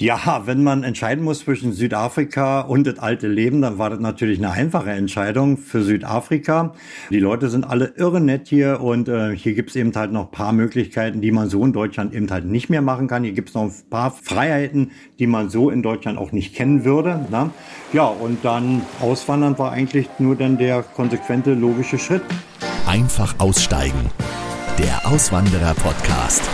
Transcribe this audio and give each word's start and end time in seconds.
Ja, 0.00 0.44
wenn 0.46 0.62
man 0.62 0.82
entscheiden 0.82 1.22
muss 1.22 1.40
zwischen 1.40 1.74
Südafrika 1.74 2.62
und 2.62 2.86
das 2.86 2.98
alte 2.98 3.28
Leben, 3.28 3.60
dann 3.60 3.76
war 3.76 3.90
das 3.90 4.00
natürlich 4.00 4.38
eine 4.38 4.50
einfache 4.50 4.92
Entscheidung 4.92 5.58
für 5.58 5.82
Südafrika. 5.82 6.72
Die 7.10 7.18
Leute 7.18 7.50
sind 7.50 7.64
alle 7.64 7.92
irre 7.96 8.18
nett 8.18 8.48
hier 8.48 8.80
und 8.80 9.10
äh, 9.10 9.36
hier 9.36 9.52
gibt's 9.52 9.76
eben 9.76 9.94
halt 9.94 10.10
noch 10.10 10.30
paar 10.30 10.54
Möglichkeiten, 10.54 11.20
die 11.20 11.32
man 11.32 11.50
so 11.50 11.62
in 11.66 11.74
Deutschland 11.74 12.14
eben 12.14 12.30
halt 12.30 12.46
nicht 12.46 12.70
mehr 12.70 12.80
machen 12.80 13.08
kann. 13.08 13.24
Hier 13.24 13.34
gibt's 13.34 13.52
noch 13.52 13.64
ein 13.64 13.74
paar 13.90 14.10
Freiheiten, 14.10 14.92
die 15.18 15.26
man 15.26 15.50
so 15.50 15.68
in 15.68 15.82
Deutschland 15.82 16.16
auch 16.16 16.32
nicht 16.32 16.54
kennen 16.54 16.86
würde. 16.86 17.26
Ne? 17.30 17.50
Ja, 17.92 18.06
und 18.06 18.42
dann 18.42 18.80
auswandern 19.02 19.58
war 19.58 19.72
eigentlich 19.72 20.08
nur 20.18 20.34
dann 20.34 20.56
der 20.56 20.82
konsequente, 20.82 21.52
logische 21.52 21.98
Schritt. 21.98 22.22
Einfach 22.86 23.34
aussteigen. 23.38 24.10
Der 24.78 25.06
Auswanderer-Podcast. 25.06 26.48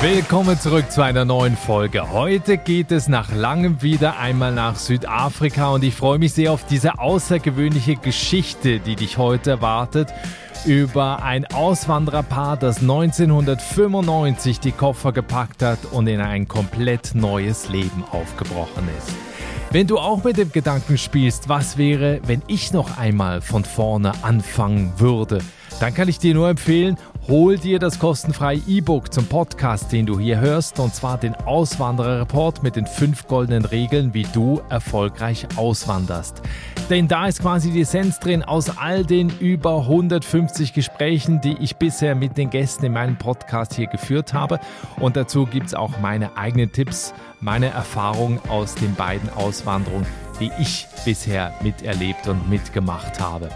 Willkommen 0.00 0.56
zurück 0.60 0.92
zu 0.92 1.02
einer 1.02 1.24
neuen 1.24 1.56
Folge. 1.56 2.12
Heute 2.12 2.56
geht 2.56 2.92
es 2.92 3.08
nach 3.08 3.34
langem 3.34 3.82
wieder 3.82 4.16
einmal 4.16 4.52
nach 4.52 4.76
Südafrika 4.76 5.70
und 5.70 5.82
ich 5.82 5.96
freue 5.96 6.20
mich 6.20 6.34
sehr 6.34 6.52
auf 6.52 6.64
diese 6.64 7.00
außergewöhnliche 7.00 7.96
Geschichte, 7.96 8.78
die 8.78 8.94
dich 8.94 9.18
heute 9.18 9.50
erwartet 9.50 10.14
über 10.64 11.24
ein 11.24 11.46
Auswandererpaar, 11.46 12.56
das 12.56 12.78
1995 12.78 14.60
die 14.60 14.70
Koffer 14.70 15.10
gepackt 15.10 15.64
hat 15.64 15.80
und 15.90 16.06
in 16.06 16.20
ein 16.20 16.46
komplett 16.46 17.16
neues 17.16 17.68
Leben 17.68 18.04
aufgebrochen 18.12 18.88
ist. 18.98 19.16
Wenn 19.72 19.88
du 19.88 19.98
auch 19.98 20.22
mit 20.22 20.36
dem 20.36 20.52
Gedanken 20.52 20.96
spielst, 20.96 21.48
was 21.48 21.76
wäre, 21.76 22.20
wenn 22.24 22.42
ich 22.46 22.72
noch 22.72 22.98
einmal 22.98 23.40
von 23.40 23.64
vorne 23.64 24.12
anfangen 24.22 24.92
würde, 24.98 25.40
dann 25.80 25.92
kann 25.92 26.08
ich 26.08 26.18
dir 26.18 26.34
nur 26.34 26.48
empfehlen, 26.48 26.96
hol 27.28 27.58
dir 27.58 27.78
das 27.78 27.98
kostenfreie 27.98 28.60
E-Book 28.66 29.12
zum 29.12 29.26
Podcast, 29.26 29.92
den 29.92 30.06
du 30.06 30.18
hier 30.18 30.40
hörst, 30.40 30.80
und 30.80 30.94
zwar 30.94 31.18
den 31.18 31.34
Auswandererreport 31.34 32.62
mit 32.62 32.74
den 32.74 32.86
fünf 32.86 33.26
goldenen 33.26 33.66
Regeln, 33.66 34.14
wie 34.14 34.22
du 34.22 34.62
erfolgreich 34.70 35.46
auswanderst. 35.56 36.40
Denn 36.88 37.06
da 37.06 37.26
ist 37.26 37.42
quasi 37.42 37.70
die 37.70 37.82
Essenz 37.82 38.18
drin 38.18 38.42
aus 38.42 38.78
all 38.78 39.04
den 39.04 39.30
über 39.40 39.80
150 39.80 40.72
Gesprächen, 40.72 41.42
die 41.42 41.56
ich 41.60 41.76
bisher 41.76 42.14
mit 42.14 42.38
den 42.38 42.48
Gästen 42.48 42.86
in 42.86 42.92
meinem 42.92 43.18
Podcast 43.18 43.74
hier 43.74 43.88
geführt 43.88 44.32
habe. 44.32 44.58
Und 44.98 45.16
dazu 45.16 45.44
gibt 45.44 45.66
es 45.66 45.74
auch 45.74 45.98
meine 46.00 46.38
eigenen 46.38 46.72
Tipps, 46.72 47.12
meine 47.40 47.66
Erfahrungen 47.66 48.40
aus 48.48 48.74
den 48.74 48.94
beiden 48.94 49.28
Auswanderungen 49.28 50.06
die 50.40 50.50
ich 50.58 50.86
bisher 51.04 51.52
miterlebt 51.62 52.28
und 52.28 52.48
mitgemacht 52.48 53.20
habe. 53.20 53.48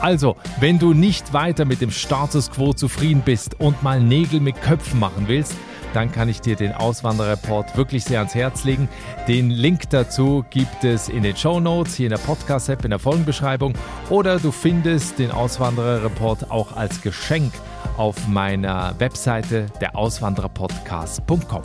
Also, 0.00 0.36
wenn 0.60 0.78
du 0.78 0.94
nicht 0.94 1.32
weiter 1.32 1.64
mit 1.64 1.80
dem 1.80 1.90
Status 1.90 2.50
quo 2.50 2.72
zufrieden 2.72 3.22
bist 3.24 3.60
und 3.60 3.82
mal 3.82 4.00
Nägel 4.00 4.40
mit 4.40 4.60
Köpfen 4.62 5.00
machen 5.00 5.24
willst, 5.26 5.54
dann 5.94 6.12
kann 6.12 6.28
ich 6.28 6.40
dir 6.40 6.56
den 6.56 6.72
Auswanderreport 6.72 7.76
wirklich 7.76 8.04
sehr 8.04 8.18
ans 8.18 8.34
Herz 8.34 8.64
legen. 8.64 8.88
Den 9.26 9.50
Link 9.50 9.90
dazu 9.90 10.44
gibt 10.50 10.84
es 10.84 11.08
in 11.08 11.22
den 11.22 11.36
Show 11.36 11.60
Notes, 11.60 11.94
hier 11.94 12.06
in 12.06 12.10
der 12.10 12.18
Podcast-App, 12.18 12.84
in 12.84 12.90
der 12.90 12.98
Folgenbeschreibung 12.98 13.74
oder 14.10 14.38
du 14.38 14.52
findest 14.52 15.18
den 15.18 15.30
Auswandererreport 15.30 16.50
auch 16.50 16.76
als 16.76 17.00
Geschenk 17.00 17.52
auf 17.96 18.28
meiner 18.28 18.94
Webseite 18.98 19.66
der 19.80 19.96
Auswandererpodcast.com. 19.96 21.62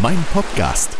Mein 0.00 0.24
Podcast 0.32 0.96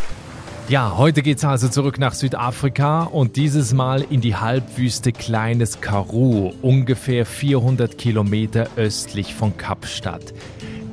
ja, 0.69 0.97
heute 0.97 1.21
geht 1.21 1.37
es 1.37 1.45
also 1.45 1.67
zurück 1.67 1.99
nach 1.99 2.13
Südafrika 2.13 3.03
und 3.03 3.35
dieses 3.35 3.73
Mal 3.73 4.05
in 4.09 4.21
die 4.21 4.35
Halbwüste 4.35 5.11
Kleines 5.11 5.81
Karoo, 5.81 6.53
ungefähr 6.61 7.25
400 7.25 7.97
Kilometer 7.97 8.67
östlich 8.77 9.33
von 9.33 9.57
Kapstadt. 9.57 10.33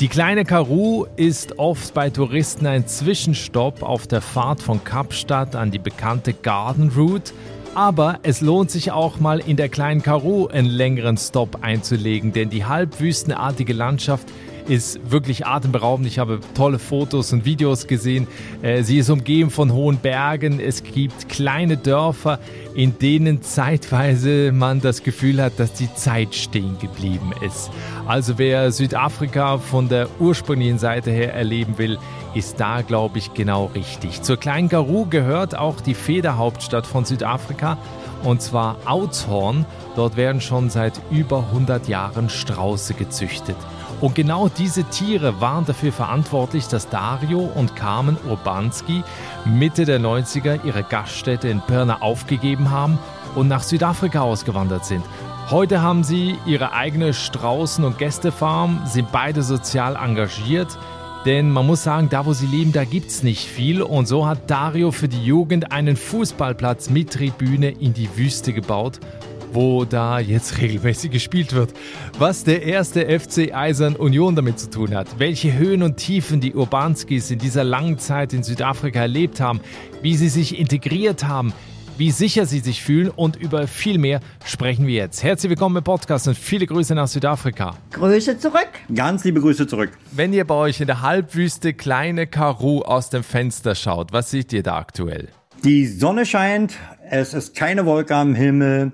Die 0.00 0.08
kleine 0.08 0.44
Karoo 0.44 1.06
ist 1.16 1.58
oft 1.58 1.94
bei 1.94 2.10
Touristen 2.10 2.66
ein 2.66 2.86
Zwischenstopp 2.86 3.82
auf 3.82 4.06
der 4.06 4.22
Fahrt 4.22 4.60
von 4.60 4.82
Kapstadt 4.82 5.54
an 5.54 5.70
die 5.70 5.78
bekannte 5.78 6.32
Garden 6.32 6.90
Route. 6.96 7.32
Aber 7.74 8.18
es 8.24 8.40
lohnt 8.40 8.70
sich 8.70 8.90
auch 8.90 9.20
mal 9.20 9.38
in 9.38 9.56
der 9.56 9.68
kleinen 9.68 10.02
Karoo 10.02 10.48
einen 10.48 10.66
längeren 10.66 11.16
Stop 11.16 11.58
einzulegen, 11.62 12.32
denn 12.32 12.50
die 12.50 12.64
halbwüstenartige 12.64 13.72
Landschaft 13.72 14.26
ist 14.70 15.10
wirklich 15.10 15.46
atemberaubend. 15.46 16.06
Ich 16.06 16.20
habe 16.20 16.38
tolle 16.54 16.78
Fotos 16.78 17.32
und 17.32 17.44
Videos 17.44 17.88
gesehen. 17.88 18.28
Äh, 18.62 18.84
sie 18.84 18.98
ist 18.98 19.10
umgeben 19.10 19.50
von 19.50 19.72
hohen 19.72 19.96
Bergen. 19.96 20.60
Es 20.60 20.84
gibt 20.84 21.28
kleine 21.28 21.76
Dörfer, 21.76 22.38
in 22.76 22.96
denen 22.96 23.42
zeitweise 23.42 24.52
man 24.52 24.80
das 24.80 25.02
Gefühl 25.02 25.42
hat, 25.42 25.58
dass 25.58 25.72
die 25.72 25.92
Zeit 25.94 26.36
stehen 26.36 26.78
geblieben 26.78 27.32
ist. 27.44 27.70
Also 28.06 28.38
wer 28.38 28.70
Südafrika 28.70 29.58
von 29.58 29.88
der 29.88 30.08
ursprünglichen 30.20 30.78
Seite 30.78 31.10
her 31.10 31.34
erleben 31.34 31.76
will, 31.76 31.98
ist 32.36 32.60
da, 32.60 32.82
glaube 32.82 33.18
ich, 33.18 33.34
genau 33.34 33.72
richtig. 33.74 34.22
Zur 34.22 34.36
kleinen 34.36 34.68
Karoo 34.68 35.04
gehört 35.06 35.58
auch 35.58 35.80
die 35.80 35.94
Federhauptstadt 35.94 36.86
von 36.86 37.04
Südafrika, 37.04 37.76
und 38.22 38.40
zwar 38.40 38.76
Oudtshoorn. 38.86 39.66
Dort 39.96 40.16
werden 40.16 40.40
schon 40.40 40.70
seit 40.70 41.00
über 41.10 41.38
100 41.50 41.88
Jahren 41.88 42.28
Strauße 42.28 42.94
gezüchtet. 42.94 43.56
Und 44.00 44.14
genau 44.14 44.48
diese 44.48 44.84
Tiere 44.84 45.40
waren 45.42 45.66
dafür 45.66 45.92
verantwortlich, 45.92 46.66
dass 46.68 46.88
Dario 46.88 47.40
und 47.54 47.76
Carmen 47.76 48.16
Urbanski 48.28 49.04
Mitte 49.44 49.84
der 49.84 50.00
90er 50.00 50.64
ihre 50.64 50.82
Gaststätte 50.82 51.48
in 51.48 51.60
Pirna 51.60 52.00
aufgegeben 52.00 52.70
haben 52.70 52.98
und 53.34 53.48
nach 53.48 53.62
Südafrika 53.62 54.22
ausgewandert 54.22 54.86
sind. 54.86 55.04
Heute 55.50 55.82
haben 55.82 56.02
sie 56.02 56.36
ihre 56.46 56.72
eigene 56.72 57.12
Straußen- 57.12 57.84
und 57.84 57.98
Gästefarm, 57.98 58.80
sind 58.86 59.12
beide 59.12 59.42
sozial 59.42 59.96
engagiert, 59.96 60.78
denn 61.26 61.50
man 61.50 61.66
muss 61.66 61.82
sagen, 61.82 62.08
da 62.08 62.24
wo 62.24 62.32
sie 62.32 62.46
leben, 62.46 62.72
da 62.72 62.84
gibt 62.84 63.10
es 63.10 63.22
nicht 63.22 63.46
viel. 63.46 63.82
Und 63.82 64.06
so 64.06 64.26
hat 64.26 64.50
Dario 64.50 64.90
für 64.92 65.08
die 65.08 65.22
Jugend 65.22 65.72
einen 65.72 65.96
Fußballplatz 65.96 66.88
mit 66.88 67.12
Tribüne 67.12 67.68
in 67.68 67.92
die 67.92 68.16
Wüste 68.16 68.54
gebaut 68.54 69.00
wo 69.52 69.84
da 69.84 70.18
jetzt 70.20 70.58
regelmäßig 70.60 71.10
gespielt 71.10 71.52
wird. 71.54 71.72
Was 72.18 72.44
der 72.44 72.62
erste 72.62 73.06
FC 73.18 73.54
Eisern 73.54 73.96
Union 73.96 74.36
damit 74.36 74.58
zu 74.58 74.70
tun 74.70 74.94
hat, 74.94 75.18
welche 75.18 75.56
Höhen 75.56 75.82
und 75.82 75.96
Tiefen 75.96 76.40
die 76.40 76.54
Urbanskis 76.54 77.30
in 77.30 77.38
dieser 77.38 77.64
langen 77.64 77.98
Zeit 77.98 78.32
in 78.32 78.42
Südafrika 78.42 79.00
erlebt 79.00 79.40
haben, 79.40 79.60
wie 80.02 80.16
sie 80.16 80.28
sich 80.28 80.58
integriert 80.58 81.24
haben, 81.24 81.52
wie 81.98 82.10
sicher 82.10 82.46
sie 82.46 82.60
sich 82.60 82.82
fühlen 82.82 83.10
und 83.10 83.36
über 83.36 83.66
viel 83.66 83.98
mehr 83.98 84.20
sprechen 84.44 84.86
wir 84.86 84.94
jetzt. 84.94 85.22
Herzlich 85.22 85.50
willkommen 85.50 85.76
im 85.76 85.84
Podcast 85.84 86.28
und 86.28 86.38
viele 86.38 86.66
Grüße 86.66 86.94
nach 86.94 87.08
Südafrika. 87.08 87.76
Grüße 87.92 88.38
zurück. 88.38 88.70
Ganz 88.94 89.24
liebe 89.24 89.40
Grüße 89.40 89.66
zurück. 89.66 89.90
Wenn 90.12 90.32
ihr 90.32 90.46
bei 90.46 90.54
euch 90.54 90.80
in 90.80 90.86
der 90.86 91.02
Halbwüste 91.02 91.74
kleine 91.74 92.26
Karoo 92.26 92.80
aus 92.82 93.10
dem 93.10 93.22
Fenster 93.22 93.74
schaut, 93.74 94.12
was 94.12 94.30
seht 94.30 94.52
ihr 94.52 94.62
da 94.62 94.78
aktuell? 94.78 95.28
Die 95.62 95.86
Sonne 95.86 96.24
scheint, 96.24 96.72
es 97.10 97.34
ist 97.34 97.54
keine 97.54 97.84
Wolke 97.84 98.16
am 98.16 98.34
Himmel, 98.34 98.92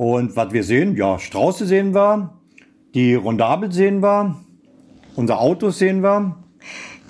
und 0.00 0.34
was 0.34 0.50
wir 0.54 0.64
sehen, 0.64 0.96
ja, 0.96 1.18
Strauße 1.18 1.66
sehen 1.66 1.94
wir, 1.94 2.30
die 2.94 3.14
Rondabel 3.14 3.70
sehen 3.70 4.02
wir, 4.02 4.34
unser 5.14 5.38
Autos 5.38 5.78
sehen 5.78 6.02
wir. 6.02 6.36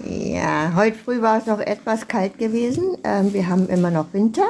Ja, 0.05 0.73
heute 0.75 0.99
früh 0.99 1.23
war 1.23 1.39
es 1.39 1.47
noch 1.47 1.61
etwas 1.61 2.09
kalt 2.09 2.37
gewesen. 2.39 2.97
Ähm, 3.05 3.33
wir 3.33 3.47
haben 3.47 3.69
immer 3.69 3.93
noch 3.93 4.13
Winter. 4.13 4.43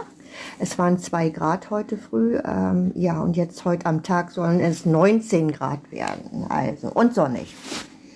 Es 0.58 0.78
waren 0.78 0.96
zwei 0.96 1.28
Grad 1.28 1.68
heute 1.68 1.98
früh. 1.98 2.38
Ähm, 2.42 2.92
ja, 2.94 3.20
und 3.20 3.36
jetzt 3.36 3.66
heute 3.66 3.84
am 3.84 4.02
Tag 4.02 4.30
sollen 4.30 4.60
es 4.60 4.86
19 4.86 5.52
Grad 5.52 5.92
werden. 5.92 6.46
Also, 6.48 6.88
und 6.88 7.14
sonnig. 7.14 7.54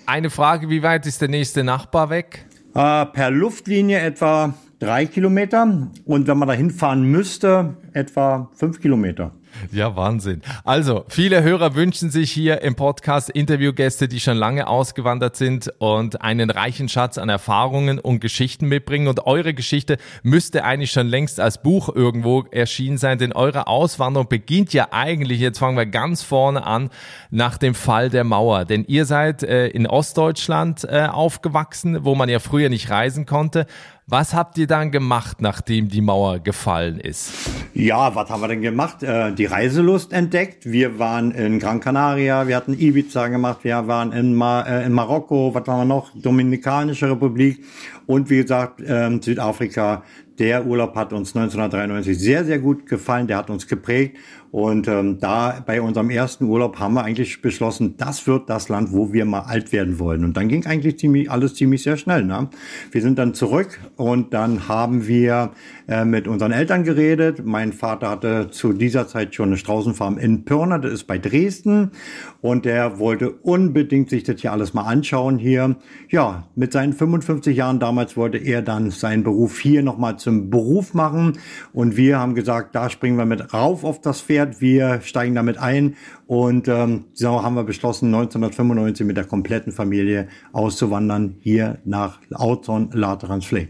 Eine 0.07 0.31
Frage, 0.31 0.69
wie 0.69 0.81
weit 0.81 1.05
ist 1.05 1.21
der 1.21 1.29
nächste 1.29 1.63
Nachbar 1.63 2.09
weg? 2.09 2.47
Äh, 2.73 3.05
per 3.05 3.29
Luftlinie 3.29 3.99
etwa 3.99 4.55
drei 4.79 5.05
Kilometer. 5.05 5.91
Und 6.03 6.25
wenn 6.25 6.37
man 6.39 6.47
da 6.47 6.55
hinfahren 6.55 7.03
müsste, 7.03 7.75
etwa 7.93 8.49
fünf 8.55 8.81
Kilometer. 8.81 9.31
Ja, 9.71 9.95
Wahnsinn. 9.95 10.41
Also, 10.63 11.05
viele 11.07 11.43
Hörer 11.43 11.75
wünschen 11.75 12.09
sich 12.09 12.31
hier 12.31 12.61
im 12.61 12.75
Podcast 12.75 13.29
Interviewgäste, 13.29 14.07
die 14.07 14.19
schon 14.19 14.37
lange 14.37 14.67
ausgewandert 14.67 15.35
sind 15.35 15.71
und 15.79 16.21
einen 16.21 16.49
reichen 16.49 16.89
Schatz 16.89 17.17
an 17.17 17.29
Erfahrungen 17.29 17.99
und 17.99 18.19
Geschichten 18.19 18.67
mitbringen. 18.67 19.07
Und 19.07 19.25
eure 19.25 19.53
Geschichte 19.53 19.97
müsste 20.23 20.63
eigentlich 20.63 20.91
schon 20.91 21.07
längst 21.07 21.39
als 21.39 21.61
Buch 21.61 21.89
irgendwo 21.93 22.43
erschienen 22.51 22.97
sein, 22.97 23.17
denn 23.17 23.33
eure 23.33 23.67
Auswanderung 23.67 24.27
beginnt 24.27 24.73
ja 24.73 24.89
eigentlich, 24.91 25.39
jetzt 25.39 25.59
fangen 25.59 25.77
wir 25.77 25.85
ganz 25.85 26.23
vorne 26.23 26.65
an, 26.65 26.89
nach 27.29 27.57
dem 27.57 27.75
Fall 27.75 28.09
der 28.09 28.23
Mauer. 28.23 28.65
Denn 28.65 28.85
ihr 28.87 29.05
seid 29.05 29.43
äh, 29.43 29.67
in 29.67 29.87
Ostdeutschland 29.87 30.83
äh, 30.83 31.07
aufgewachsen, 31.11 32.05
wo 32.05 32.15
man 32.15 32.29
ja 32.29 32.39
früher 32.39 32.69
nicht 32.69 32.89
reisen 32.89 33.25
konnte. 33.25 33.65
Was 34.07 34.35
habt 34.35 34.59
ihr 34.59 34.67
dann 34.67 34.91
gemacht, 34.91 35.41
nachdem 35.41 35.89
die 35.89 36.01
Mauer 36.01 36.37
gefallen 36.37 36.99
ist? 36.99 37.31
Ja, 37.73 38.13
was 38.13 38.29
haben 38.29 38.39
wir 38.39 38.49
denn 38.49 38.61
gemacht? 38.61 39.01
Äh, 39.01 39.33
die 39.33 39.45
Reiselust 39.45 40.13
entdeckt. 40.13 40.71
Wir 40.71 40.99
waren 40.99 41.31
in 41.31 41.57
Gran 41.57 41.79
Canaria, 41.79 42.47
wir 42.47 42.55
hatten 42.55 42.79
Ibiza 42.79 43.29
gemacht, 43.29 43.63
wir 43.63 43.87
waren 43.87 44.11
in, 44.11 44.35
Mar 44.35 44.67
äh, 44.67 44.85
in 44.85 44.91
Marokko, 44.91 45.55
was 45.55 45.65
waren 45.65 45.79
wir 45.79 45.95
noch? 45.95 46.11
Dominikanische 46.13 47.09
Republik. 47.09 47.65
Und 48.05 48.29
wie 48.29 48.43
gesagt, 48.43 48.79
ähm, 48.85 49.23
Südafrika, 49.23 50.03
der 50.37 50.67
Urlaub 50.67 50.95
hat 50.95 51.11
uns 51.11 51.35
1993 51.35 52.19
sehr, 52.19 52.45
sehr 52.45 52.59
gut 52.59 52.85
gefallen. 52.85 53.25
Der 53.25 53.37
hat 53.37 53.49
uns 53.49 53.65
geprägt. 53.65 54.17
Und 54.55 54.87
ähm, 54.87 55.19
da 55.19 55.61
bei 55.65 55.81
unserem 55.81 56.09
ersten 56.09 56.45
Urlaub 56.45 56.79
haben 56.79 56.93
wir 56.93 57.03
eigentlich 57.03 57.41
beschlossen, 57.41 57.95
das 57.97 58.25
wird 58.25 58.49
das 58.49 58.69
Land, 58.69 58.93
wo 58.93 59.11
wir 59.11 59.25
mal 59.25 59.41
alt 59.41 59.73
werden 59.73 59.99
wollen. 59.99 60.23
Und 60.23 60.37
dann 60.37 60.47
ging 60.47 60.65
eigentlich 60.65 60.97
ziemlich, 60.97 61.29
alles 61.29 61.55
ziemlich 61.55 61.83
sehr 61.83 61.97
schnell. 61.97 62.23
Ne? 62.23 62.47
Wir 62.89 63.01
sind 63.01 63.19
dann 63.19 63.33
zurück 63.33 63.81
und 63.97 64.33
dann 64.33 64.69
haben 64.69 65.07
wir 65.07 65.51
äh, 65.89 66.05
mit 66.05 66.29
unseren 66.29 66.53
Eltern 66.53 66.85
geredet. 66.85 67.45
Mein 67.45 67.73
Vater 67.73 68.09
hatte 68.09 68.49
zu 68.49 68.71
dieser 68.71 69.09
Zeit 69.09 69.35
schon 69.35 69.49
eine 69.49 69.57
Straußenfarm 69.57 70.17
in 70.17 70.45
Pirna, 70.45 70.77
das 70.77 70.93
ist 70.93 71.03
bei 71.03 71.17
Dresden. 71.17 71.91
Und 72.39 72.63
der 72.63 72.97
wollte 72.97 73.31
unbedingt 73.31 74.09
sich 74.09 74.23
das 74.23 74.39
hier 74.39 74.53
alles 74.53 74.73
mal 74.73 74.83
anschauen 74.83 75.37
hier. 75.37 75.75
Ja, 76.09 76.47
mit 76.55 76.71
seinen 76.71 76.93
55 76.93 77.57
Jahren 77.57 77.79
damals 77.81 78.15
wollte 78.15 78.37
er 78.37 78.61
dann 78.61 78.89
seinen 78.89 79.23
Beruf 79.23 79.59
hier 79.59 79.83
nochmal 79.83 80.17
zum 80.17 80.49
Beruf 80.49 80.93
machen. 80.93 81.33
Und 81.73 81.97
wir 81.97 82.19
haben 82.19 82.35
gesagt, 82.35 82.73
da 82.73 82.89
springen 82.89 83.17
wir 83.17 83.25
mit 83.25 83.53
rauf 83.53 83.83
auf 83.83 83.99
das 83.99 84.21
Pferd 84.21 84.44
erklärt, 84.45 84.61
wir 84.61 85.01
steigen 85.01 85.35
damit 85.35 85.57
ein 85.57 85.95
und 86.27 86.67
ähm, 86.67 87.05
so 87.13 87.41
haben 87.41 87.55
wir 87.55 87.63
beschlossen, 87.63 88.13
1995 88.13 89.05
mit 89.05 89.17
der 89.17 89.25
kompletten 89.25 89.71
Familie 89.71 90.27
auszuwandern 90.53 91.35
hier 91.41 91.79
nach 91.85 92.19
Auton 92.33 92.89
Lateranflee. 92.93 93.67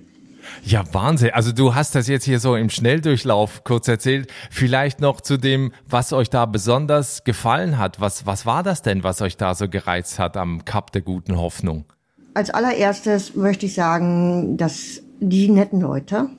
Ja, 0.64 0.84
Wahnsinn. 0.92 1.32
Also 1.34 1.52
du 1.52 1.74
hast 1.74 1.96
das 1.96 2.08
jetzt 2.08 2.24
hier 2.24 2.40
so 2.40 2.56
im 2.56 2.70
Schnelldurchlauf 2.70 3.64
kurz 3.64 3.88
erzählt. 3.88 4.32
Vielleicht 4.52 5.02
noch 5.02 5.22
zu 5.22 5.38
dem, 5.38 5.72
was 5.90 6.14
euch 6.14 6.30
da 6.30 6.46
besonders 6.46 7.24
gefallen 7.24 7.80
hat. 7.80 8.00
Was, 8.00 8.28
was 8.28 8.46
war 8.46 8.62
das 8.62 8.84
denn, 8.84 9.04
was 9.04 9.22
euch 9.22 9.38
da 9.38 9.56
so 9.56 9.68
gereizt 9.68 10.20
hat 10.20 10.38
am 10.38 10.64
Kap 10.64 10.92
der 10.92 11.02
guten 11.02 11.38
Hoffnung? 11.38 11.86
Als 12.36 12.52
allererstes 12.52 13.36
möchte 13.36 13.66
ich 13.66 13.74
sagen, 13.74 14.56
dass 14.58 15.02
die 15.20 15.50
netten 15.50 15.82
Leute, 15.82 16.30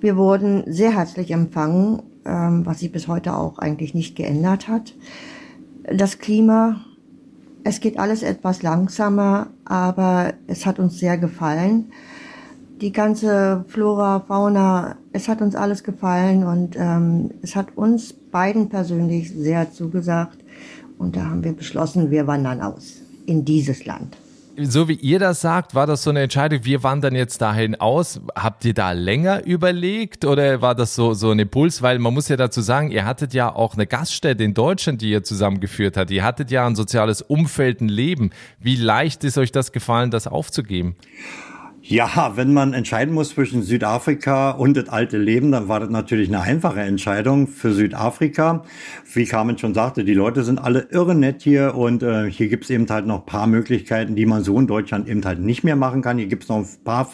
wir 0.00 0.16
wurden 0.18 0.64
sehr 0.66 0.94
herzlich 0.94 1.30
empfangen 1.30 2.02
ähm, 2.24 2.64
was 2.66 2.80
sich 2.80 2.92
bis 2.92 3.08
heute 3.08 3.36
auch 3.36 3.58
eigentlich 3.58 3.94
nicht 3.94 4.16
geändert 4.16 4.68
hat. 4.68 4.94
Das 5.84 6.18
Klima, 6.18 6.80
es 7.62 7.80
geht 7.80 7.98
alles 7.98 8.22
etwas 8.22 8.62
langsamer, 8.62 9.48
aber 9.64 10.34
es 10.46 10.66
hat 10.66 10.78
uns 10.78 10.98
sehr 10.98 11.18
gefallen. 11.18 11.92
Die 12.80 12.92
ganze 12.92 13.64
Flora, 13.68 14.20
Fauna, 14.20 14.96
es 15.12 15.28
hat 15.28 15.40
uns 15.40 15.54
alles 15.54 15.84
gefallen 15.84 16.44
und 16.44 16.76
ähm, 16.76 17.30
es 17.42 17.54
hat 17.54 17.76
uns 17.76 18.12
beiden 18.12 18.68
persönlich 18.68 19.30
sehr 19.30 19.70
zugesagt. 19.72 20.38
Und 20.98 21.16
da 21.16 21.26
haben 21.26 21.44
wir 21.44 21.52
beschlossen, 21.52 22.10
wir 22.10 22.26
wandern 22.26 22.60
aus 22.60 23.00
in 23.26 23.44
dieses 23.44 23.86
Land 23.86 24.16
so 24.60 24.88
wie 24.88 24.94
ihr 24.94 25.18
das 25.18 25.40
sagt, 25.40 25.74
war 25.74 25.86
das 25.86 26.02
so 26.02 26.10
eine 26.10 26.22
Entscheidung, 26.22 26.64
wir 26.64 26.82
wandern 26.82 27.14
jetzt 27.14 27.40
dahin 27.40 27.74
aus. 27.76 28.20
Habt 28.34 28.64
ihr 28.64 28.74
da 28.74 28.92
länger 28.92 29.44
überlegt 29.44 30.24
oder 30.24 30.62
war 30.62 30.74
das 30.74 30.94
so, 30.94 31.14
so 31.14 31.30
ein 31.30 31.38
Impuls? 31.38 31.82
Weil 31.82 31.98
man 31.98 32.14
muss 32.14 32.28
ja 32.28 32.36
dazu 32.36 32.60
sagen, 32.60 32.90
ihr 32.90 33.04
hattet 33.04 33.34
ja 33.34 33.54
auch 33.54 33.74
eine 33.74 33.86
Gaststätte 33.86 34.44
in 34.44 34.54
Deutschland, 34.54 35.02
die 35.02 35.10
ihr 35.10 35.24
zusammengeführt 35.24 35.96
habt. 35.96 36.10
Ihr 36.10 36.24
hattet 36.24 36.50
ja 36.50 36.66
ein 36.66 36.76
soziales 36.76 37.22
Umfeld, 37.22 37.80
ein 37.80 37.88
Leben. 37.88 38.30
Wie 38.58 38.76
leicht 38.76 39.24
ist 39.24 39.38
euch 39.38 39.52
das 39.52 39.72
gefallen, 39.72 40.10
das 40.10 40.26
aufzugeben? 40.26 40.96
Ja, 41.86 42.32
wenn 42.36 42.54
man 42.54 42.72
entscheiden 42.72 43.12
muss 43.12 43.28
zwischen 43.28 43.60
Südafrika 43.60 44.52
und 44.52 44.74
das 44.74 44.88
alte 44.88 45.18
Leben, 45.18 45.52
dann 45.52 45.68
war 45.68 45.80
das 45.80 45.90
natürlich 45.90 46.28
eine 46.30 46.40
einfache 46.40 46.80
Entscheidung 46.80 47.46
für 47.46 47.74
Südafrika. 47.74 48.64
Wie 49.12 49.26
Carmen 49.26 49.58
schon 49.58 49.74
sagte, 49.74 50.02
die 50.02 50.14
Leute 50.14 50.44
sind 50.44 50.58
alle 50.58 50.88
irre 50.90 51.14
nett 51.14 51.42
hier 51.42 51.74
und 51.74 52.02
äh, 52.02 52.30
hier 52.30 52.48
gibt's 52.48 52.70
eben 52.70 52.88
halt 52.88 53.04
noch 53.04 53.26
paar 53.26 53.46
Möglichkeiten, 53.46 54.16
die 54.16 54.24
man 54.24 54.42
so 54.42 54.58
in 54.58 54.66
Deutschland 54.66 55.10
eben 55.10 55.22
halt 55.26 55.40
nicht 55.40 55.62
mehr 55.62 55.76
machen 55.76 56.00
kann. 56.00 56.16
Hier 56.16 56.26
gibt's 56.26 56.48
noch 56.48 56.56
ein 56.56 56.68
paar 56.84 57.04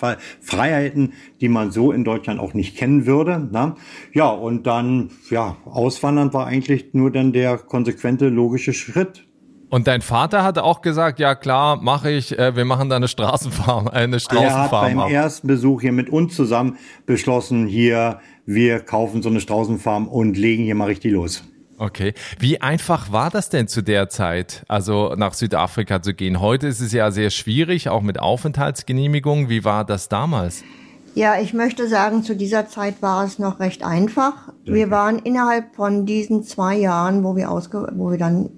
Freiheiten, 0.41 1.15
die 1.41 1.49
man 1.49 1.73
so 1.73 1.91
in 1.91 2.05
Deutschland 2.05 2.39
auch 2.39 2.55
nicht 2.55 2.77
kennen 2.77 3.07
würde. 3.07 3.49
Ne? 3.51 3.75
Ja, 4.13 4.29
und 4.29 4.69
dann, 4.69 5.11
ja, 5.31 5.57
auswandern 5.65 6.33
war 6.33 6.47
eigentlich 6.47 6.95
nur 6.95 7.11
dann 7.11 7.33
der 7.33 7.59
konsequente, 7.59 8.29
logische 8.29 8.73
Schritt. 8.73 9.27
Und 9.71 9.87
dein 9.87 10.03
Vater 10.03 10.43
hat 10.43 10.59
auch 10.59 10.83
gesagt, 10.83 11.21
ja 11.21 11.37
klar, 11.37 11.77
mache 11.81 12.11
ich, 12.11 12.37
äh, 12.37 12.57
wir 12.57 12.65
machen 12.65 12.89
da 12.89 12.97
eine 12.97 13.07
Straßenfarm, 13.07 13.87
eine 13.89 14.19
Straußenfarm. 14.19 14.59
Er 14.59 14.65
hat 14.65 14.71
beim 14.71 14.99
auf. 14.99 15.13
ersten 15.13 15.47
Besuch 15.47 15.81
hier 15.81 15.93
mit 15.93 16.11
uns 16.11 16.35
zusammen 16.35 16.77
beschlossen, 17.07 17.67
hier, 17.69 18.19
wir 18.47 18.81
kaufen 18.81 19.23
so 19.23 19.29
eine 19.29 19.41
Straußenfarm 19.41 20.09
und 20.09 20.37
legen 20.37 20.65
hier 20.65 20.75
mal 20.75 20.87
richtig 20.87 21.13
los. 21.13 21.45
Okay. 21.79 22.13
Wie 22.39 22.61
einfach 22.61 23.11
war 23.13 23.31
das 23.31 23.49
denn 23.49 23.69
zu 23.69 23.83
der 23.83 24.09
Zeit, 24.11 24.65
also 24.69 25.15
nach 25.17 25.35
Südafrika 25.35 26.03
zu 26.03 26.15
gehen? 26.15 26.41
Heute 26.41 26.67
ist 26.67 26.81
es 26.81 26.93
ja 26.93 27.11
sehr 27.11 27.31
schwierig, 27.31 27.89
auch 27.89 28.03
mit 28.03 28.19
Aufenthaltsgenehmigungen. 28.19 29.49
Wie 29.49 29.65
war 29.65 29.85
das 29.85 30.09
damals? 30.09 30.63
Ja, 31.15 31.41
ich 31.41 31.53
möchte 31.55 31.89
sagen, 31.89 32.23
zu 32.23 32.37
dieser 32.37 32.69
Zeit 32.69 33.03
war 33.03 33.25
es 33.25 33.41
noch 33.41 33.59
recht 33.59 33.85
einfach. 33.85 34.53
Wir 34.65 34.93
waren 34.93 35.19
innerhalb 35.19 35.75
von 35.75 36.07
diesen 36.07 36.45
zwei 36.45 36.77
Jahren, 36.77 37.25
wo 37.25 37.35
wir, 37.35 37.51
ausge 37.51 37.93
wo 37.97 38.13
wir 38.13 38.19
dann 38.19 38.51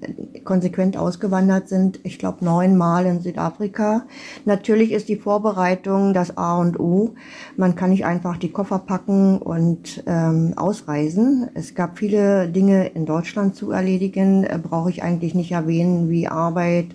konsequent 0.45 0.99
ausgewandert 0.99 1.69
sind, 1.69 2.01
ich 2.03 2.19
glaube 2.19 2.45
neunmal 2.45 3.07
in 3.07 3.21
Südafrika. 3.21 4.05
Natürlich 4.45 4.93
ist 4.93 5.09
die 5.09 5.17
Vorbereitung 5.17 6.13
das 6.13 6.37
A 6.37 6.59
und 6.59 6.79
O. 6.79 7.15
Man 7.57 7.75
kann 7.75 7.91
nicht 7.91 8.05
einfach 8.05 8.37
die 8.37 8.53
Koffer 8.53 8.81
packen 8.81 9.39
und 9.39 10.03
ähm, 10.07 10.53
ausreisen. 10.57 11.49
Es 11.55 11.75
gab 11.75 11.99
viele 11.99 12.49
Dinge 12.49 12.89
in 12.89 13.07
Deutschland 13.07 13.57
zu 13.57 13.71
erledigen, 13.71 14.45
äh, 14.45 14.59
brauche 14.63 14.91
ich 14.91 15.03
eigentlich 15.03 15.35
nicht 15.35 15.53
erwähnen, 15.53 16.11
wie 16.11 16.29
Arbeit, 16.29 16.89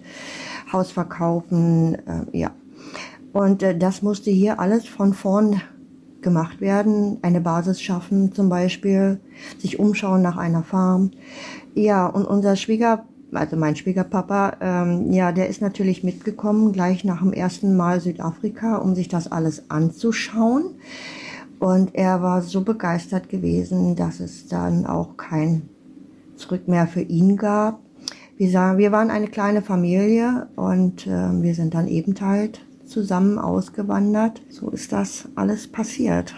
Haus 0.72 0.92
verkaufen, 0.92 1.96
äh, 1.96 2.38
ja. 2.38 2.52
Und 3.38 3.62
äh, 3.62 3.78
das 3.78 4.02
musste 4.02 4.32
hier 4.32 4.60
alles 4.60 4.88
von 4.88 5.14
vorn 5.14 5.62
gemacht 6.22 6.60
werden. 6.60 7.20
Eine 7.22 7.40
Basis 7.40 7.80
schaffen 7.80 8.32
zum 8.32 8.50
Beispiel, 8.50 9.20
sich 9.60 9.78
umschauen 9.78 10.24
nach 10.24 10.38
einer 10.38 10.64
Farm. 10.64 11.12
Ja, 11.76 12.08
und 12.08 12.26
unser 12.26 12.56
Schwieger, 12.56 13.06
also 13.32 13.56
mein 13.56 13.76
Schwiegerpapa, 13.76 14.58
ähm, 14.60 15.12
ja, 15.12 15.32
der 15.32 15.50
ist 15.50 15.62
natürlich 15.62 16.04
mitgekommen, 16.04 16.72
gleich 16.72 17.04
nach 17.04 17.22
dem 17.22 17.32
ersten 17.32 17.78
Mal 17.78 18.02
Südafrika, 18.02 18.78
um 18.78 18.96
sich 18.96 19.08
das 19.08 19.32
alles 19.32 19.70
anzuschauen. 19.70 20.72
Und 21.60 21.94
er 21.94 22.24
war 22.24 22.42
so 22.42 22.62
begeistert 22.62 23.30
gewesen, 23.30 23.96
dass 23.96 24.20
es 24.20 24.48
dann 24.48 24.88
auch 24.88 25.16
kein 25.16 25.70
Zurück 26.38 26.68
mehr 26.68 26.88
für 26.88 27.02
ihn 27.02 27.38
gab. 27.38 27.82
Wir, 28.38 28.50
sagen, 28.50 28.80
wir 28.80 28.92
waren 28.92 29.12
eine 29.12 29.28
kleine 29.28 29.62
Familie 29.62 30.48
und 30.56 31.06
äh, 31.06 31.42
wir 31.42 31.54
sind 31.54 31.76
dann 31.76 31.88
eben 31.88 32.16
halt 32.20 32.62
zusammen 32.88 33.38
ausgewandert. 33.38 34.42
So 34.50 34.70
ist 34.70 34.92
das 34.92 35.28
alles 35.36 35.68
passiert. 35.68 36.34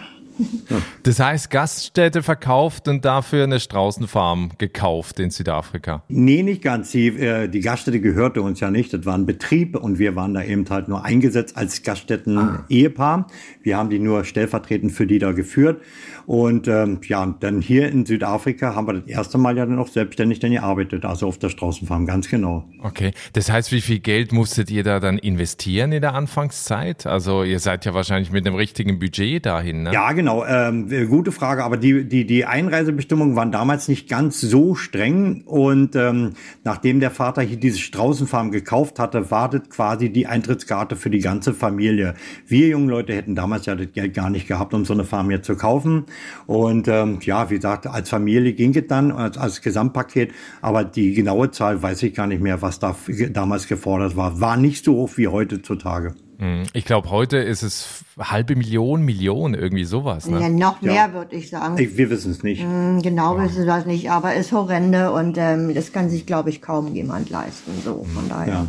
Das 1.02 1.20
heißt, 1.20 1.50
Gaststätte 1.50 2.22
verkauft 2.22 2.88
und 2.88 3.04
dafür 3.04 3.44
eine 3.44 3.60
Straußenfarm 3.60 4.52
gekauft 4.58 5.20
in 5.20 5.30
Südafrika? 5.30 6.02
Nee, 6.08 6.42
nicht 6.42 6.62
ganz. 6.62 6.90
Die, 6.92 7.08
äh, 7.08 7.48
die 7.48 7.60
Gaststätte 7.60 8.00
gehörte 8.00 8.42
uns 8.42 8.60
ja 8.60 8.70
nicht. 8.70 8.92
Das 8.92 9.04
war 9.04 9.14
ein 9.14 9.26
Betrieb 9.26 9.76
und 9.76 9.98
wir 9.98 10.16
waren 10.16 10.34
da 10.34 10.42
eben 10.42 10.68
halt 10.68 10.88
nur 10.88 11.04
eingesetzt 11.04 11.56
als 11.56 11.82
Gaststätten-Ehepaar. 11.82 13.26
Ah. 13.28 13.32
Wir 13.62 13.76
haben 13.76 13.90
die 13.90 13.98
nur 13.98 14.24
stellvertretend 14.24 14.92
für 14.92 15.06
die 15.06 15.18
da 15.18 15.32
geführt. 15.32 15.80
Und 16.26 16.68
ähm, 16.68 17.00
ja, 17.08 17.34
dann 17.40 17.60
hier 17.60 17.88
in 17.88 18.06
Südafrika 18.06 18.76
haben 18.76 18.86
wir 18.86 18.94
das 18.94 19.06
erste 19.06 19.36
Mal 19.36 19.56
ja 19.56 19.66
dann 19.66 19.78
auch 19.78 19.88
selbstständig 19.88 20.38
dann 20.38 20.52
gearbeitet, 20.52 21.04
also 21.04 21.26
auf 21.26 21.38
der 21.38 21.48
Straußenfarm, 21.48 22.06
ganz 22.06 22.28
genau. 22.28 22.68
Okay, 22.82 23.12
das 23.32 23.50
heißt, 23.50 23.72
wie 23.72 23.80
viel 23.80 23.98
Geld 23.98 24.32
musstet 24.32 24.70
ihr 24.70 24.84
da 24.84 25.00
dann 25.00 25.18
investieren 25.18 25.90
in 25.90 26.00
der 26.00 26.14
Anfangszeit? 26.14 27.04
Also 27.06 27.42
ihr 27.42 27.58
seid 27.58 27.84
ja 27.84 27.94
wahrscheinlich 27.94 28.30
mit 28.30 28.46
einem 28.46 28.54
richtigen 28.54 28.98
Budget 28.98 29.44
dahin, 29.44 29.82
ne? 29.82 29.92
Ja, 29.92 30.12
genau, 30.12 30.44
ähm, 30.46 30.88
gute 31.08 31.32
Frage, 31.32 31.64
aber 31.64 31.76
die, 31.76 32.04
die, 32.04 32.26
die 32.26 32.44
Einreisebestimmungen 32.44 33.34
waren 33.34 33.50
damals 33.50 33.88
nicht 33.88 34.08
ganz 34.08 34.40
so 34.40 34.76
streng 34.76 35.42
und 35.46 35.96
ähm, 35.96 36.34
nachdem 36.62 37.00
der 37.00 37.10
Vater 37.10 37.42
hier 37.42 37.58
diese 37.58 37.80
Straußenfarm 37.80 38.52
gekauft 38.52 39.00
hatte, 39.00 39.32
wartet 39.32 39.68
quasi 39.70 40.10
die 40.10 40.28
Eintrittskarte 40.28 40.94
für 40.94 41.10
die 41.10 41.18
ganze 41.18 41.54
Familie. 41.54 42.14
Wir 42.46 42.68
jungen 42.68 42.88
Leute 42.88 43.14
hätten 43.14 43.34
damals 43.34 43.49
ja 43.66 43.74
das 43.74 43.92
Geld 43.92 44.14
gar 44.14 44.30
nicht 44.30 44.48
gehabt, 44.48 44.74
um 44.74 44.84
so 44.84 44.92
eine 44.92 45.04
Farm 45.04 45.28
hier 45.28 45.42
zu 45.42 45.56
kaufen. 45.56 46.04
Und 46.46 46.88
ähm, 46.88 47.18
ja, 47.22 47.50
wie 47.50 47.56
gesagt, 47.56 47.86
als 47.86 48.08
Familie 48.08 48.52
ging 48.52 48.74
es 48.74 48.86
dann, 48.86 49.12
als, 49.12 49.38
als 49.38 49.60
Gesamtpaket, 49.60 50.32
aber 50.62 50.84
die 50.84 51.12
genaue 51.14 51.50
Zahl 51.50 51.82
weiß 51.82 52.02
ich 52.02 52.14
gar 52.14 52.26
nicht 52.26 52.42
mehr, 52.42 52.62
was 52.62 52.78
da 52.78 52.96
damals 53.30 53.66
gefordert 53.66 54.16
war. 54.16 54.40
War 54.40 54.56
nicht 54.56 54.84
so 54.84 54.94
hoch 54.94 55.10
wie 55.16 55.28
heutzutage. 55.28 56.14
Hm, 56.40 56.62
ich 56.72 56.86
glaube, 56.86 57.10
heute 57.10 57.36
ist 57.36 57.62
es 57.62 58.02
halbe 58.18 58.56
Million, 58.56 59.02
Million, 59.02 59.52
irgendwie 59.52 59.84
sowas. 59.84 60.26
Ne? 60.26 60.40
Ja, 60.40 60.48
noch 60.48 60.80
mehr, 60.80 60.94
ja. 60.94 61.12
würde 61.12 61.36
ich 61.36 61.50
sagen. 61.50 61.76
Ich, 61.78 61.98
wir 61.98 62.08
wissen 62.08 62.32
es 62.32 62.42
nicht. 62.42 62.64
Mm, 62.66 63.00
genau 63.00 63.36
ja. 63.36 63.44
wissen 63.44 63.58
wir 63.58 63.66
das 63.66 63.84
nicht, 63.84 64.10
aber 64.10 64.34
es 64.34 64.46
ist 64.46 64.52
horrende 64.52 65.12
und 65.12 65.36
ähm, 65.36 65.74
das 65.74 65.92
kann 65.92 66.08
sich, 66.08 66.24
glaube 66.24 66.48
ich, 66.48 66.62
kaum 66.62 66.94
jemand 66.94 67.28
leisten. 67.28 67.72
So, 67.84 68.06
von 68.14 68.26
daher. 68.30 68.54
Ja. 68.54 68.66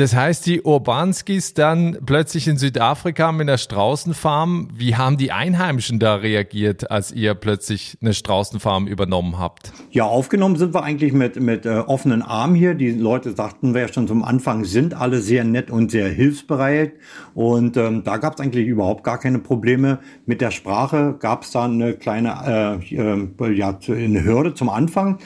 Das 0.00 0.16
heißt, 0.16 0.46
die 0.46 0.62
Urbanskis 0.62 1.52
dann 1.52 1.98
plötzlich 2.06 2.48
in 2.48 2.56
Südafrika 2.56 3.32
mit 3.32 3.42
einer 3.42 3.58
Straußenfarm. 3.58 4.68
Wie 4.74 4.96
haben 4.96 5.18
die 5.18 5.30
Einheimischen 5.30 5.98
da 5.98 6.14
reagiert, 6.14 6.90
als 6.90 7.12
ihr 7.12 7.34
plötzlich 7.34 7.98
eine 8.00 8.14
Straußenfarm 8.14 8.86
übernommen 8.86 9.38
habt? 9.38 9.74
Ja, 9.90 10.04
aufgenommen 10.04 10.56
sind 10.56 10.72
wir 10.72 10.84
eigentlich 10.84 11.12
mit, 11.12 11.38
mit 11.38 11.66
äh, 11.66 11.80
offenen 11.80 12.22
Armen 12.22 12.54
hier. 12.54 12.72
Die 12.72 12.92
Leute 12.92 13.36
sagten 13.36 13.74
wir 13.74 13.82
ja 13.82 13.92
schon 13.92 14.08
zum 14.08 14.24
Anfang, 14.24 14.64
sind 14.64 14.94
alle 14.94 15.20
sehr 15.20 15.44
nett 15.44 15.70
und 15.70 15.90
sehr 15.90 16.08
hilfsbereit. 16.08 16.94
Und 17.34 17.76
ähm, 17.76 18.02
da 18.02 18.16
gab 18.16 18.36
es 18.36 18.40
eigentlich 18.40 18.66
überhaupt 18.66 19.04
gar 19.04 19.18
keine 19.18 19.38
Probleme. 19.38 19.98
Mit 20.24 20.40
der 20.40 20.50
Sprache 20.50 21.16
gab 21.20 21.42
es 21.42 21.50
da 21.50 21.66
eine 21.66 21.92
kleine 21.92 22.80
äh, 22.90 22.94
äh, 22.96 23.52
ja, 23.52 23.78
eine 23.86 24.24
Hürde 24.24 24.54
zum 24.54 24.70
Anfang. 24.70 25.18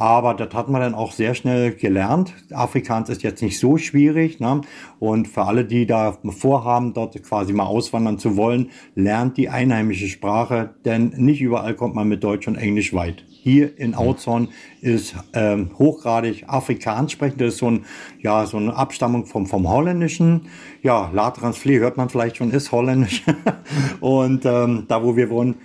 Aber 0.00 0.32
das 0.32 0.54
hat 0.54 0.70
man 0.70 0.80
dann 0.80 0.94
auch 0.94 1.12
sehr 1.12 1.34
schnell 1.34 1.74
gelernt. 1.74 2.32
Afrikaans 2.52 3.10
ist 3.10 3.22
jetzt 3.22 3.42
nicht 3.42 3.58
so 3.58 3.76
schwierig. 3.76 4.40
Ne? 4.40 4.62
Und 4.98 5.28
für 5.28 5.42
alle, 5.42 5.66
die 5.66 5.84
da 5.84 6.16
vorhaben, 6.30 6.94
dort 6.94 7.22
quasi 7.22 7.52
mal 7.52 7.66
auswandern 7.66 8.18
zu 8.18 8.38
wollen, 8.38 8.70
lernt 8.94 9.36
die 9.36 9.50
einheimische 9.50 10.08
Sprache, 10.08 10.70
denn 10.86 11.12
nicht 11.18 11.42
überall 11.42 11.74
kommt 11.74 11.94
man 11.94 12.08
mit 12.08 12.24
Deutsch 12.24 12.48
und 12.48 12.56
Englisch 12.56 12.94
weit. 12.94 13.26
Hier 13.28 13.78
in 13.78 13.94
Autzorn 13.94 14.48
ist 14.80 15.14
ähm, 15.34 15.68
hochgradig 15.78 16.44
Afrikaans 16.46 17.12
sprechen. 17.12 17.36
Das 17.36 17.48
ist 17.48 17.58
so, 17.58 17.70
ein, 17.70 17.84
ja, 18.22 18.46
so 18.46 18.56
eine 18.56 18.74
Abstammung 18.74 19.26
vom, 19.26 19.46
vom 19.46 19.68
Holländischen. 19.68 20.46
Ja, 20.82 21.10
La 21.12 21.30
Transflee 21.30 21.78
hört 21.78 21.98
man 21.98 22.08
vielleicht 22.08 22.38
schon, 22.38 22.52
ist 22.52 22.72
Holländisch. 22.72 23.22
und 24.00 24.46
ähm, 24.46 24.86
da, 24.88 25.04
wo 25.04 25.14
wir 25.14 25.28
wohnen, 25.28 25.56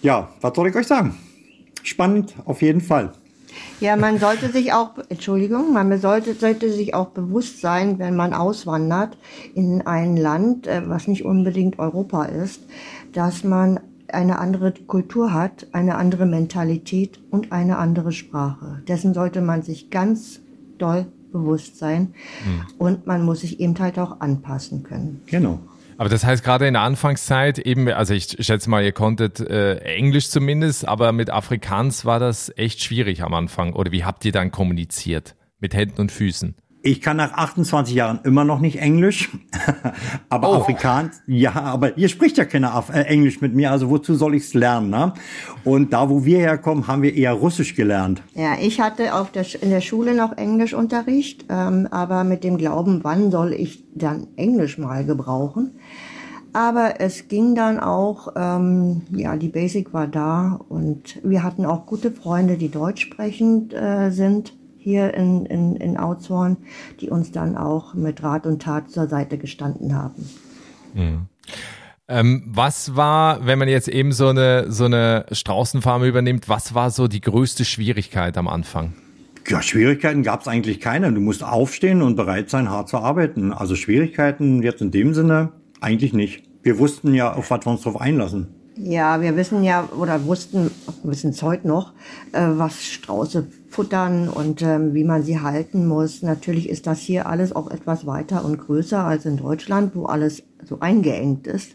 ja, 0.00 0.30
was 0.40 0.56
soll 0.56 0.68
ich 0.68 0.76
euch 0.76 0.86
sagen? 0.86 1.14
Spannend, 1.82 2.34
auf 2.46 2.62
jeden 2.62 2.80
Fall. 2.80 3.12
Ja, 3.80 3.96
man 3.96 4.18
sollte 4.18 4.50
sich 4.50 4.72
auch, 4.72 4.90
Entschuldigung, 5.08 5.72
man 5.72 5.98
sollte, 5.98 6.34
sollte 6.34 6.72
sich 6.72 6.94
auch 6.94 7.08
bewusst 7.08 7.60
sein, 7.60 7.98
wenn 7.98 8.16
man 8.16 8.34
auswandert 8.34 9.16
in 9.54 9.82
ein 9.86 10.16
Land, 10.16 10.66
äh, 10.66 10.82
was 10.86 11.08
nicht 11.08 11.24
unbedingt 11.24 11.78
Europa 11.78 12.24
ist, 12.24 12.62
dass 13.12 13.44
man 13.44 13.80
eine 14.08 14.38
andere 14.38 14.72
Kultur 14.72 15.32
hat, 15.32 15.66
eine 15.72 15.96
andere 15.96 16.26
Mentalität 16.26 17.20
und 17.30 17.50
eine 17.52 17.78
andere 17.78 18.12
Sprache. 18.12 18.82
Dessen 18.86 19.14
sollte 19.14 19.40
man 19.40 19.62
sich 19.62 19.90
ganz 19.90 20.40
doll 20.78 21.06
bewusst 21.32 21.78
sein. 21.78 22.14
Mhm. 22.44 22.62
Und 22.78 23.06
man 23.06 23.24
muss 23.24 23.40
sich 23.40 23.58
eben 23.58 23.76
halt 23.78 23.98
auch 23.98 24.20
anpassen 24.20 24.82
können. 24.82 25.22
Genau. 25.26 25.58
Aber 26.02 26.08
das 26.08 26.24
heißt 26.24 26.42
gerade 26.42 26.66
in 26.66 26.74
der 26.74 26.82
Anfangszeit 26.82 27.60
eben, 27.60 27.86
also 27.86 28.12
ich 28.12 28.36
schätze 28.40 28.68
mal, 28.68 28.82
ihr 28.82 28.90
konntet 28.90 29.38
äh, 29.38 29.76
Englisch 29.76 30.30
zumindest, 30.30 30.88
aber 30.88 31.12
mit 31.12 31.30
Afrikaans 31.30 32.04
war 32.04 32.18
das 32.18 32.52
echt 32.56 32.82
schwierig 32.82 33.22
am 33.22 33.32
Anfang. 33.34 33.72
Oder 33.74 33.92
wie 33.92 34.02
habt 34.02 34.24
ihr 34.24 34.32
dann 34.32 34.50
kommuniziert? 34.50 35.36
Mit 35.60 35.74
Händen 35.74 36.00
und 36.00 36.10
Füßen? 36.10 36.56
Ich 36.84 37.00
kann 37.00 37.16
nach 37.16 37.32
28 37.32 37.94
Jahren 37.94 38.18
immer 38.24 38.44
noch 38.44 38.58
nicht 38.58 38.80
Englisch, 38.80 39.30
aber 40.28 40.50
oh. 40.50 40.54
Afrikaans, 40.54 41.22
ja, 41.28 41.52
aber 41.52 41.92
hier 41.94 42.08
spricht 42.08 42.38
ja 42.38 42.44
keiner 42.44 42.74
Af 42.74 42.90
äh, 42.90 43.02
Englisch 43.02 43.40
mit 43.40 43.54
mir, 43.54 43.70
also 43.70 43.88
wozu 43.88 44.16
soll 44.16 44.34
ich's 44.34 44.52
lernen? 44.52 44.90
Ne? 44.90 45.12
Und 45.64 45.92
da, 45.92 46.10
wo 46.10 46.24
wir 46.24 46.38
herkommen, 46.38 46.88
haben 46.88 47.02
wir 47.02 47.14
eher 47.14 47.34
Russisch 47.34 47.76
gelernt. 47.76 48.22
Ja, 48.34 48.54
ich 48.60 48.80
hatte 48.80 49.14
auf 49.14 49.30
der, 49.30 49.46
in 49.62 49.70
der 49.70 49.80
Schule 49.80 50.16
noch 50.16 50.36
Englischunterricht, 50.36 51.44
ähm, 51.48 51.86
aber 51.92 52.24
mit 52.24 52.42
dem 52.42 52.58
Glauben, 52.58 53.04
wann 53.04 53.30
soll 53.30 53.52
ich 53.52 53.84
dann 53.94 54.26
Englisch 54.34 54.76
mal 54.76 55.04
gebrauchen? 55.04 55.78
Aber 56.52 57.00
es 57.00 57.28
ging 57.28 57.54
dann 57.54 57.78
auch, 57.78 58.32
ähm, 58.34 59.02
ja, 59.12 59.36
die 59.36 59.48
Basic 59.48 59.94
war 59.94 60.08
da 60.08 60.60
und 60.68 61.20
wir 61.22 61.44
hatten 61.44 61.64
auch 61.64 61.86
gute 61.86 62.10
Freunde, 62.10 62.56
die 62.56 62.70
deutsch 62.70 63.02
sprechend 63.02 63.72
äh, 63.72 64.10
sind 64.10 64.54
hier 64.82 65.14
in, 65.14 65.46
in, 65.46 65.76
in 65.76 65.96
Aushorn, 65.96 66.56
die 67.00 67.10
uns 67.10 67.30
dann 67.30 67.56
auch 67.56 67.94
mit 67.94 68.22
Rat 68.22 68.46
und 68.46 68.62
Tat 68.62 68.90
zur 68.90 69.06
Seite 69.06 69.38
gestanden 69.38 69.94
haben. 69.94 70.28
Mhm. 70.94 71.26
Ähm, 72.08 72.42
was 72.46 72.96
war, 72.96 73.46
wenn 73.46 73.58
man 73.58 73.68
jetzt 73.68 73.88
eben 73.88 74.12
so 74.12 74.28
eine, 74.28 74.70
so 74.70 74.84
eine 74.84 75.24
Straußenfarm 75.30 76.04
übernimmt, 76.04 76.48
was 76.48 76.74
war 76.74 76.90
so 76.90 77.08
die 77.08 77.20
größte 77.20 77.64
Schwierigkeit 77.64 78.36
am 78.36 78.48
Anfang? 78.48 78.92
Ja, 79.48 79.62
Schwierigkeiten 79.62 80.22
gab 80.22 80.42
es 80.42 80.48
eigentlich 80.48 80.80
keine. 80.80 81.12
Du 81.12 81.20
musst 81.20 81.42
aufstehen 81.42 82.02
und 82.02 82.16
bereit 82.16 82.50
sein, 82.50 82.70
hart 82.70 82.88
zu 82.88 82.98
arbeiten. 82.98 83.52
Also 83.52 83.76
Schwierigkeiten 83.76 84.62
jetzt 84.62 84.82
in 84.82 84.90
dem 84.90 85.14
Sinne 85.14 85.52
eigentlich 85.80 86.12
nicht. 86.12 86.44
Wir 86.62 86.78
wussten 86.78 87.14
ja, 87.14 87.32
auf 87.32 87.50
was 87.50 87.66
wir 87.66 87.72
uns 87.72 87.82
drauf 87.82 88.00
einlassen. 88.00 88.48
Ja, 88.76 89.20
wir 89.20 89.36
wissen 89.36 89.64
ja 89.64 89.88
oder 89.96 90.24
wussten, 90.24 90.70
wissen 91.02 91.30
es 91.30 91.42
heute 91.42 91.68
noch, 91.68 91.92
äh, 92.32 92.40
was 92.42 92.84
Strauße 92.84 93.46
futtern 93.72 94.28
und 94.28 94.62
ähm, 94.62 94.94
wie 94.94 95.04
man 95.04 95.22
sie 95.22 95.40
halten 95.40 95.86
muss. 95.86 96.22
Natürlich 96.22 96.68
ist 96.68 96.86
das 96.86 97.00
hier 97.00 97.26
alles 97.26 97.54
auch 97.56 97.70
etwas 97.70 98.06
weiter 98.06 98.44
und 98.44 98.58
größer 98.58 99.02
als 99.02 99.24
in 99.24 99.38
Deutschland, 99.38 99.96
wo 99.96 100.04
alles 100.04 100.42
so 100.62 100.80
eingeengt 100.80 101.46
ist. 101.46 101.72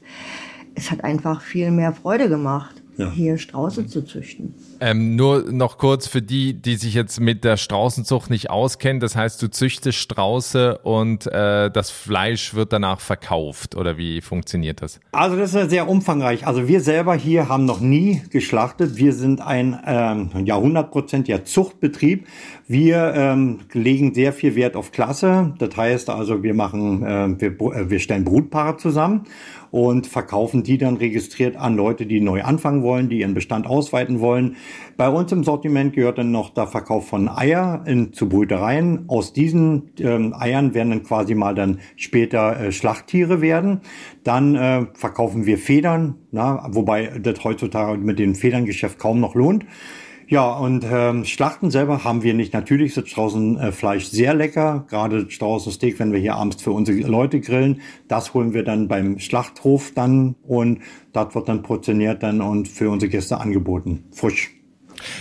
Es 0.75 0.92
hat 0.92 1.04
einfach 1.04 1.42
viel 1.42 1.72
mehr 1.72 1.94
Freude 1.94 2.30
gemacht, 2.30 2.84
ja. 2.98 3.10
hier 3.10 3.38
Strauße 3.38 3.88
zu 3.88 4.04
züchten. 4.06 4.54
Ähm, 4.79 5.15
nur 5.15 5.51
noch 5.51 5.77
kurz 5.77 6.07
für 6.07 6.22
die, 6.22 6.53
die 6.53 6.75
sich 6.75 6.93
jetzt 6.93 7.19
mit 7.19 7.43
der 7.43 7.57
Straußenzucht 7.57 8.29
nicht 8.29 8.50
auskennen. 8.50 9.00
Das 9.00 9.15
heißt, 9.15 9.41
du 9.41 9.50
züchtest 9.50 9.98
Strauße 9.98 10.79
und 10.79 11.27
äh, 11.27 11.72
das 11.72 11.89
Fleisch 11.89 12.53
wird 12.53 12.74
danach 12.74 13.00
verkauft 13.00 13.75
oder 13.75 13.98
wie 13.98 14.22
funktioniert 14.22 14.81
das? 14.81 15.00
Also 15.12 15.36
das 15.36 15.53
ist 15.53 15.69
sehr 15.69 15.88
umfangreich. 15.88 16.46
Also 16.46 16.67
wir 16.67 16.81
selber 16.81 17.15
hier 17.15 17.50
haben 17.50 17.65
noch 17.65 17.79
nie 17.79 18.22
geschlachtet. 18.29 18.98
Wir 18.98 19.13
sind 19.13 19.41
ein 19.41 19.79
ähm, 19.86 20.31
ja, 20.46 20.57
100% 20.57 21.43
Zuchtbetrieb. 21.43 22.27
Wir 22.67 23.13
ähm, 23.15 23.60
legen 23.74 24.13
sehr 24.13 24.34
viel 24.34 24.55
Wert 24.55 24.75
auf 24.75 24.91
Klasse. 24.91 25.53
Das 25.57 25.75
heißt 25.75 26.10
also, 26.10 26.43
wir 26.43 26.53
machen, 26.53 27.03
äh, 27.03 27.41
wir, 27.41 27.89
wir 27.89 28.00
stellen 28.00 28.25
Brutpaare 28.25 28.77
zusammen 28.77 29.25
und 29.72 30.07
verkaufen 30.07 30.63
die 30.63 30.77
dann 30.77 30.98
registriert 30.98 31.55
an 31.55 31.75
Leute, 31.75 32.05
die 32.05 32.19
neu 32.19 32.43
anfangen 32.43 32.84
wollen, 32.84 33.10
die 33.10 33.19
ihren 33.19 33.34
Bestand 33.34 33.67
ausweiten 33.67 34.19
wollen. 34.19 34.57
Bei 34.97 35.09
uns 35.09 35.31
im 35.31 35.43
Sortiment 35.43 35.93
gehört 35.93 36.17
dann 36.17 36.31
noch 36.31 36.50
der 36.50 36.67
Verkauf 36.67 37.07
von 37.07 37.29
Eier 37.29 37.83
in, 37.86 38.13
zu 38.13 38.27
Brütereien. 38.27 39.05
Aus 39.07 39.31
diesen 39.33 39.91
ähm, 40.00 40.33
Eiern 40.38 40.74
werden 40.74 40.89
dann 40.89 41.03
quasi 41.03 41.36
mal 41.36 41.53
dann 41.53 41.79
später 41.95 42.59
äh, 42.59 42.71
Schlachttiere 42.71 43.41
werden. 43.41 43.81
Dann 44.24 44.55
äh, 44.55 44.86
verkaufen 44.93 45.45
wir 45.45 45.57
Federn, 45.57 46.15
na, 46.31 46.67
wobei 46.71 47.19
das 47.19 47.43
heutzutage 47.43 48.00
mit 48.00 48.19
dem 48.19 48.36
Federngeschäft 48.36 48.97
kaum 49.00 49.19
noch 49.19 49.36
lohnt. 49.36 49.65
Ja, 50.29 50.57
und 50.57 50.86
ähm, 50.91 51.24
Schlachten 51.24 51.71
selber 51.71 52.03
haben 52.03 52.21
wir 52.21 52.33
nicht. 52.33 52.53
Natürlich 52.53 52.97
ist 52.97 53.07
Straußenfleisch 53.07 54.07
sehr 54.07 54.33
lecker. 54.33 54.86
Gerade 54.89 55.29
Straußensteak, 55.29 56.00
wenn 56.00 56.12
wir 56.12 56.19
hier 56.19 56.36
abends 56.36 56.62
für 56.62 56.71
unsere 56.71 56.97
Leute 57.07 57.39
grillen, 57.39 57.79
das 58.09 58.33
holen 58.33 58.53
wir 58.53 58.63
dann 58.63 58.89
beim 58.89 59.19
Schlachthof 59.19 59.93
dann 59.95 60.36
und 60.45 60.79
das 61.13 61.33
wird 61.33 61.47
dann 61.47 61.63
portioniert 61.63 62.24
dann 62.24 62.41
und 62.41 62.67
für 62.67 62.89
unsere 62.89 63.09
Gäste 63.09 63.39
angeboten. 63.39 64.03
Frisch. 64.12 64.57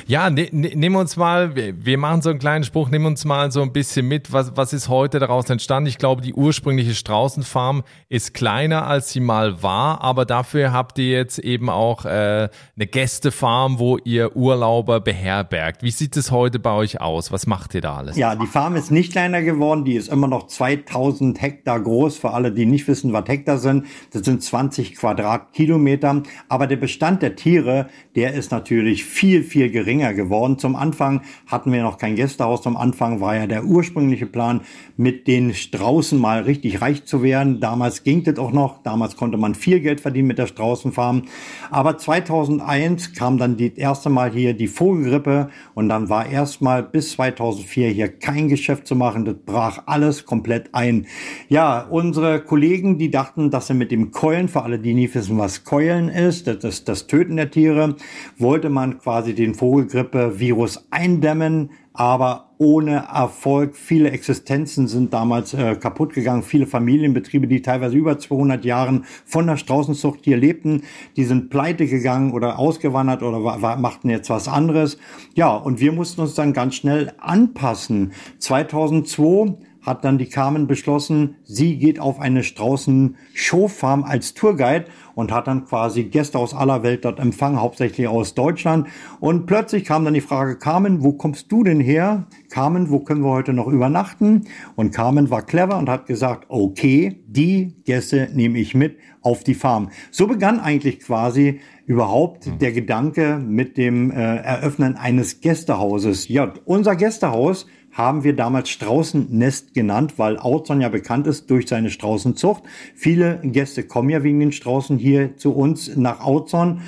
Ja, 0.07 0.31
ne, 0.31 0.49
ne, 0.53 0.73
nimm 0.75 0.97
uns 0.97 1.17
mal, 1.17 1.55
wir 1.55 1.99
machen 1.99 2.23
so 2.23 2.31
einen 2.31 2.39
kleinen 2.39 2.65
Spruch, 2.65 2.89
nimm 2.91 3.07
uns 3.07 3.25
mal 3.25 3.51
so 3.51 3.63
ein 3.63 3.73
bisschen 3.73 4.07
mit, 4.09 4.33
was, 4.33 4.57
was 4.57 4.73
ist 4.73 4.89
heute 4.89 5.19
daraus 5.19 5.49
entstanden? 5.51 5.89
Ich 5.89 5.99
glaube, 5.99 6.23
die 6.23 6.35
ursprüngliche 6.35 6.95
Straußenfarm 6.95 7.83
ist 8.09 8.35
kleiner, 8.35 8.87
als 8.87 9.11
sie 9.11 9.21
mal 9.21 9.63
war, 9.63 10.03
aber 10.03 10.25
dafür 10.25 10.73
habt 10.73 10.99
ihr 10.99 11.11
jetzt 11.11 11.39
eben 11.39 11.71
auch 11.71 12.05
äh, 12.05 12.09
eine 12.09 12.87
Gästefarm, 12.87 13.79
wo 13.79 13.99
ihr 13.99 14.37
Urlauber 14.37 15.01
beherbergt. 15.01 15.83
Wie 15.83 15.91
sieht 15.91 16.17
es 16.17 16.31
heute 16.31 16.59
bei 16.59 16.73
euch 16.73 17.01
aus? 17.01 17.33
Was 17.33 17.47
macht 17.47 17.75
ihr 17.75 17.81
da 17.81 17.97
alles? 17.97 18.17
Ja, 18.17 18.35
die 18.35 18.47
Farm 18.47 18.77
ist 18.77 18.91
nicht 18.91 19.13
kleiner 19.13 19.43
geworden, 19.43 19.85
die 19.85 19.95
ist 19.95 20.09
immer 20.09 20.29
noch 20.29 20.47
2000 20.47 21.41
Hektar 21.41 21.81
groß, 21.81 22.17
für 22.19 22.33
alle, 22.33 22.53
die 22.53 22.67
nicht 22.67 22.89
wissen, 22.89 23.13
was 23.13 23.29
Hektar 23.29 23.59
sind. 23.59 23.87
Das 24.13 24.25
sind 24.25 24.43
20 24.43 24.97
Quadratkilometer, 24.97 26.23
aber 26.49 26.67
der 26.67 26.77
Bestand 26.77 27.23
der 27.23 27.37
Tiere, 27.37 27.89
der 28.15 28.35
ist 28.35 28.51
natürlich 28.51 29.05
viel, 29.05 29.43
viel 29.43 29.66
viel 29.67 29.71
geringer 29.73 30.15
geworden. 30.15 30.59
Zum 30.59 30.77
Anfang 30.77 31.23
hatten 31.47 31.73
wir 31.73 31.83
noch 31.83 31.99
kein 31.99 32.15
Gästehaus. 32.15 32.63
Zum 32.63 32.77
Anfang 32.77 33.21
war 33.21 33.37
ja 33.37 33.47
der 33.47 33.65
ursprüngliche 33.65 34.27
Plan, 34.27 34.61
mit 34.97 35.27
den 35.27 35.55
Straußen 35.55 36.19
mal 36.19 36.43
richtig 36.43 36.81
reich 36.81 37.05
zu 37.05 37.23
werden. 37.23 37.61
Damals 37.61 38.05
ging 38.05 38.23
das 38.23 38.39
auch 38.39 38.53
noch. 38.53 38.83
Damals 38.83 39.17
konnte 39.17 39.37
man 39.37 39.55
viel 39.55 39.81
Geld 39.81 40.01
verdienen 40.01 40.29
mit 40.29 40.39
der 40.39 40.47
Straußenfarm. 40.47 41.23
Aber 41.71 41.99
2001 41.99 43.13
kam 43.15 43.39
dann 43.39 43.57
die 43.57 43.77
erste 43.77 44.09
Mal 44.09 44.31
hier 44.31 44.55
die 44.55 44.69
Vogelgrippe 44.69 45.49
und 45.75 45.89
dann 45.89 46.09
war 46.09 46.27
erstmal 46.27 46.83
bis 46.83 47.13
2004 47.13 47.91
hier 47.91 48.09
kein 48.09 48.49
Geschäft 48.49 48.87
zu 48.87 48.95
machen. 48.95 49.25
Das 49.25 49.37
brach 49.45 49.83
alles 49.87 50.25
komplett 50.25 50.75
ein. 50.75 51.07
Ja, 51.49 51.87
unsere 51.91 52.41
Kollegen, 52.41 52.99
die 52.99 53.11
dachten, 53.11 53.51
dass 53.51 53.67
sie 53.67 53.75
mit 53.75 53.91
dem 53.91 54.13
Keulen, 54.13 54.49
für 54.49 54.63
alle, 54.63 54.79
die 54.79 54.95
nie 54.95 55.13
wissen, 55.13 55.39
was 55.39 55.65
Keulen 55.65 56.09
ist, 56.09 56.47
das 56.47 56.63
ist 56.63 56.89
das 56.89 57.07
Töten 57.07 57.37
der 57.37 57.51
Tiere, 57.51 57.97
wollte 58.39 58.71
man 58.71 58.99
quasi 58.99 59.35
den 59.35 59.56
Vogelgrippe-Virus 59.57 60.87
eindämmen, 60.91 61.71
aber 61.93 62.47
ohne 62.59 63.07
Erfolg. 63.13 63.77
Viele 63.77 64.11
Existenzen 64.11 64.89
sind 64.89 65.13
damals 65.13 65.55
äh, 65.55 65.77
kaputt 65.77 66.13
gegangen. 66.13 66.43
Viele 66.43 66.67
Familienbetriebe, 66.67 67.47
die 67.47 67.63
teilweise 67.63 67.97
über 67.97 68.19
200 68.19 68.65
Jahren 68.65 69.05
von 69.25 69.47
der 69.47 69.57
Straußenzucht 69.57 70.21
hier 70.25 70.37
lebten, 70.37 70.83
die 71.17 71.25
sind 71.25 71.51
pleite 71.51 71.87
gegangen 71.87 72.33
oder 72.33 72.59
ausgewandert 72.59 73.23
oder 73.23 73.39
machten 73.77 74.11
jetzt 74.11 74.31
was 74.31 74.49
anderes. 74.49 74.99
Ja, 75.35 75.55
und 75.55 75.81
wir 75.81 75.93
mussten 75.93 76.21
uns 76.21 76.35
dann 76.35 76.53
ganz 76.53 76.77
schnell 76.77 77.13
anpassen. 77.19 78.13
2002 78.39 79.57
hat 79.87 80.05
dann 80.05 80.19
die 80.19 80.29
Carmen 80.29 80.67
beschlossen, 80.67 81.37
sie 81.45 81.79
geht 81.79 82.01
auf 82.01 82.19
eine 82.21 82.43
Straußen-Showfarm 82.43 84.03
als 84.03 84.35
Tourguide 84.35 84.87
und 85.15 85.33
hat 85.33 85.47
dann 85.47 85.65
quasi 85.65 86.05
Gäste 86.05 86.39
aus 86.39 86.53
aller 86.53 86.83
Welt 86.83 87.05
dort 87.05 87.21
empfangen, 87.21 87.61
hauptsächlich 87.61 88.09
aus 88.09 88.35
Deutschland. 88.35 88.89
Und 89.21 89.47
plötzlich 89.47 89.85
kam 89.85 90.05
dann 90.05 90.15
die 90.15 90.21
Frage, 90.21 90.59
Carmen, 90.59 91.03
wo 91.03 91.13
kommst 91.13 91.51
du 91.53 91.63
denn 91.63 91.81
her? 91.81 92.27
Carmen, 92.51 92.91
wo 92.91 93.01
können 93.01 93.23
wir 93.23 93.31
heute 93.31 93.53
noch 93.53 93.69
übernachten? 93.69 94.47
Und 94.75 94.93
Carmen 94.93 95.31
war 95.31 95.43
clever 95.43 95.79
und 95.79 95.89
hat 95.89 96.07
gesagt, 96.07 96.47
okay, 96.49 97.23
die 97.27 97.83
Gäste 97.85 98.29
nehme 98.35 98.59
ich 98.59 98.75
mit 98.75 98.99
auf 99.23 99.45
die 99.45 99.55
Farm. 99.55 99.91
So 100.11 100.27
begann 100.27 100.61
eigentlich 100.61 101.01
quasi 101.01 101.61
überhaupt 101.87 102.61
der 102.61 102.73
Gedanke 102.73 103.39
mit 103.39 103.77
dem 103.77 104.11
äh, 104.11 104.15
Eröffnen 104.15 104.97
eines 104.97 105.41
Gästehauses. 105.41 106.29
Ja, 106.29 106.53
unser 106.65 106.97
Gästehaus 106.97 107.67
haben 107.97 108.25
wir 108.25 108.37
damals 108.37 108.69
Straußennest 108.69 109.73
genannt, 109.73 110.15
weil 110.19 110.39
Autzon 110.39 110.83
ja 110.83 110.91
bekannt 110.91 111.27
ist 111.27 111.51
durch 111.51 111.67
seine 111.67 111.91
Straußenzucht. 111.91 112.63
Viele 112.95 113.41
Gäste 113.43 113.85
kommen 113.85 114.11
ja 114.11 114.23
wegen 114.23 114.39
den 114.39 114.53
Straußen 114.53 114.99
hier 114.99 115.37
zu 115.39 115.53
uns 115.53 115.97
nach 115.97 116.21
Autzon. 116.21 116.83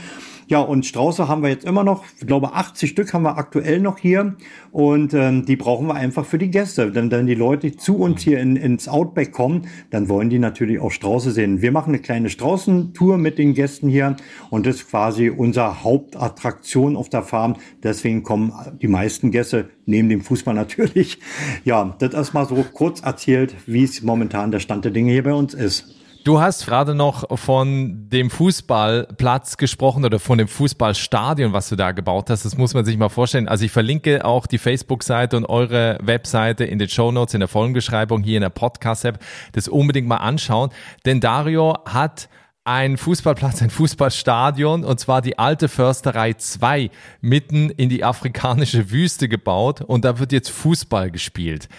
Ja, 0.49 0.61
und 0.61 0.87
Strauße 0.87 1.29
haben 1.29 1.43
wir 1.43 1.51
jetzt 1.51 1.67
immer 1.67 1.85
noch, 1.85 2.05
ich 2.19 2.27
glaube 2.27 2.55
80 2.55 2.89
Stück 2.89 3.13
haben 3.13 3.23
wir 3.23 3.37
aktuell 3.37 3.81
noch 3.81 3.99
hier 3.99 4.35
und 4.73 5.13
ähm, 5.13 5.45
die 5.45 5.57
brauchen 5.57 5.87
wir 5.89 5.95
einfach 5.95 6.25
für 6.25 6.39
die 6.39 6.51
Gäste. 6.51 6.91
Denn 6.91 7.11
wenn 7.11 7.27
die 7.27 7.35
Leute 7.35 7.77
zu 7.77 7.99
uns 7.99 8.23
hier 8.23 8.41
in, 8.41 8.57
ins 8.57 8.89
Outback 8.89 9.33
kommen, 9.33 9.67
dann 9.91 10.09
wollen 10.09 10.31
die 10.31 10.39
natürlich 10.39 10.81
auch 10.81 10.91
Strauße 10.91 11.33
sehen. 11.33 11.61
Wir 11.61 11.71
machen 11.71 11.91
eine 11.91 11.99
kleine 11.99 12.31
Straußentour 12.31 13.19
mit 13.19 13.37
den 13.37 13.53
Gästen 13.53 13.91
hier 13.91 14.17
und 14.49 14.65
das 14.65 14.77
ist 14.77 14.91
quasi 14.91 15.29
unsere 15.29 15.85
Hauptattraktion 15.85 16.97
auf 16.97 17.11
der 17.11 17.25
Farm. 17.25 17.57
Deswegen 17.83 18.23
kommen 18.23 18.55
die 18.81 18.89
meisten 18.89 19.31
Gäste 19.31 19.69
neben 19.85 20.09
dem 20.09 20.23
Fußball 20.23 20.55
natürlich. 20.55 21.19
Ja, 21.65 21.95
das 21.99 22.15
ist 22.15 22.33
mal 22.33 22.49
so 22.49 22.65
kurz 22.73 23.03
erzählt, 23.03 23.55
wie 23.67 23.85
es 23.85 24.01
momentan 24.01 24.51
der 24.51 24.61
Stand 24.61 24.87
der 24.87 24.93
Dinge 24.93 25.13
hier 25.13 25.25
bei 25.25 25.35
uns 25.35 25.53
ist. 25.53 25.98
Du 26.29 26.43
hast 26.43 26.67
gerade 26.67 26.95
noch 26.95 27.25
von 27.39 28.11
dem 28.11 28.29
Fußballplatz 28.29 29.57
gesprochen 29.57 30.05
oder 30.05 30.19
von 30.19 30.37
dem 30.37 30.47
Fußballstadion, 30.47 31.55
was 31.55 31.71
du 31.71 31.77
da 31.77 31.93
gebaut 31.93 32.29
hast. 32.29 32.45
Das 32.45 32.59
muss 32.59 32.75
man 32.75 32.85
sich 32.85 32.99
mal 32.99 33.09
vorstellen. 33.09 33.49
Also 33.49 33.65
ich 33.65 33.71
verlinke 33.71 34.27
auch 34.27 34.47
die 34.47 34.59
Facebook-Seite 34.59 35.39
und 35.39 35.47
eure 35.47 35.99
Webseite 36.03 36.67
in 36.67 36.79
den 36.79 36.91
Show 36.91 37.13
Notes, 37.13 37.33
in 37.33 37.41
der 37.41 37.49
Folgenbeschreibung 37.49 38.23
hier 38.23 38.37
in 38.37 38.43
der 38.43 38.51
Podcast-App. 38.51 39.21
Das 39.53 39.69
unbedingt 39.69 40.07
mal 40.07 40.19
anschauen. 40.19 40.69
Denn 41.07 41.21
Dario 41.21 41.79
hat 41.87 42.29
ein 42.69 42.99
Fußballplatz, 42.99 43.63
ein 43.63 43.71
Fußballstadion, 43.71 44.85
und 44.85 45.01
zwar 45.01 45.23
die 45.23 45.39
alte 45.39 45.69
Försterei 45.69 46.35
2, 46.35 46.91
mitten 47.23 47.71
in 47.71 47.89
die 47.89 48.05
afrikanische 48.05 48.91
Wüste 48.91 49.27
gebaut 49.27 49.81
und 49.81 50.05
da 50.05 50.19
wird 50.19 50.33
jetzt 50.33 50.51
Fußball 50.51 51.11
gespielt. 51.11 51.71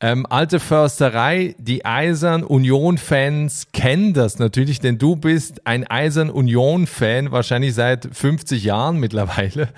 Ähm, 0.00 0.26
alte 0.30 0.60
Försterei, 0.60 1.56
die 1.58 1.84
Eisern 1.84 2.44
Union-Fans 2.44 3.66
kennen 3.72 4.14
das 4.14 4.38
natürlich, 4.38 4.78
denn 4.78 4.96
du 4.96 5.16
bist 5.16 5.66
ein 5.66 5.88
Eisern 5.88 6.30
Union-Fan, 6.30 7.32
wahrscheinlich 7.32 7.74
seit 7.74 8.08
50 8.12 8.62
Jahren 8.62 8.98
mittlerweile. 9.00 9.70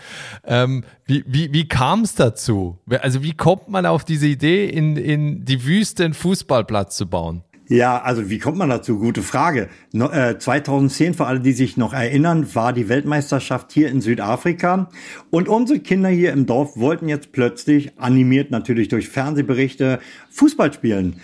Ähm, 0.45 0.85
wie 1.07 1.25
wie, 1.27 1.53
wie 1.55 1.67
kam 1.67 2.03
es 2.03 2.15
dazu? 2.15 2.79
Also 3.01 3.23
wie 3.23 3.33
kommt 3.33 3.69
man 3.69 3.87
auf 3.87 4.05
diese 4.05 4.27
Idee, 4.27 4.69
in, 4.69 4.99
in 4.99 5.47
die 5.47 5.65
Wüste 5.65 6.05
einen 6.05 6.13
Fußballplatz 6.13 6.99
zu 6.99 7.07
bauen? 7.07 7.43
Ja, 7.71 8.03
also 8.03 8.29
wie 8.29 8.41
kommt 8.41 8.59
man 8.59 8.69
dazu? 8.69 8.99
Gute 8.99 9.23
Frage. 9.23 9.69
No, 9.93 10.11
äh, 10.11 10.37
2010, 10.37 11.15
für 11.15 11.27
alle, 11.27 11.39
die 11.39 11.53
sich 11.53 11.77
noch 11.77 11.93
erinnern, 11.93 12.53
war 12.57 12.73
die 12.73 12.89
Weltmeisterschaft 12.89 13.71
hier 13.71 13.91
in 13.91 14.01
Südafrika. 14.01 14.91
Und 15.31 15.49
unsere 15.49 15.79
Kinder 15.79 16.09
hier 16.09 16.33
im 16.33 16.47
Dorf 16.47 16.77
wollten 16.77 17.09
jetzt 17.09 17.31
plötzlich, 17.31 17.93
animiert 17.97 18.51
natürlich 18.51 18.89
durch 18.89 19.09
Fernsehberichte, 19.09 20.01
Fußball 20.31 20.73
spielen. 20.73 21.21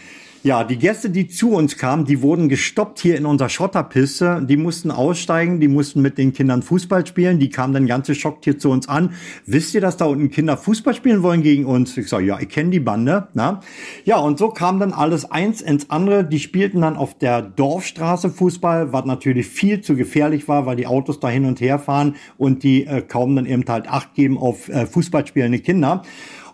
Ja, 0.47 0.63
die 0.63 0.79
Gäste, 0.79 1.11
die 1.11 1.27
zu 1.27 1.51
uns 1.51 1.77
kamen, 1.77 2.05
die 2.05 2.23
wurden 2.23 2.49
gestoppt 2.49 3.01
hier 3.01 3.17
in 3.17 3.27
unserer 3.27 3.49
Schotterpiste. 3.49 4.47
Die 4.49 4.57
mussten 4.57 4.93
aussteigen, 4.93 5.59
die 5.59 5.67
mussten 5.67 6.03
mit 6.03 6.19
den 6.19 6.33
Kindern 6.33 6.63
Fußball 6.63 7.05
spielen. 7.05 7.41
Die 7.41 7.51
kamen 7.51 7.75
dann 7.75 7.89
ganz 7.89 8.07
geschockt 8.07 8.45
hier 8.45 8.57
zu 8.57 8.71
uns 8.71 8.89
an. 8.89 9.15
Wisst 9.45 9.75
ihr, 9.75 9.81
dass 9.81 9.97
da 9.97 10.05
unten 10.05 10.31
Kinder 10.31 10.57
Fußball 10.57 10.95
spielen 10.95 11.25
wollen 11.25 11.43
gegen 11.43 11.65
uns? 11.65 11.97
Ich 11.97 12.09
sage, 12.09 12.27
ja, 12.27 12.39
ich 12.39 12.49
kenne 12.49 12.71
die 12.71 12.79
Bande. 12.79 13.27
Na? 13.35 13.59
Ja, 14.05 14.19
und 14.19 14.39
so 14.39 14.51
kam 14.51 14.79
dann 14.79 14.93
alles 14.93 15.29
eins 15.29 15.63
ins 15.63 15.91
andere. 15.91 16.23
Die 16.23 16.39
spielten 16.39 16.83
dann 16.83 16.95
auf 16.97 17.19
der 17.19 17.43
Dorfstraße 17.43 18.31
Fußball, 18.31 18.93
was 18.93 19.05
natürlich 19.05 19.49
viel 19.49 19.81
zu 19.81 19.97
gefährlich 19.97 20.47
war, 20.47 20.65
weil 20.65 20.77
die 20.77 20.87
Autos 20.87 21.19
da 21.19 21.29
hin 21.29 21.45
und 21.45 21.61
her 21.61 21.81
fahren 21.81 22.15
und 22.39 22.63
die 22.63 22.87
äh, 22.87 23.03
kaum 23.03 23.35
dann 23.35 23.47
eben 23.47 23.65
halt 23.67 23.89
Acht 23.89 24.15
geben 24.15 24.39
auf 24.39 24.69
äh, 24.69 24.87
Fußballspielende 24.87 25.59
Kinder. 25.59 26.05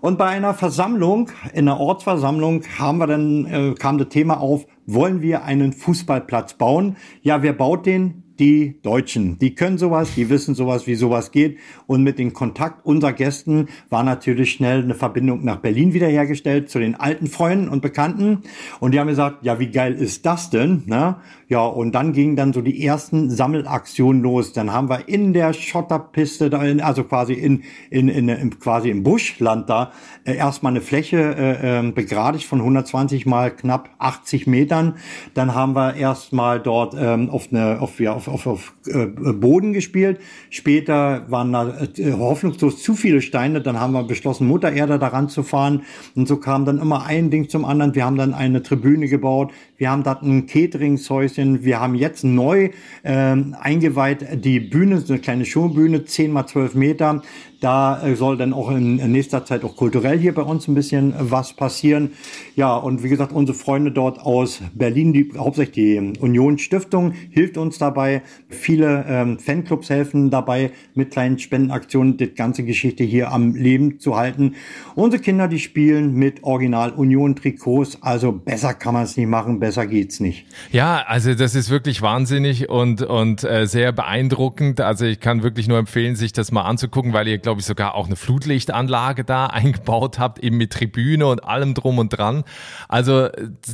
Und 0.02 0.18
bei 0.18 0.26
einer 0.26 0.52
Versammlung, 0.52 1.30
in 1.52 1.68
einer 1.68 1.78
Ortsversammlung, 1.78 2.64
haben 2.76 2.99
wir 2.99 3.06
dann, 3.06 3.47
äh, 3.47 3.75
kam 3.78 3.99
das 3.99 4.09
Thema 4.09 4.40
auf, 4.40 4.66
wollen 4.85 5.23
wir 5.23 5.44
einen 5.44 5.73
Fußballplatz 5.73 6.54
bauen? 6.54 6.97
Ja, 7.21 7.44
wer 7.44 7.52
baut 7.52 7.87
den? 7.87 8.31
Die 8.42 8.80
Deutschen. 8.82 9.38
Die 9.38 9.54
können 9.54 9.78
sowas, 9.78 10.16
die 10.16 10.28
wissen 10.28 10.56
sowas, 10.56 10.88
wie 10.88 10.96
sowas 10.96 11.30
geht. 11.30 11.58
Und 11.87 12.02
mit 12.02 12.18
dem 12.18 12.32
Kontakt 12.32 12.84
unserer 12.84 13.12
Gästen 13.12 13.68
war 13.88 14.02
natürlich 14.02 14.50
schnell 14.50 14.82
eine 14.82 14.97
Verbindung 14.97 15.45
nach 15.45 15.58
Berlin 15.58 15.95
wiederhergestellt 15.95 16.69
zu 16.69 16.80
den 16.80 16.97
alten 16.97 17.28
Freunden 17.28 17.69
und 17.69 17.82
Bekannten. 17.82 18.43
Und 18.80 18.95
die 18.95 18.99
haben 18.99 19.06
gesagt, 19.06 19.45
ja, 19.45 19.60
wie 19.60 19.71
geil 19.71 19.95
ist 19.95 20.26
das 20.26 20.50
denn? 20.50 20.82
Ne? 20.86 21.19
Ja, 21.52 21.67
und 21.67 21.95
dann 21.95 22.14
gingen 22.14 22.34
dann 22.34 22.52
so 22.52 22.62
die 22.62 22.84
ersten 22.84 23.30
Sammelaktionen 23.30 24.23
los. 24.23 24.54
Dann 24.54 24.73
haben 24.73 24.88
wir 24.88 25.06
in 25.06 25.34
der 25.34 25.52
Schotterpiste, 25.52 26.50
da 26.50 26.64
in, 26.64 26.80
also 26.80 27.04
quasi 27.04 27.34
in, 27.34 27.62
in, 27.90 28.08
in, 28.08 28.28
in 28.28 28.58
quasi 28.58 28.90
im 28.90 29.02
Buschland 29.02 29.71
da, 29.71 29.93
äh, 30.25 30.34
erstmal 30.34 30.73
eine 30.73 30.80
Fläche 30.80 31.19
äh, 31.19 31.78
ähm, 31.78 31.95
begradigt 31.95 32.47
von 32.47 32.58
120 32.60 33.26
mal 33.26 33.54
knapp 33.54 33.90
80 33.99 34.47
Metern. 34.47 34.97
Dann 35.34 35.54
haben 35.54 35.76
wir 35.76 35.95
erstmal 35.95 36.58
dort 36.58 36.97
ähm, 36.99 37.30
auf 37.30 37.49
eine, 37.52 37.80
auf, 37.80 38.00
ja, 38.00 38.14
auf, 38.14 38.28
auf, 38.32 38.47
auf 38.47 38.75
äh, 38.86 39.06
Boden 39.06 39.73
gespielt. 39.73 40.18
Später 40.50 41.26
waren 41.28 41.52
da 41.52 41.78
äh, 41.97 42.12
hoffnungslos 42.12 42.82
zu 42.82 42.95
viele 42.95 43.21
Steine. 43.21 43.60
Dann 43.60 43.78
haben 43.78 43.92
wir 43.92 44.02
beschlossen, 44.04 44.47
Mutter 44.47 44.73
Erde 44.73 44.99
daran 44.99 45.28
zu 45.28 45.42
fahren. 45.42 45.82
Und 46.14 46.26
so 46.26 46.36
kam 46.36 46.64
dann 46.64 46.78
immer 46.78 47.06
ein 47.06 47.30
Ding 47.30 47.49
zum 47.49 47.64
anderen. 47.64 47.95
Wir 47.95 48.04
haben 48.04 48.16
dann 48.16 48.34
eine 48.34 48.62
Tribüne 48.62 49.08
gebaut. 49.08 49.52
Wir 49.76 49.90
haben 49.90 50.02
da 50.02 50.18
ein 50.23 50.47
Cateringshäuschen. 50.47 51.64
Wir 51.64 51.80
haben 51.80 51.95
jetzt 51.95 52.25
neu 52.25 52.71
ähm, 53.04 53.56
eingeweiht 53.58 54.45
die 54.45 54.60
Bühne, 54.60 55.00
so 55.00 55.12
eine 55.12 55.23
kleine 55.23 55.45
Showbühne, 55.45 56.04
10 56.04 56.32
mal 56.32 56.47
12 56.47 56.75
Meter. 56.75 57.23
Da 57.62 58.04
äh, 58.04 58.16
soll 58.16 58.36
dann 58.36 58.52
auch 58.52 58.73
in 58.73 58.97
nächster 59.12 59.45
Zeit 59.45 59.62
auch 59.62 59.76
kulturell 59.76 60.18
hier 60.18 60.34
bei 60.34 60.42
uns 60.42 60.66
ein 60.66 60.75
bisschen 60.75 61.14
was 61.16 61.52
passieren. 61.52 62.10
Ja, 62.56 62.76
und 62.76 63.04
wie 63.04 63.08
gesagt, 63.08 63.32
unsere 63.32 63.56
Freunde 63.56 63.92
dort 63.92 64.18
aus 64.18 64.60
Berlin, 64.75 65.12
die 65.12 65.32
hauptsächlich 65.38 65.73
die 65.73 66.21
Union 66.21 66.58
Stiftung, 66.58 67.12
hilft 67.30 67.56
uns 67.56 67.78
dabei. 67.78 68.11
Viele 68.48 69.04
ähm, 69.08 69.38
Fanclubs 69.38 69.90
helfen 69.90 70.30
dabei, 70.30 70.72
mit 70.94 71.12
kleinen 71.12 71.38
Spendenaktionen 71.38 72.16
die 72.16 72.34
ganze 72.34 72.64
Geschichte 72.64 73.04
hier 73.04 73.30
am 73.30 73.54
Leben 73.54 74.00
zu 74.00 74.16
halten. 74.16 74.56
Unsere 74.96 75.22
Kinder, 75.22 75.46
die 75.46 75.60
spielen 75.60 76.14
mit 76.14 76.42
Original 76.42 76.90
Union 76.90 77.36
Trikots. 77.36 78.02
Also 78.02 78.32
besser 78.32 78.75
kann 78.75 78.94
man 78.94 79.04
es 79.04 79.16
nicht 79.16 79.28
machen, 79.28 79.60
besser 79.60 79.86
geht's 79.86 80.18
nicht. 80.18 80.46
Ja, 80.72 81.04
also 81.06 81.34
das 81.34 81.54
ist 81.54 81.70
wirklich 81.70 82.02
wahnsinnig 82.02 82.68
und, 82.68 83.02
und 83.02 83.44
äh, 83.44 83.66
sehr 83.66 83.92
beeindruckend. 83.92 84.80
Also 84.80 85.04
ich 85.04 85.20
kann 85.20 85.44
wirklich 85.44 85.68
nur 85.68 85.78
empfehlen, 85.78 86.16
sich 86.16 86.32
das 86.32 86.50
mal 86.50 86.62
anzugucken, 86.62 87.12
weil 87.12 87.28
ihr, 87.28 87.38
glaube 87.38 87.52
glaube 87.52 87.60
ich, 87.60 87.66
sogar 87.66 87.94
auch 87.94 88.06
eine 88.06 88.16
Flutlichtanlage 88.16 89.25
da 89.25 89.46
eingebaut 89.48 90.18
habt, 90.18 90.38
eben 90.38 90.56
mit 90.56 90.72
Tribüne 90.72 91.26
und 91.26 91.44
allem 91.44 91.75
drum 91.75 91.98
und 91.98 92.08
dran. 92.08 92.44
Also 92.88 93.28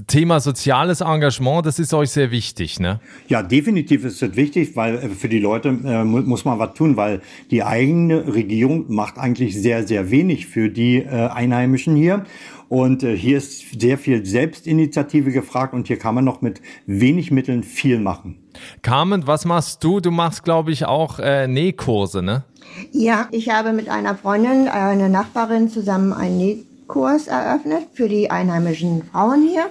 Thema 0.09 0.41
soziales 0.41 1.01
Engagement, 1.01 1.65
das 1.65 1.79
ist 1.79 1.95
euch 1.95 2.11
sehr 2.11 2.33
wichtig, 2.33 2.81
ne? 2.81 2.99
Ja, 3.29 3.45
definitiv 3.45 4.05
ist 4.05 4.19
es 4.31 4.37
wichtig, 4.37 4.77
weil 4.77 4.97
äh, 4.97 5.09
für 5.09 5.29
die 5.29 5.39
Leute 5.39 5.69
äh, 5.69 6.05
muss 6.05 6.45
man 6.45 6.59
was 6.59 6.75
tun, 6.75 6.97
weil 6.97 7.21
die 7.51 7.63
eigene 7.63 8.35
Regierung 8.35 8.87
macht 8.89 9.19
eigentlich 9.19 9.61
sehr, 9.61 9.87
sehr 9.87 10.11
wenig 10.11 10.47
für 10.47 10.69
die 10.69 10.99
äh, 10.99 11.29
Einheimischen 11.29 11.97
hier. 11.97 12.25
Und 12.69 13.03
äh, 13.03 13.17
hier 13.17 13.39
ist 13.39 13.81
sehr 13.81 13.97
viel 13.97 14.27
Selbstinitiative 14.27 15.33
gefragt 15.33 15.73
und 15.73 15.87
hier 15.87 15.99
kann 15.99 16.15
man 16.15 16.25
noch 16.25 16.43
mit 16.43 16.61
wenig 16.87 17.31
Mitteln 17.31 17.63
viel 17.63 17.99
machen. 17.99 18.39
Carmen, 18.83 19.27
was 19.27 19.45
machst 19.45 19.83
du? 19.83 20.01
Du 20.01 20.11
machst, 20.11 20.45
glaube 20.45 20.71
ich, 20.71 20.85
auch 20.85 21.19
äh, 21.19 21.49
Nähkurse, 21.49 22.23
ne? 22.23 22.45
Ja, 22.93 23.29
ich 23.31 23.49
habe 23.49 23.73
mit 23.73 23.89
einer 23.89 24.15
Freundin, 24.15 24.67
äh, 24.67 24.71
einer 24.71 25.09
Nachbarin 25.09 25.71
zusammen 25.71 26.13
einen 26.13 26.37
Nähkurs 26.37 27.27
eröffnet 27.27 27.87
für 27.95 28.09
die 28.09 28.31
einheimischen 28.31 29.03
Frauen 29.05 29.49
hier. 29.49 29.71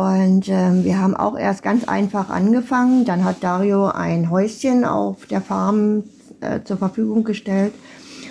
Und 0.00 0.48
ähm, 0.48 0.82
wir 0.82 0.98
haben 0.98 1.14
auch 1.14 1.38
erst 1.38 1.62
ganz 1.62 1.84
einfach 1.84 2.30
angefangen. 2.30 3.04
Dann 3.04 3.22
hat 3.22 3.44
Dario 3.44 3.88
ein 3.88 4.30
Häuschen 4.30 4.86
auf 4.86 5.26
der 5.26 5.42
Farm 5.42 6.04
äh, 6.40 6.60
zur 6.64 6.78
Verfügung 6.78 7.22
gestellt, 7.22 7.74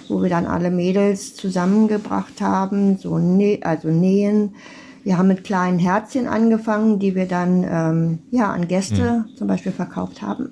wo 0.08 0.24
wir 0.24 0.32
dann 0.32 0.48
alle 0.48 0.72
Mädels 0.72 1.36
zusammengebracht 1.36 2.42
haben, 2.42 2.98
so 2.98 3.20
nä 3.20 3.60
also 3.62 3.90
nähen. 3.90 4.56
Wir 5.04 5.20
haben 5.20 5.28
mit 5.28 5.44
kleinen 5.44 5.78
Herzchen 5.78 6.28
angefangen, 6.28 6.98
die 6.98 7.14
wir 7.14 7.28
dann 7.28 7.64
ähm, 7.64 8.20
ja 8.32 8.52
an 8.52 8.68
Gäste 8.68 9.26
mhm. 9.28 9.36
zum 9.36 9.48
Beispiel 9.48 9.72
verkauft 9.72 10.24
haben. 10.24 10.50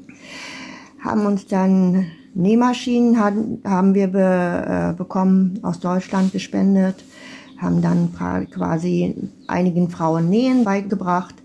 Haben 1.04 1.26
uns 1.26 1.48
dann 1.48 2.06
Nähmaschinen 2.36 3.20
haben, 3.20 3.64
haben 3.66 3.96
wir 3.96 4.10
be, 4.10 4.92
äh, 4.92 4.94
bekommen 4.96 5.62
aus 5.64 5.80
Deutschland 5.80 6.32
gespendet. 6.32 7.04
Haben 7.58 7.82
dann 7.82 8.14
quasi 8.52 9.16
einigen 9.48 9.90
Frauen 9.90 10.30
Nähen 10.30 10.64
beigebracht. 10.64 11.36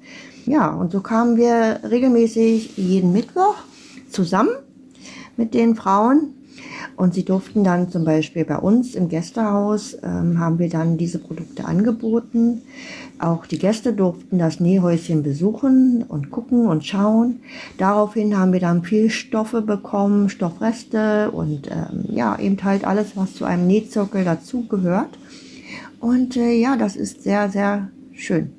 Ja, 0.47 0.71
und 0.75 0.93
so 0.93 1.01
kamen 1.01 1.37
wir 1.37 1.81
regelmäßig 1.89 2.77
jeden 2.77 3.13
Mittwoch 3.13 3.57
zusammen 4.11 4.51
mit 5.37 5.55
den 5.55 5.75
Frauen 5.77 6.35
und 6.97 7.15
sie 7.15 7.25
durften 7.25 7.65
dann 7.65 7.91
zum 7.91 8.05
Beispiel 8.05 8.45
bei 8.45 8.59
uns 8.59 8.95
im 8.95 9.09
Gästehaus, 9.09 9.97
ähm, 10.03 10.39
haben 10.39 10.59
wir 10.59 10.69
dann 10.69 10.99
diese 10.99 11.19
Produkte 11.19 11.65
angeboten. 11.65 12.63
Auch 13.19 13.47
die 13.47 13.59
Gäste 13.59 13.93
durften 13.93 14.39
das 14.39 14.61
Nähhäuschen 14.61 15.23
besuchen 15.23 16.05
und 16.07 16.31
gucken 16.31 16.67
und 16.67 16.85
schauen. 16.85 17.41
Daraufhin 17.79 18.37
haben 18.37 18.53
wir 18.53 18.61
dann 18.61 18.83
viel 18.83 19.11
Stoffe 19.11 19.63
bekommen, 19.63 20.29
Stoffreste 20.29 21.31
und 21.31 21.69
ähm, 21.69 22.05
ja, 22.09 22.39
eben 22.39 22.63
halt 22.63 22.85
alles, 22.85 23.17
was 23.17 23.35
zu 23.35 23.45
einem 23.45 23.67
Nähzirkel 23.67 24.25
dazugehört. 24.25 25.19
Und 26.03 26.37
äh, 26.37 26.55
ja, 26.55 26.77
das 26.77 26.97
ist 26.97 27.23
sehr, 27.23 27.49
sehr 27.49 27.89
schön. 28.13 28.53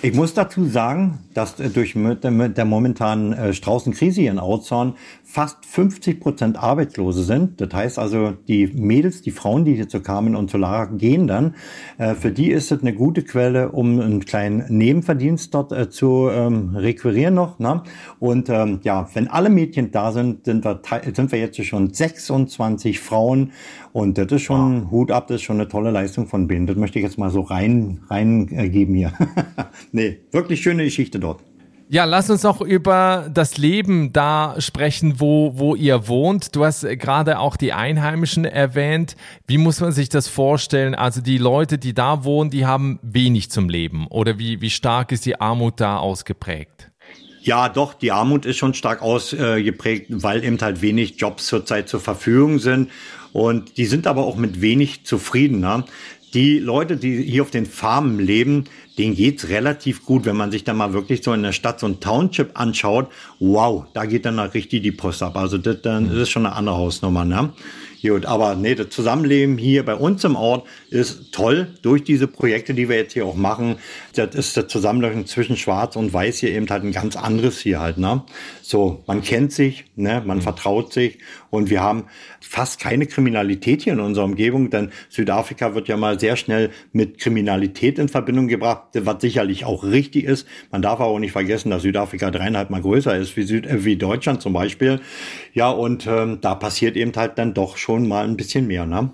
Ich 0.00 0.14
muss 0.14 0.32
dazu 0.32 0.64
sagen, 0.64 1.18
dass 1.34 1.58
äh, 1.58 1.70
durch 1.70 1.96
mit 1.96 2.22
der 2.22 2.64
momentanen 2.64 3.32
äh, 3.32 3.52
Straußenkrise 3.52 4.22
in 4.22 4.38
Outzorn 4.38 4.94
fast 5.24 5.66
50 5.66 6.20
Prozent 6.20 6.56
Arbeitslose 6.56 7.24
sind. 7.24 7.60
Das 7.60 7.74
heißt 7.74 7.98
also, 7.98 8.34
die 8.46 8.68
Mädels, 8.68 9.22
die 9.22 9.32
Frauen, 9.32 9.64
die 9.64 9.74
hier 9.74 9.88
zu 9.88 10.00
Carmen 10.00 10.36
und 10.36 10.50
Solara 10.50 10.84
gehen 10.84 11.26
dann, 11.26 11.56
äh, 11.98 12.14
für 12.14 12.30
die 12.30 12.52
ist 12.52 12.70
es 12.70 12.80
eine 12.80 12.94
gute 12.94 13.24
Quelle, 13.24 13.72
um 13.72 14.00
einen 14.00 14.24
kleinen 14.24 14.64
Nebenverdienst 14.68 15.52
dort 15.52 15.92
zu 15.92 16.28
ähm, 16.30 16.76
requirieren 16.76 17.34
noch. 17.34 17.58
Ne? 17.58 17.82
Und 18.20 18.48
ähm, 18.50 18.78
ja, 18.84 19.08
wenn 19.14 19.26
alle 19.26 19.50
Mädchen 19.50 19.90
da 19.90 20.12
sind, 20.12 20.44
sind 20.44 20.64
wir, 20.64 20.80
sind 21.12 21.32
wir 21.32 21.40
jetzt 21.40 21.62
schon 21.64 21.92
26 21.92 23.00
Frauen 23.00 23.50
und 23.92 24.16
das 24.16 24.30
ist 24.30 24.42
schon 24.42 24.84
wow. 24.84 24.90
Hut 24.92 25.10
ab, 25.10 25.26
das 25.26 25.36
ist 25.36 25.42
schon 25.42 25.56
eine 25.56 25.68
tolle 25.68 25.90
Leistung 25.90 26.28
von 26.28 26.46
Binnen. 26.46 26.68
Das 26.68 26.76
möchte 26.76 27.00
ich 27.00 27.04
jetzt 27.04 27.18
mal 27.18 27.30
so 27.30 27.40
rein 27.40 28.00
reingeben 28.08 28.94
hier. 28.94 29.12
nee, 29.92 30.20
wirklich 30.32 30.62
schöne 30.62 30.84
Geschichte 30.84 31.18
dort. 31.18 31.42
Ja, 31.90 32.04
lass 32.04 32.28
uns 32.28 32.42
noch 32.42 32.60
über 32.60 33.30
das 33.32 33.56
Leben 33.56 34.12
da 34.12 34.56
sprechen, 34.58 35.20
wo, 35.20 35.52
wo 35.56 35.74
ihr 35.74 36.06
wohnt. 36.06 36.54
Du 36.54 36.66
hast 36.66 36.82
gerade 36.82 37.38
auch 37.38 37.56
die 37.56 37.72
Einheimischen 37.72 38.44
erwähnt. 38.44 39.16
Wie 39.46 39.56
muss 39.56 39.80
man 39.80 39.92
sich 39.92 40.10
das 40.10 40.28
vorstellen? 40.28 40.94
Also 40.94 41.22
die 41.22 41.38
Leute, 41.38 41.78
die 41.78 41.94
da 41.94 42.24
wohnen, 42.24 42.50
die 42.50 42.66
haben 42.66 42.98
wenig 43.00 43.50
zum 43.50 43.70
Leben. 43.70 44.06
Oder 44.08 44.38
wie, 44.38 44.60
wie 44.60 44.68
stark 44.68 45.12
ist 45.12 45.24
die 45.24 45.40
Armut 45.40 45.80
da 45.80 45.96
ausgeprägt? 45.96 46.90
Ja, 47.40 47.70
doch, 47.70 47.94
die 47.94 48.12
Armut 48.12 48.44
ist 48.44 48.58
schon 48.58 48.74
stark 48.74 49.00
ausgeprägt, 49.00 50.08
weil 50.10 50.44
eben 50.44 50.60
halt 50.60 50.82
wenig 50.82 51.18
Jobs 51.18 51.46
zurzeit 51.46 51.88
zur 51.88 52.00
Verfügung 52.00 52.58
sind. 52.58 52.90
Und 53.32 53.78
die 53.78 53.86
sind 53.86 54.06
aber 54.06 54.26
auch 54.26 54.36
mit 54.36 54.60
wenig 54.60 55.06
zufrieden. 55.06 55.60
Ne? 55.60 55.84
Die 56.34 56.58
Leute, 56.58 56.96
die 56.96 57.22
hier 57.22 57.42
auf 57.42 57.50
den 57.50 57.64
Farmen 57.64 58.18
leben, 58.18 58.64
denen 58.98 59.14
geht's 59.14 59.48
relativ 59.48 60.04
gut, 60.04 60.26
wenn 60.26 60.36
man 60.36 60.50
sich 60.50 60.64
da 60.64 60.74
mal 60.74 60.92
wirklich 60.92 61.22
so 61.22 61.32
in 61.32 61.42
der 61.42 61.52
Stadt 61.52 61.80
so 61.80 61.86
ein 61.86 62.00
Township 62.00 62.58
anschaut. 62.58 63.08
Wow, 63.38 63.86
da 63.94 64.04
geht 64.04 64.26
dann 64.26 64.38
richtig 64.38 64.82
die 64.82 64.92
Post 64.92 65.22
ab. 65.22 65.36
Also 65.36 65.56
das, 65.56 65.80
dann 65.82 66.10
ist 66.10 66.30
schon 66.30 66.44
eine 66.44 66.54
andere 66.54 66.76
Hausnummer, 66.76 67.24
ne? 67.24 67.52
Gut, 68.00 68.26
aber 68.26 68.54
nee, 68.54 68.76
das 68.76 68.90
Zusammenleben 68.90 69.58
hier 69.58 69.84
bei 69.84 69.94
uns 69.94 70.22
im 70.22 70.36
Ort 70.36 70.66
ist 70.90 71.32
toll 71.32 71.74
durch 71.82 72.04
diese 72.04 72.28
Projekte, 72.28 72.72
die 72.72 72.88
wir 72.88 72.96
jetzt 72.96 73.14
hier 73.14 73.26
auch 73.26 73.34
machen. 73.34 73.76
Das 74.14 74.36
ist 74.36 74.56
das 74.56 74.68
Zusammenleben 74.68 75.26
zwischen 75.26 75.56
Schwarz 75.56 75.96
und 75.96 76.12
Weiß 76.12 76.38
hier 76.38 76.50
eben 76.50 76.68
halt 76.70 76.84
ein 76.84 76.92
ganz 76.92 77.16
anderes 77.16 77.58
hier 77.58 77.80
halt, 77.80 77.98
ne? 77.98 78.22
So, 78.62 79.02
man 79.06 79.22
kennt 79.22 79.52
sich, 79.52 79.86
ne, 79.96 80.22
man 80.24 80.38
mhm. 80.38 80.42
vertraut 80.42 80.92
sich 80.92 81.18
und 81.50 81.70
wir 81.70 81.82
haben 81.82 82.04
fast 82.40 82.80
keine 82.80 83.06
Kriminalität 83.06 83.82
hier 83.82 83.94
in 83.94 84.00
unserer 84.00 84.26
Umgebung, 84.26 84.70
denn 84.70 84.90
Südafrika 85.08 85.74
wird 85.74 85.88
ja 85.88 85.96
mal 85.96 86.20
sehr 86.20 86.36
schnell 86.36 86.70
mit 86.92 87.18
Kriminalität 87.18 87.98
in 87.98 88.08
Verbindung 88.08 88.46
gebracht, 88.46 88.88
was 88.94 89.20
sicherlich 89.20 89.64
auch 89.64 89.82
richtig 89.84 90.24
ist. 90.24 90.46
Man 90.70 90.82
darf 90.82 91.00
aber 91.00 91.10
auch 91.10 91.18
nicht 91.18 91.32
vergessen, 91.32 91.70
dass 91.70 91.82
Südafrika 91.82 92.30
dreieinhalb 92.30 92.70
Mal 92.70 92.82
größer 92.82 93.16
ist 93.16 93.36
wie, 93.36 93.42
Süd 93.42 93.66
äh, 93.66 93.84
wie 93.84 93.96
Deutschland 93.96 94.40
zum 94.42 94.52
Beispiel. 94.52 95.00
Ja, 95.52 95.70
und 95.70 96.06
ähm, 96.06 96.38
da 96.40 96.54
passiert 96.54 96.96
eben 96.96 97.12
halt 97.16 97.38
dann 97.38 97.54
doch 97.54 97.76
schon 97.76 97.87
mal 97.96 98.24
ein 98.24 98.36
bisschen 98.36 98.66
mehr, 98.66 98.86
ne? 98.86 99.10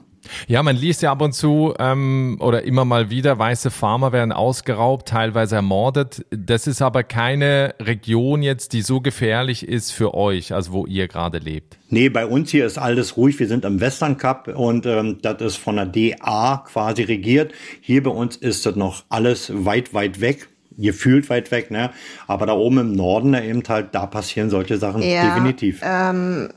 Ja, 0.47 0.63
man 0.63 0.77
liest 0.77 1.03
ja 1.03 1.13
ab 1.13 1.21
und 1.21 1.33
zu 1.33 1.75
ähm, 1.79 2.39
oder 2.41 2.63
immer 2.63 2.85
mal 2.85 3.11
wieder, 3.11 3.39
weiße 3.39 3.71
Farmer 3.71 4.13
werden 4.13 4.33
ausgeraubt, 4.33 5.09
teilweise 5.09 5.57
ermordet. 5.57 6.25
Das 6.31 6.67
ist 6.67 6.83
aber 6.83 7.03
keine 7.03 7.75
Region 7.81 8.43
jetzt, 8.43 8.73
die 8.73 8.83
so 8.83 9.01
gefährlich 9.01 9.67
ist 9.67 9.93
für 9.93 10.15
euch, 10.15 10.53
also 10.53 10.73
wo 10.73 10.87
ihr 10.87 11.09
gerade 11.09 11.39
lebt. 11.39 11.79
Nee, 11.91 12.09
bei 12.09 12.27
uns 12.27 12.51
hier 12.51 12.67
ist 12.67 12.79
alles 12.79 13.17
ruhig. 13.17 13.39
Wir 13.39 13.49
sind 13.49 13.65
im 13.65 13.81
Western 13.81 14.17
Cup 14.17 14.49
und 14.49 14.87
ähm, 14.87 15.19
das 15.23 15.41
ist 15.43 15.57
von 15.57 15.77
der 15.77 15.87
DA 15.87 16.65
quasi 16.67 17.03
regiert. 17.03 17.53
Hier 17.81 18.03
bei 18.03 18.11
uns 18.11 18.37
ist 18.37 18.67
das 18.67 18.77
noch 18.77 19.05
alles 19.09 19.53
weit, 19.55 19.95
weit 19.95 20.21
weg 20.21 20.49
gefühlt 20.77 21.31
weit 21.31 21.53
weg, 21.53 21.71
ne? 21.71 21.91
Aber 22.27 22.47
da 22.47 22.55
oben 22.55 22.79
im 22.79 22.93
Norden 22.97 23.35
eben 23.35 23.63
halt, 23.69 23.95
da 23.95 24.07
passieren 24.07 24.51
solche 24.51 24.77
Sachen 24.77 25.03
ja, 25.03 25.29
definitiv. 25.29 25.81
Ähm, 25.85 26.49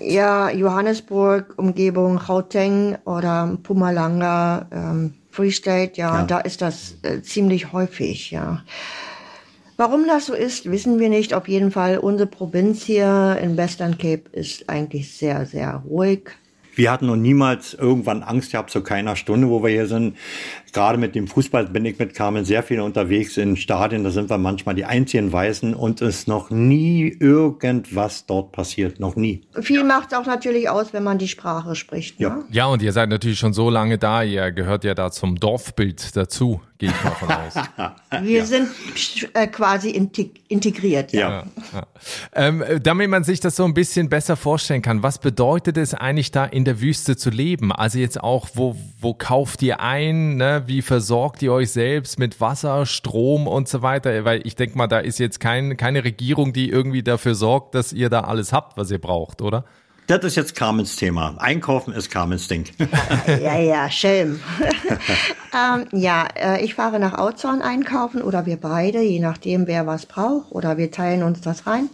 ja, 0.00 0.50
Johannesburg, 0.50 1.54
Umgebung, 1.56 2.20
Gauteng 2.26 2.96
oder 3.04 3.56
Pumalanga, 3.62 4.66
ähm, 4.72 5.14
Free 5.30 5.50
State, 5.50 5.92
ja, 5.96 6.20
ja, 6.20 6.22
da 6.24 6.40
ist 6.40 6.62
das 6.62 6.96
äh, 7.02 7.20
ziemlich 7.22 7.72
häufig, 7.72 8.30
ja. 8.30 8.62
Warum 9.76 10.06
das 10.06 10.26
so 10.26 10.34
ist, 10.34 10.70
wissen 10.70 11.00
wir 11.00 11.08
nicht. 11.08 11.34
Auf 11.34 11.48
jeden 11.48 11.72
Fall, 11.72 11.98
unsere 11.98 12.28
Provinz 12.28 12.84
hier 12.84 13.36
in 13.42 13.56
Western 13.56 13.98
Cape 13.98 14.22
ist 14.30 14.68
eigentlich 14.68 15.12
sehr, 15.12 15.46
sehr 15.46 15.82
ruhig. 15.88 16.30
Wir 16.76 16.90
hatten 16.90 17.06
noch 17.06 17.16
niemals 17.16 17.74
irgendwann 17.74 18.22
Angst 18.22 18.52
gehabt 18.52 18.70
zu 18.70 18.82
keiner 18.82 19.16
Stunde, 19.16 19.48
wo 19.48 19.62
wir 19.62 19.70
hier 19.70 19.86
sind. 19.86 20.16
Gerade 20.74 20.98
mit 20.98 21.14
dem 21.14 21.28
Fußball 21.28 21.68
bin 21.68 21.84
ich 21.84 22.00
mit 22.00 22.14
Carmen 22.14 22.44
sehr 22.44 22.64
viel 22.64 22.80
unterwegs 22.80 23.36
in 23.36 23.56
Stadien. 23.56 24.02
Da 24.02 24.10
sind 24.10 24.28
wir 24.28 24.38
manchmal 24.38 24.74
die 24.74 24.84
einzigen 24.84 25.32
Weißen 25.32 25.72
und 25.72 26.02
es 26.02 26.18
ist 26.18 26.28
noch 26.28 26.50
nie 26.50 27.16
irgendwas 27.20 28.26
dort 28.26 28.50
passiert. 28.50 28.98
Noch 28.98 29.14
nie. 29.14 29.42
Viel 29.60 29.84
macht 29.84 30.10
es 30.10 30.18
auch 30.18 30.26
natürlich 30.26 30.68
aus, 30.68 30.92
wenn 30.92 31.04
man 31.04 31.18
die 31.18 31.28
Sprache 31.28 31.76
spricht. 31.76 32.18
Ne? 32.18 32.26
Ja. 32.26 32.44
ja, 32.50 32.66
und 32.66 32.82
ihr 32.82 32.92
seid 32.92 33.08
natürlich 33.08 33.38
schon 33.38 33.52
so 33.52 33.70
lange 33.70 33.98
da. 33.98 34.24
Ihr 34.24 34.50
gehört 34.50 34.82
ja 34.82 34.94
da 34.94 35.12
zum 35.12 35.36
Dorfbild 35.38 36.16
dazu 36.16 36.60
gehe 36.78 36.90
ich 36.90 37.04
mal 37.04 37.10
von 37.12 37.30
aus. 37.30 38.24
Wir 38.24 38.38
ja. 38.40 38.44
sind 38.44 38.68
äh, 39.34 39.46
quasi 39.46 39.90
integriert. 39.90 41.12
Ja. 41.12 41.20
ja, 41.20 41.44
ja. 41.72 41.86
Ähm, 42.34 42.64
damit 42.82 43.10
man 43.10 43.24
sich 43.24 43.40
das 43.40 43.56
so 43.56 43.64
ein 43.64 43.74
bisschen 43.74 44.08
besser 44.08 44.36
vorstellen 44.36 44.82
kann, 44.82 45.02
was 45.02 45.18
bedeutet 45.18 45.76
es 45.76 45.94
eigentlich 45.94 46.30
da 46.30 46.44
in 46.44 46.64
der 46.64 46.80
Wüste 46.80 47.16
zu 47.16 47.30
leben? 47.30 47.72
Also 47.72 47.98
jetzt 47.98 48.20
auch, 48.20 48.48
wo, 48.54 48.76
wo 49.00 49.14
kauft 49.14 49.62
ihr 49.62 49.80
ein? 49.80 50.36
Ne? 50.36 50.63
Wie 50.66 50.82
versorgt 50.82 51.42
ihr 51.42 51.52
euch 51.52 51.70
selbst 51.70 52.18
mit 52.18 52.40
Wasser, 52.40 52.86
Strom 52.86 53.46
und 53.46 53.68
so 53.68 53.82
weiter? 53.82 54.24
Weil 54.24 54.46
ich 54.46 54.56
denke 54.56 54.76
mal, 54.78 54.86
da 54.86 54.98
ist 54.98 55.18
jetzt 55.18 55.40
kein, 55.40 55.76
keine 55.76 56.04
Regierung, 56.04 56.52
die 56.52 56.68
irgendwie 56.68 57.02
dafür 57.02 57.34
sorgt, 57.34 57.74
dass 57.74 57.92
ihr 57.92 58.10
da 58.10 58.20
alles 58.20 58.52
habt, 58.52 58.76
was 58.76 58.90
ihr 58.90 59.00
braucht, 59.00 59.42
oder? 59.42 59.64
Das 60.06 60.22
ist 60.22 60.36
jetzt 60.36 60.54
Carmens 60.54 60.96
Thema. 60.96 61.34
Einkaufen 61.38 61.94
ist 61.94 62.10
Carmens 62.10 62.46
Ding. 62.46 62.66
ja, 63.26 63.58
ja, 63.58 63.90
Schelm. 63.90 64.38
ähm, 65.54 65.86
ja, 65.92 66.26
äh, 66.36 66.62
ich 66.62 66.74
fahre 66.74 66.98
nach 66.98 67.16
Outzorn 67.16 67.62
einkaufen 67.62 68.20
oder 68.20 68.44
wir 68.44 68.58
beide, 68.58 69.00
je 69.00 69.20
nachdem, 69.20 69.66
wer 69.66 69.86
was 69.86 70.04
braucht 70.04 70.52
oder 70.52 70.76
wir 70.76 70.90
teilen 70.90 71.22
uns 71.22 71.40
das 71.40 71.66
rein. 71.66 71.88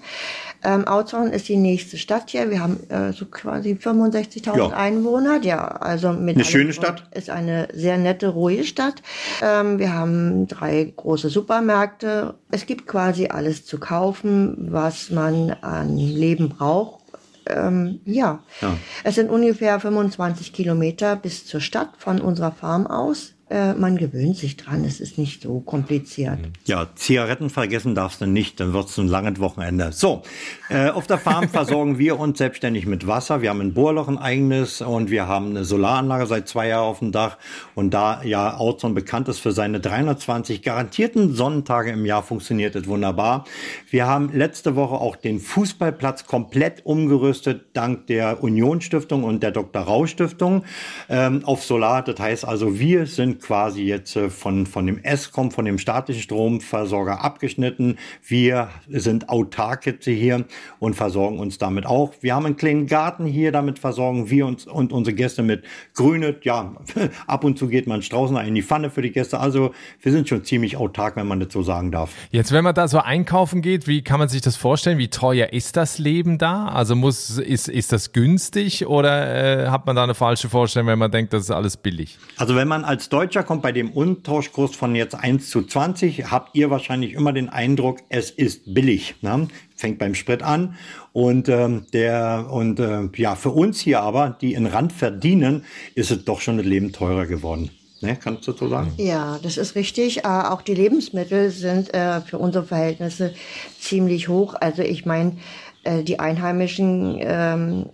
Ähm, 0.63 0.87
Outzorn 0.87 1.31
ist 1.31 1.49
die 1.49 1.57
nächste 1.57 1.97
Stadt 1.99 2.31
hier. 2.31 2.51
Wir 2.51 2.61
haben 2.61 2.79
äh, 2.89 3.13
so 3.13 3.27
quasi 3.27 3.73
65.000 3.73 4.57
ja. 4.57 4.69
Einwohner. 4.69 5.41
Ja, 5.43 5.67
also 5.67 6.13
mit 6.13 6.37
eine 6.37 6.45
schöne 6.45 6.73
Stadt. 6.73 7.05
Ist 7.15 7.31
eine 7.31 7.69
sehr 7.73 7.99
nette, 7.99 8.29
ruhige 8.29 8.65
Stadt. 8.65 9.03
Ähm, 9.43 9.79
wir 9.79 9.95
haben 9.95 10.47
drei 10.49 10.93
große 10.95 11.29
Supermärkte. 11.29 12.35
Es 12.51 12.67
gibt 12.67 12.87
quasi 12.87 13.29
alles 13.29 13.65
zu 13.65 13.79
kaufen, 13.79 14.69
was 14.71 15.11
man 15.11 15.51
an 15.63 15.97
Leben 15.97 16.51
braucht 16.51 17.01
ähm, 17.47 18.01
ja. 18.05 18.41
ja. 18.61 18.77
es 19.05 19.15
sind 19.17 19.31
ungefähr 19.31 19.81
25 19.81 20.53
Kilometer 20.53 21.17
bis 21.17 21.47
zur 21.47 21.61
Stadt 21.61 21.91
von 21.99 22.21
unserer 22.21 22.53
Farm 22.53 22.87
aus. 22.87 23.35
Äh, 23.51 23.75
man 23.75 23.97
gewöhnt 23.97 24.37
sich 24.37 24.57
dran, 24.57 24.85
es 24.85 25.01
ist 25.01 25.19
nicht 25.19 25.43
so 25.43 25.61
kompliziert. 25.61 26.39
Ja, 26.67 26.89
Zigaretten 26.95 27.51
vergessen 27.51 27.95
darfst 27.95 28.21
du 28.21 28.27
nicht, 28.27 28.61
dann 28.61 28.73
wird 28.73 28.89
es 28.89 28.99
ein 28.99 29.09
langes 29.09 29.41
Wochenende. 29.41 29.91
So, 29.93 30.23
äh, 30.69 30.91
auf 30.91 31.07
der 31.07 31.19
Farm 31.19 31.49
versorgen 31.53 31.99
wir 31.99 32.21
uns 32.21 32.39
selbstständig 32.39 32.87
mit 32.87 33.07
Wasser. 33.07 33.43
Wir 33.43 33.51
haben 33.51 33.61
ein 33.61 33.75
Bohrloch, 33.75 34.09
ein 34.09 34.19
eigenes 34.19 34.83
und 34.83 35.11
wir 35.11 35.27
haben 35.27 35.51
eine 35.51 35.65
Solaranlage 35.65 36.27
seit 36.27 36.49
zwei 36.49 36.69
Jahren 36.69 36.89
auf 36.89 36.99
dem 37.01 37.13
Dach. 37.13 37.39
Und 37.75 37.93
da 37.93 38.23
ja 38.23 38.57
Outzone 38.57 38.95
bekannt 38.95 39.29
ist 39.29 39.41
für 39.41 39.53
seine 39.53 39.81
320 39.81 40.63
garantierten 40.63 41.35
Sonnentage 41.35 41.91
im 41.91 42.05
Jahr, 42.07 42.23
funktioniert 42.23 42.77
es 42.77 42.87
wunderbar. 42.87 43.47
Wir 43.91 44.07
haben 44.07 44.31
letzte 44.33 44.77
Woche 44.77 44.95
auch 44.95 45.17
den 45.17 45.41
Fußballplatz 45.41 46.27
komplett 46.27 46.87
umgerüstet, 46.87 47.71
dank 47.73 48.07
der 48.07 48.43
Union 48.43 48.81
Stiftung 48.81 49.25
und 49.25 49.43
der 49.43 49.51
Dr. 49.51 49.83
Rau 49.83 50.07
Stiftung 50.07 50.65
ähm, 51.09 51.45
auf 51.45 51.65
Solar. 51.65 52.03
Das 52.03 52.21
heißt 52.21 52.45
also, 52.45 52.79
wir 52.79 53.07
sind 53.07 53.40
sind 53.40 53.40
quasi 53.41 53.83
jetzt 53.83 54.17
äh, 54.17 54.31
von, 54.31 54.67
von 54.67 54.87
dem 54.87 55.03
ESCOM, 55.03 55.51
von 55.51 55.65
dem 55.65 55.79
staatlichen 55.79 56.23
Stromversorger 56.23 57.23
abgeschnitten. 57.23 57.99
Wir 58.27 58.69
sind 58.89 59.29
autark 59.29 59.87
jetzt 59.87 60.05
hier 60.05 60.45
und 60.79 60.95
versorgen 60.95 61.39
uns 61.39 61.59
damit 61.59 61.87
auch. 61.87 62.13
Wir 62.21 62.35
haben 62.35 62.47
einen 62.47 62.57
kleinen 62.57 62.87
Garten 62.87 63.27
hier, 63.27 63.53
damit 63.53 63.79
versorgen 63.79 64.31
wir 64.31 64.47
uns 64.47 64.67
und 64.67 64.93
unsere 64.93 65.15
Gäste 65.15 65.43
mit 65.43 65.65
Grüne. 65.95 66.37
Ja, 66.43 66.75
ab 67.27 67.45
und 67.45 67.59
zu 67.59 67.69
geht 67.69 67.87
man 67.87 68.01
draußen 68.01 68.37
in 68.37 68.55
die 68.55 68.63
Pfanne 68.63 68.91
für 68.91 69.03
die 69.03 69.13
Gäste. 69.13 69.41
Also 69.41 69.73
wir 70.01 70.13
sind 70.13 70.29
schon 70.29 70.45
ziemlich 70.45 70.77
autark, 70.77 71.17
wenn 71.17 71.27
man 71.27 71.41
das 71.41 71.53
so 71.53 71.63
sagen 71.63 71.93
darf. 71.93 72.11
Jetzt, 72.31 72.53
wenn 72.53 72.65
man 72.65 72.75
da 72.75 72.89
so 72.89 72.99
einkaufen 72.99 73.63
geht, 73.63 73.87
wie 73.87 74.03
kann 74.03 74.19
man 74.19 74.29
sich 74.29 74.43
das 74.43 74.57
vorstellen? 74.57 74.99
Wie 74.99 75.09
teuer 75.09 75.53
ist 75.53 75.77
das 75.77 75.99
Leben 75.99 76.39
da? 76.39 76.67
Also 76.67 76.97
muss, 76.97 77.39
ist, 77.39 77.69
ist 77.69 77.93
das 77.93 78.13
günstig 78.13 78.87
oder 78.87 79.65
äh, 79.65 79.69
hat 79.69 79.87
man 79.87 79.97
da 79.97 80.05
eine 80.05 80.15
falsche 80.15 80.49
Vorstellung, 80.49 80.89
wenn 80.89 80.99
man 80.99 81.11
denkt, 81.11 81.33
das 81.33 81.43
ist 81.45 81.51
alles 81.51 81.77
billig? 81.77 82.19
Also 82.37 82.57
wenn 82.57 82.69
man 82.69 82.85
als 82.85 83.09
Deutscher 83.09 83.30
kommt 83.43 83.63
bei 83.63 83.73
dem 83.73 83.91
Untauschkurs 83.91 84.75
von 84.75 84.95
jetzt 84.95 85.15
1 85.15 85.49
zu 85.49 85.63
20, 85.63 86.31
habt 86.31 86.55
ihr 86.57 86.71
wahrscheinlich 86.71 87.13
immer 87.13 87.33
den 87.33 87.49
Eindruck, 87.49 87.99
es 88.09 88.31
ist 88.31 88.75
billig. 88.75 89.15
Ne? 89.23 89.49
Fängt 89.77 89.99
beim 89.99 90.15
Sprit 90.15 90.43
an 90.43 90.77
und 91.13 91.49
ähm, 91.49 91.87
der 91.93 92.49
und 92.51 92.81
äh, 92.81 93.09
ja 93.17 93.35
für 93.35 93.51
uns 93.51 93.81
hier 93.81 94.01
aber, 94.01 94.37
die 94.41 94.55
in 94.55 94.67
Rand 94.67 94.93
verdienen, 94.93 95.65
ist 95.95 96.11
es 96.11 96.25
doch 96.25 96.41
schon 96.41 96.59
das 96.59 96.67
Leben 96.67 96.93
teurer 96.93 97.27
geworden. 97.27 97.71
Ne, 98.03 98.17
kannst 98.17 98.49
du 98.49 98.53
so 98.53 98.69
sagen? 98.69 98.93
Ja, 98.97 99.39
das 99.43 99.59
ist 99.59 99.75
richtig. 99.75 100.25
Äh, 100.25 100.29
auch 100.29 100.63
die 100.63 100.75
Lebensmittel 100.75 101.51
sind 101.51 101.93
äh, 101.93 102.23
für 102.23 102.39
unsere 102.39 102.65
Verhältnisse 102.65 103.35
ziemlich 103.79 104.29
hoch. 104.29 104.55
Also 104.59 104.83
ich 104.83 105.05
meine, 105.05 105.37
äh, 105.85 106.03
die 106.03 106.19
einheimischen 106.19 107.19
ähm, 107.21 107.87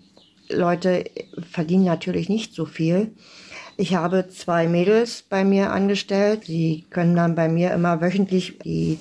Leute 0.49 1.05
verdienen 1.51 1.85
natürlich 1.85 2.29
nicht 2.29 2.55
so 2.55 2.67
viel. 2.67 3.13
Ich 3.77 3.95
habe 3.95 4.29
zwei 4.29 4.67
Mädels 4.67 5.23
bei 5.29 5.45
mir 5.45 5.71
angestellt. 5.71 6.45
Sie 6.47 6.87
können 6.91 7.15
dann 7.15 7.35
bei 7.35 7.49
mir 7.49 7.73
immer 7.73 8.01
wöchentlich 8.01 8.59
die, 8.61 8.99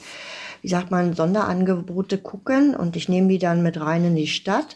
wie 0.61 0.67
sagt 0.67 0.91
man, 0.91 1.13
Sonderangebote 1.13 2.17
gucken 2.17 2.75
und 2.75 2.95
ich 2.95 3.07
nehme 3.07 3.29
die 3.29 3.39
dann 3.39 3.63
mit 3.63 3.79
rein 3.79 4.03
in 4.03 4.15
die 4.15 4.27
Stadt. 4.27 4.75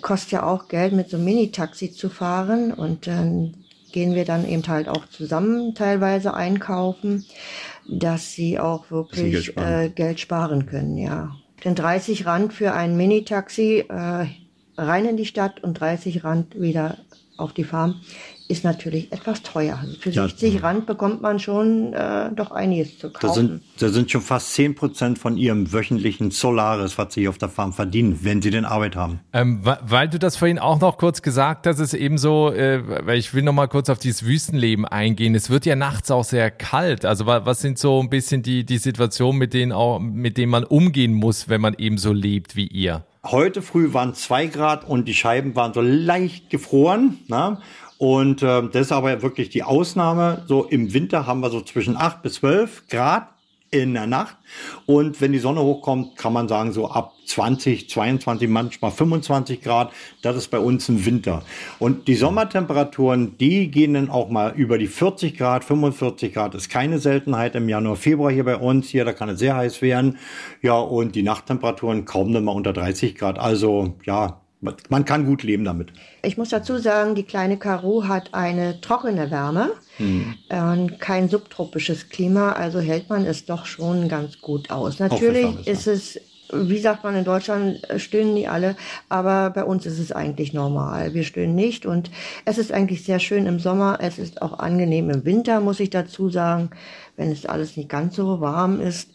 Kostet 0.00 0.32
ja 0.32 0.42
auch 0.44 0.68
Geld, 0.68 0.92
mit 0.92 1.10
so 1.10 1.16
einem 1.16 1.26
Mini-Taxi 1.26 1.92
zu 1.92 2.08
fahren 2.08 2.72
und 2.72 3.06
dann 3.06 3.54
gehen 3.92 4.14
wir 4.14 4.24
dann 4.24 4.48
eben 4.48 4.66
halt 4.66 4.88
auch 4.88 5.06
zusammen 5.06 5.74
teilweise 5.74 6.32
einkaufen, 6.32 7.26
dass 7.88 8.32
sie 8.32 8.58
auch 8.58 8.90
wirklich 8.90 9.32
Geld 9.32 9.44
sparen. 9.44 9.82
Äh, 9.82 9.88
Geld 9.90 10.20
sparen 10.20 10.66
können, 10.66 10.96
ja. 10.96 11.36
Denn 11.64 11.74
30 11.74 12.24
Rand 12.24 12.54
für 12.54 12.72
ein 12.72 12.96
Mini-Taxi 12.96 13.84
äh, 13.88 14.26
rein 14.78 15.04
in 15.04 15.16
die 15.16 15.26
Stadt 15.26 15.62
und 15.62 15.74
30 15.74 16.24
Rand 16.24 16.58
wieder 16.58 16.96
auf 17.40 17.52
die 17.52 17.64
Farm 17.64 17.96
ist 18.50 18.64
natürlich 18.64 19.12
etwas 19.12 19.42
teuer. 19.42 19.78
Also 19.80 19.94
für 20.00 20.10
ja, 20.10 20.24
60 20.24 20.62
Rand 20.62 20.86
bekommt 20.86 21.22
man 21.22 21.38
schon 21.38 21.92
äh, 21.92 22.30
doch 22.34 22.50
einiges 22.50 22.98
zu 22.98 23.10
kaufen. 23.10 23.26
Das 23.26 23.34
sind, 23.36 23.62
das 23.78 23.92
sind 23.92 24.10
schon 24.10 24.20
fast 24.20 24.52
10 24.54 24.74
Prozent 24.74 25.18
von 25.18 25.36
ihrem 25.36 25.72
wöchentlichen 25.72 26.32
Solaris, 26.32 26.98
was 26.98 27.14
sie 27.14 27.28
auf 27.28 27.38
der 27.38 27.48
Farm 27.48 27.72
verdienen, 27.72 28.18
wenn 28.22 28.42
sie 28.42 28.50
denn 28.50 28.64
Arbeit 28.64 28.96
haben. 28.96 29.20
Ähm, 29.32 29.60
weil 29.62 30.08
du 30.08 30.18
das 30.18 30.36
vorhin 30.36 30.58
auch 30.58 30.80
noch 30.80 30.98
kurz 30.98 31.22
gesagt 31.22 31.68
hast, 31.68 31.78
ist 31.78 31.94
eben 31.94 32.18
so, 32.18 32.52
äh, 32.52 33.06
weil 33.06 33.18
ich 33.18 33.32
will 33.32 33.44
noch 33.44 33.52
mal 33.52 33.68
kurz 33.68 33.88
auf 33.88 34.00
dieses 34.00 34.26
Wüstenleben 34.26 34.84
eingehen. 34.84 35.36
Es 35.36 35.48
wird 35.48 35.64
ja 35.64 35.76
nachts 35.76 36.10
auch 36.10 36.24
sehr 36.24 36.50
kalt. 36.50 37.04
Also 37.04 37.26
was 37.26 37.60
sind 37.60 37.78
so 37.78 38.00
ein 38.00 38.10
bisschen 38.10 38.42
die, 38.42 38.64
die 38.64 38.78
Situationen, 38.78 39.38
mit 39.38 39.54
denen 39.54 39.70
auch, 39.70 40.00
mit 40.00 40.36
denen 40.36 40.50
man 40.50 40.64
umgehen 40.64 41.14
muss, 41.14 41.48
wenn 41.48 41.60
man 41.60 41.74
eben 41.74 41.98
so 41.98 42.12
lebt 42.12 42.56
wie 42.56 42.66
ihr? 42.66 43.04
Heute 43.24 43.60
früh 43.60 43.92
waren 43.92 44.14
zwei 44.14 44.46
Grad 44.46 44.88
und 44.88 45.06
die 45.06 45.14
Scheiben 45.14 45.54
waren 45.54 45.74
so 45.74 45.82
leicht 45.82 46.48
gefroren. 46.48 47.18
Na? 47.28 47.60
Und 47.98 48.42
äh, 48.42 48.62
das 48.62 48.86
ist 48.86 48.92
aber 48.92 49.20
wirklich 49.20 49.50
die 49.50 49.62
Ausnahme. 49.62 50.42
So 50.46 50.64
im 50.64 50.94
Winter 50.94 51.26
haben 51.26 51.40
wir 51.40 51.50
so 51.50 51.60
zwischen 51.60 51.98
acht 51.98 52.22
bis 52.22 52.34
zwölf 52.34 52.88
Grad 52.88 53.28
in 53.70 53.94
der 53.94 54.06
Nacht. 54.06 54.36
Und 54.86 55.20
wenn 55.20 55.32
die 55.32 55.38
Sonne 55.38 55.60
hochkommt, 55.60 56.16
kann 56.16 56.32
man 56.32 56.48
sagen, 56.48 56.72
so 56.72 56.90
ab 56.90 57.12
20, 57.26 57.88
22, 57.88 58.48
manchmal 58.48 58.90
25 58.90 59.62
Grad. 59.62 59.92
Das 60.22 60.36
ist 60.36 60.48
bei 60.48 60.58
uns 60.58 60.88
im 60.88 61.04
Winter. 61.06 61.42
Und 61.78 62.08
die 62.08 62.16
Sommertemperaturen, 62.16 63.36
die 63.38 63.70
gehen 63.70 63.94
dann 63.94 64.10
auch 64.10 64.28
mal 64.28 64.52
über 64.56 64.78
die 64.78 64.88
40 64.88 65.38
Grad, 65.38 65.64
45 65.64 66.34
Grad. 66.34 66.54
Ist 66.54 66.68
keine 66.68 66.98
Seltenheit 66.98 67.54
im 67.54 67.68
Januar, 67.68 67.96
Februar 67.96 68.32
hier 68.32 68.44
bei 68.44 68.56
uns. 68.56 68.88
Hier, 68.88 69.04
da 69.04 69.12
kann 69.12 69.28
es 69.28 69.38
sehr 69.38 69.56
heiß 69.56 69.82
werden. 69.82 70.18
Ja, 70.62 70.78
und 70.78 71.14
die 71.14 71.22
Nachttemperaturen 71.22 72.04
kaum 72.04 72.32
dann 72.32 72.44
mal 72.44 72.52
unter 72.52 72.72
30 72.72 73.14
Grad. 73.14 73.38
Also, 73.38 73.94
ja, 74.04 74.40
man 74.60 75.04
kann 75.04 75.24
gut 75.24 75.42
leben 75.42 75.64
damit. 75.64 75.92
Ich 76.22 76.36
muss 76.36 76.50
dazu 76.50 76.76
sagen, 76.78 77.14
die 77.14 77.22
kleine 77.22 77.56
Karo 77.56 78.06
hat 78.06 78.34
eine 78.34 78.80
trockene 78.80 79.30
Wärme 79.30 79.72
mhm. 79.98 80.34
und 80.50 81.00
kein 81.00 81.28
subtropisches 81.28 82.10
Klima, 82.10 82.52
also 82.52 82.80
hält 82.80 83.08
man 83.08 83.24
es 83.24 83.46
doch 83.46 83.64
schon 83.64 84.08
ganz 84.08 84.40
gut 84.40 84.70
aus. 84.70 84.98
Natürlich 84.98 85.66
ist 85.66 85.86
es, 85.86 86.20
wie 86.52 86.78
sagt 86.78 87.04
man 87.04 87.16
in 87.16 87.24
Deutschland, 87.24 87.80
stöhnen 87.96 88.36
die 88.36 88.48
alle, 88.48 88.76
aber 89.08 89.48
bei 89.50 89.64
uns 89.64 89.86
ist 89.86 89.98
es 89.98 90.12
eigentlich 90.12 90.52
normal. 90.52 91.14
Wir 91.14 91.24
stöhnen 91.24 91.54
nicht 91.54 91.86
und 91.86 92.10
es 92.44 92.58
ist 92.58 92.70
eigentlich 92.70 93.04
sehr 93.04 93.18
schön 93.18 93.46
im 93.46 93.60
Sommer. 93.60 93.98
Es 94.02 94.18
ist 94.18 94.42
auch 94.42 94.58
angenehm 94.58 95.08
im 95.08 95.24
Winter, 95.24 95.60
muss 95.60 95.80
ich 95.80 95.88
dazu 95.88 96.28
sagen, 96.28 96.70
wenn 97.16 97.30
es 97.30 97.46
alles 97.46 97.78
nicht 97.78 97.88
ganz 97.88 98.14
so 98.16 98.42
warm 98.42 98.78
ist. 98.80 99.08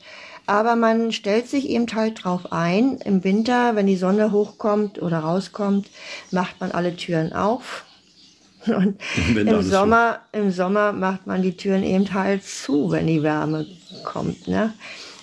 Aber 0.48 0.76
man 0.76 1.12
stellt 1.12 1.48
sich 1.48 1.70
eben 1.70 1.88
halt 1.94 2.24
drauf 2.24 2.52
ein. 2.52 2.98
Im 2.98 3.24
Winter, 3.24 3.76
wenn 3.76 3.88
die 3.88 3.96
Sonne 3.96 4.32
hochkommt 4.32 5.02
oder 5.02 5.20
rauskommt, 5.20 5.90
macht 6.32 6.60
man 6.60 6.72
alle 6.72 6.96
Türen 6.96 7.34
auf. 7.34 7.86
Und 8.66 8.98
im 9.36 9.62
Sommer, 9.62 10.20
im 10.32 10.52
Sommer 10.52 10.92
macht 10.92 11.28
man 11.28 11.42
die 11.42 11.56
Türen 11.56 11.84
eben 11.84 12.12
halt 12.14 12.44
zu, 12.44 12.92
wenn 12.92 13.08
die 13.08 13.24
Wärme 13.24 13.68
kommt. 14.04 14.48
Ne? 14.48 14.74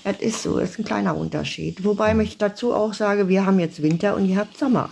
Das 0.04 0.18
ist 0.18 0.42
so, 0.42 0.58
das 0.58 0.70
ist 0.70 0.78
ein 0.80 0.84
kleiner 0.84 1.16
Unterschied. 1.16 1.84
Wobei 1.84 2.16
ich 2.20 2.38
dazu 2.38 2.74
auch 2.74 2.92
sage, 2.92 3.28
wir 3.28 3.46
haben 3.46 3.58
jetzt 3.58 3.82
Winter 3.82 4.16
und 4.16 4.26
ihr 4.26 4.36
habt 4.36 4.58
Sommer. 4.58 4.90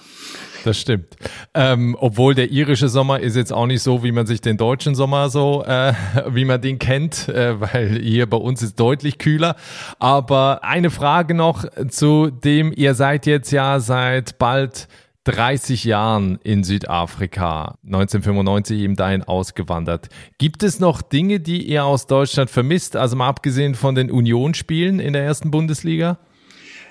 Das 0.64 0.78
stimmt. 0.78 1.16
Ähm, 1.54 1.96
obwohl 1.98 2.34
der 2.34 2.50
irische 2.50 2.88
Sommer 2.88 3.20
ist 3.20 3.36
jetzt 3.36 3.52
auch 3.52 3.66
nicht 3.66 3.82
so, 3.82 4.02
wie 4.02 4.12
man 4.12 4.26
sich 4.26 4.40
den 4.40 4.56
deutschen 4.56 4.94
Sommer 4.94 5.30
so, 5.30 5.64
äh, 5.64 5.94
wie 6.28 6.44
man 6.44 6.60
den 6.60 6.78
kennt, 6.78 7.28
äh, 7.28 7.60
weil 7.60 8.00
hier 8.02 8.28
bei 8.28 8.36
uns 8.36 8.62
ist 8.62 8.78
deutlich 8.78 9.18
kühler. 9.18 9.56
Aber 9.98 10.64
eine 10.64 10.90
Frage 10.90 11.34
noch 11.34 11.64
zu 11.88 12.30
dem, 12.30 12.72
ihr 12.74 12.94
seid 12.94 13.26
jetzt 13.26 13.50
ja 13.50 13.80
seit 13.80 14.38
bald 14.38 14.88
30 15.24 15.84
Jahren 15.84 16.38
in 16.42 16.64
Südafrika, 16.64 17.76
1995 17.84 18.80
eben 18.80 18.96
dahin 18.96 19.22
ausgewandert. 19.22 20.08
Gibt 20.38 20.62
es 20.62 20.80
noch 20.80 21.02
Dinge, 21.02 21.40
die 21.40 21.62
ihr 21.62 21.84
aus 21.84 22.06
Deutschland 22.06 22.48
vermisst, 22.48 22.96
also 22.96 23.16
mal 23.16 23.28
abgesehen 23.28 23.74
von 23.74 23.94
den 23.94 24.10
Unionsspielen 24.10 24.98
in 24.98 25.12
der 25.12 25.22
ersten 25.22 25.50
Bundesliga? 25.50 26.18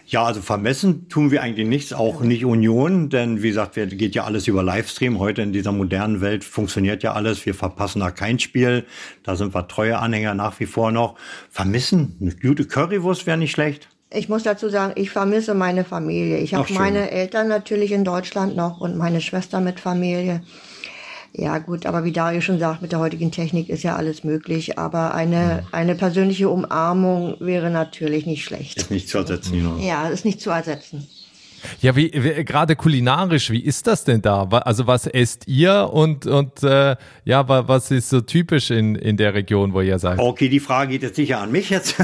Ja, 0.09 0.23
also 0.23 0.41
vermessen 0.41 1.07
tun 1.07 1.29
wir 1.29 1.43
eigentlich 1.43 1.67
nichts, 1.67 1.93
auch 1.93 2.21
nicht 2.21 2.43
Union, 2.43 3.09
denn 3.09 3.43
wie 3.43 3.49
gesagt, 3.49 3.75
geht 3.75 4.15
ja 4.15 4.23
alles 4.23 4.47
über 4.47 4.63
Livestream. 4.63 5.19
Heute 5.19 5.43
in 5.43 5.53
dieser 5.53 5.71
modernen 5.71 6.19
Welt 6.19 6.43
funktioniert 6.43 7.03
ja 7.03 7.13
alles. 7.13 7.45
Wir 7.45 7.53
verpassen 7.53 7.99
da 7.99 8.09
kein 8.09 8.39
Spiel. 8.39 8.85
Da 9.21 9.35
sind 9.35 9.53
wir 9.53 9.67
treue 9.67 9.99
Anhänger 9.99 10.33
nach 10.33 10.59
wie 10.59 10.65
vor 10.65 10.91
noch. 10.91 11.13
Vermissen, 11.51 12.17
eine 12.19 12.33
gute 12.33 12.65
Currywurst 12.65 13.27
wäre 13.27 13.37
nicht 13.37 13.51
schlecht. 13.51 13.87
Ich 14.11 14.29
muss 14.29 14.41
dazu 14.41 14.69
sagen, 14.69 14.93
ich 14.95 15.11
vermisse 15.11 15.53
meine 15.53 15.83
Familie. 15.83 16.39
Ich 16.39 16.55
habe 16.55 16.73
meine 16.73 17.11
Eltern 17.11 17.47
natürlich 17.47 17.91
in 17.91 18.03
Deutschland 18.03 18.55
noch 18.55 18.81
und 18.81 18.97
meine 18.97 19.21
Schwester 19.21 19.61
mit 19.61 19.79
Familie. 19.79 20.41
Ja 21.33 21.59
gut, 21.59 21.85
aber 21.85 22.03
wie 22.03 22.11
Dario 22.11 22.41
schon 22.41 22.59
sagt, 22.59 22.81
mit 22.81 22.91
der 22.91 22.99
heutigen 22.99 23.31
Technik 23.31 23.69
ist 23.69 23.83
ja 23.83 23.95
alles 23.95 24.23
möglich. 24.23 24.77
Aber 24.77 25.13
eine, 25.13 25.65
eine 25.71 25.95
persönliche 25.95 26.49
Umarmung 26.49 27.35
wäre 27.39 27.69
natürlich 27.69 28.25
nicht 28.25 28.43
schlecht. 28.43 28.77
Ist 28.77 28.91
nicht 28.91 29.09
zu 29.09 29.19
ersetzen, 29.19 29.53
genau. 29.53 29.77
Ja, 29.77 30.07
ist 30.09 30.25
nicht 30.25 30.41
zu 30.41 30.49
ersetzen. 30.49 31.07
Ja, 31.81 31.95
wie, 31.95 32.11
wie 32.13 32.43
gerade 32.43 32.75
kulinarisch, 32.75 33.51
wie 33.51 33.61
ist 33.63 33.87
das 33.87 34.03
denn 34.03 34.21
da? 34.21 34.43
Also 34.43 34.87
was 34.87 35.07
esst 35.07 35.47
ihr 35.47 35.89
und 35.91 36.25
und 36.25 36.63
äh, 36.63 36.95
ja, 37.25 37.47
was 37.47 37.91
ist 37.91 38.09
so 38.09 38.21
typisch 38.21 38.71
in 38.71 38.95
in 38.95 39.17
der 39.17 39.33
Region, 39.33 39.73
wo 39.73 39.81
ihr 39.81 39.99
seid? 39.99 40.19
Okay, 40.19 40.49
die 40.49 40.59
Frage 40.59 40.91
geht 40.91 41.03
jetzt 41.03 41.15
sicher 41.15 41.39
an 41.39 41.51
mich 41.51 41.69
jetzt. 41.69 41.95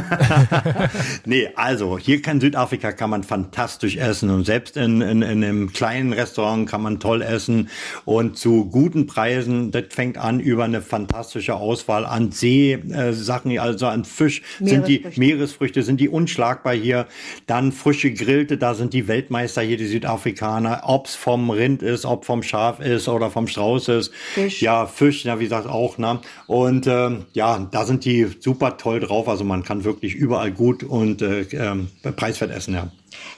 nee, 1.26 1.50
also 1.56 1.98
hier 1.98 2.26
in 2.28 2.42
Südafrika 2.42 2.92
kann 2.92 3.10
man 3.10 3.24
fantastisch 3.24 3.98
essen 3.98 4.30
und 4.30 4.46
selbst 4.46 4.78
in, 4.78 5.02
in, 5.02 5.22
in 5.22 5.44
einem 5.44 5.74
kleinen 5.74 6.14
Restaurant 6.14 6.70
kann 6.70 6.82
man 6.82 7.00
toll 7.00 7.22
essen 7.22 7.70
und 8.06 8.38
zu 8.38 8.66
guten 8.66 9.08
Preisen. 9.08 9.72
Das 9.72 9.86
fängt 9.90 10.18
an 10.18 10.40
über 10.40 10.64
eine 10.64 10.82
fantastische 10.82 11.56
Auswahl 11.56 12.06
an 12.06 12.32
Seesachen, 12.32 13.52
äh, 13.52 13.60
also 13.60 13.88
an 13.88 14.06
Fisch 14.06 14.42
sind 14.60 14.88
die 14.88 15.06
Meeresfrüchte 15.16 15.84
sind 15.84 16.00
die 16.00 16.10
unschlagbar 16.10 16.74
hier. 16.74 17.08
Dann 17.48 17.72
frische 17.72 18.12
Grillte, 18.14 18.58
da 18.58 18.74
sind 18.74 18.94
die 18.94 19.08
Weltmeister 19.08 19.45
Weltmeister 19.46 19.62
hier, 19.62 19.78
die 19.78 19.86
Südafrikaner, 19.86 20.82
ob's 20.86 21.14
vom 21.14 21.50
Rind 21.52 21.84
ist, 21.84 22.06
ob 22.06 22.26
vom 22.26 22.42
Schaf 22.42 22.80
ist 22.80 23.08
oder 23.08 23.30
vom 23.30 23.48
Strauß 23.48 23.90
ist. 23.90 24.12
Fisch. 24.34 24.62
Ja, 24.62 24.88
Fisch, 24.88 25.24
ja, 25.24 25.40
wie 25.40 25.44
gesagt, 25.44 25.68
auch, 25.68 25.98
ne? 25.98 26.20
Und 26.48 26.88
ähm, 26.88 27.26
ja, 27.34 27.68
da 27.72 27.86
sind 27.86 28.06
die 28.06 28.28
super 28.40 28.78
toll 28.78 29.00
drauf. 29.00 29.30
Also 29.30 29.44
man 29.44 29.64
kann 29.64 29.84
wirklich 29.84 30.16
überall 30.16 30.52
gut 30.52 30.84
und 30.84 31.22
äh, 31.22 31.42
ähm, 31.52 31.90
preiswert 32.16 32.52
essen, 32.52 32.74
ja. 32.74 32.88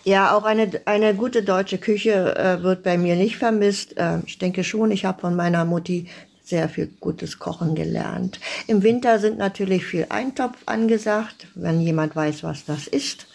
Ja, 0.06 0.36
auch 0.36 0.46
eine, 0.46 0.70
eine 0.86 1.14
gute 1.14 1.44
deutsche 1.44 1.78
Küche 1.78 2.36
äh, 2.36 2.64
wird 2.64 2.84
bei 2.84 2.98
mir 2.98 3.16
nicht 3.16 3.36
vermisst. 3.36 3.98
Äh, 3.98 4.20
ich 4.26 4.38
denke 4.38 4.64
schon, 4.64 4.92
ich 4.92 5.04
habe 5.04 5.22
von 5.22 5.36
meiner 5.36 5.66
Mutti 5.66 6.08
sehr 6.44 6.70
viel 6.70 6.90
gutes 7.02 7.40
Kochen 7.40 7.76
gelernt. 7.76 8.40
Im 8.68 8.82
Winter 8.82 9.20
sind 9.20 9.38
natürlich 9.38 9.86
viel 9.86 10.08
Eintopf 10.10 10.56
angesagt, 10.66 11.48
wenn 11.56 11.82
jemand 11.82 12.16
weiß, 12.16 12.44
was 12.44 12.64
das 12.64 12.88
ist. 12.88 13.28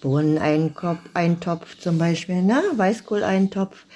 Bohneneintopf 0.00 1.78
zum 1.78 1.98
Beispiel, 1.98 2.42
ne? 2.42 2.62
Weißkohleintopf. 2.76 3.86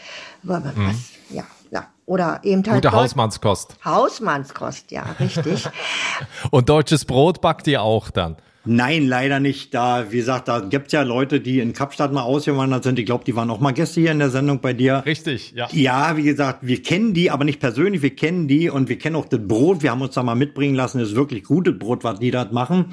Was, 0.42 0.62
mhm. 0.74 0.94
ja, 1.30 1.44
ja. 1.70 1.86
Oder 2.06 2.40
eben 2.42 2.62
halt. 2.66 2.82
Gute 2.82 2.92
Hausmannskost. 2.92 3.76
Hausmannskost, 3.84 4.90
ja, 4.90 5.04
richtig. 5.18 5.68
Und 6.50 6.68
deutsches 6.68 7.04
Brot 7.04 7.40
backt 7.40 7.66
ihr 7.66 7.82
auch 7.82 8.10
dann? 8.10 8.36
Nein, 8.66 9.06
leider 9.06 9.40
nicht. 9.40 9.74
Da, 9.74 10.10
wie 10.10 10.16
gesagt, 10.16 10.48
da 10.48 10.60
gibt's 10.60 10.92
ja 10.92 11.02
Leute, 11.02 11.40
die 11.40 11.60
in 11.60 11.74
Kapstadt 11.74 12.12
mal 12.12 12.22
ausgewandert 12.22 12.82
sind. 12.82 12.98
Ich 12.98 13.04
glaube, 13.04 13.22
die 13.24 13.36
waren 13.36 13.50
auch 13.50 13.60
mal 13.60 13.72
Gäste 13.72 14.00
hier 14.00 14.10
in 14.10 14.18
der 14.18 14.30
Sendung 14.30 14.60
bei 14.60 14.72
dir. 14.72 15.02
Richtig, 15.04 15.52
ja. 15.54 15.68
Ja, 15.72 16.16
wie 16.16 16.22
gesagt, 16.22 16.60
wir 16.62 16.82
kennen 16.82 17.12
die, 17.12 17.30
aber 17.30 17.44
nicht 17.44 17.60
persönlich. 17.60 18.00
Wir 18.00 18.16
kennen 18.16 18.48
die 18.48 18.70
und 18.70 18.88
wir 18.88 18.96
kennen 18.96 19.16
auch 19.16 19.26
das 19.26 19.40
Brot. 19.46 19.82
Wir 19.82 19.90
haben 19.90 20.00
uns 20.00 20.14
da 20.14 20.22
mal 20.22 20.34
mitbringen 20.34 20.74
lassen. 20.74 20.98
Das 20.98 21.10
ist 21.10 21.14
wirklich 21.14 21.44
gutes 21.44 21.78
Brot, 21.78 22.04
was 22.04 22.18
die 22.20 22.30
dort 22.30 22.52
machen. 22.52 22.86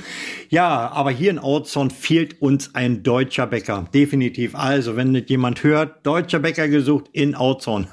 Ja, 0.50 0.92
aber 0.92 1.12
hier 1.12 1.32
in 1.32 1.40
Outzon 1.40 1.90
fehlt 1.90 2.42
uns 2.42 2.76
ein 2.76 3.04
deutscher 3.04 3.48
Bäcker. 3.48 3.86
Definitiv. 3.94 4.56
Also, 4.56 4.98
wenn 4.98 5.12
nicht 5.12 5.30
jemand 5.30 5.64
hört, 5.64 6.06
deutscher 6.06 6.40
Bäcker 6.40 6.68
gesucht 6.68 7.06
in 7.14 7.34
Outzon. 7.34 7.88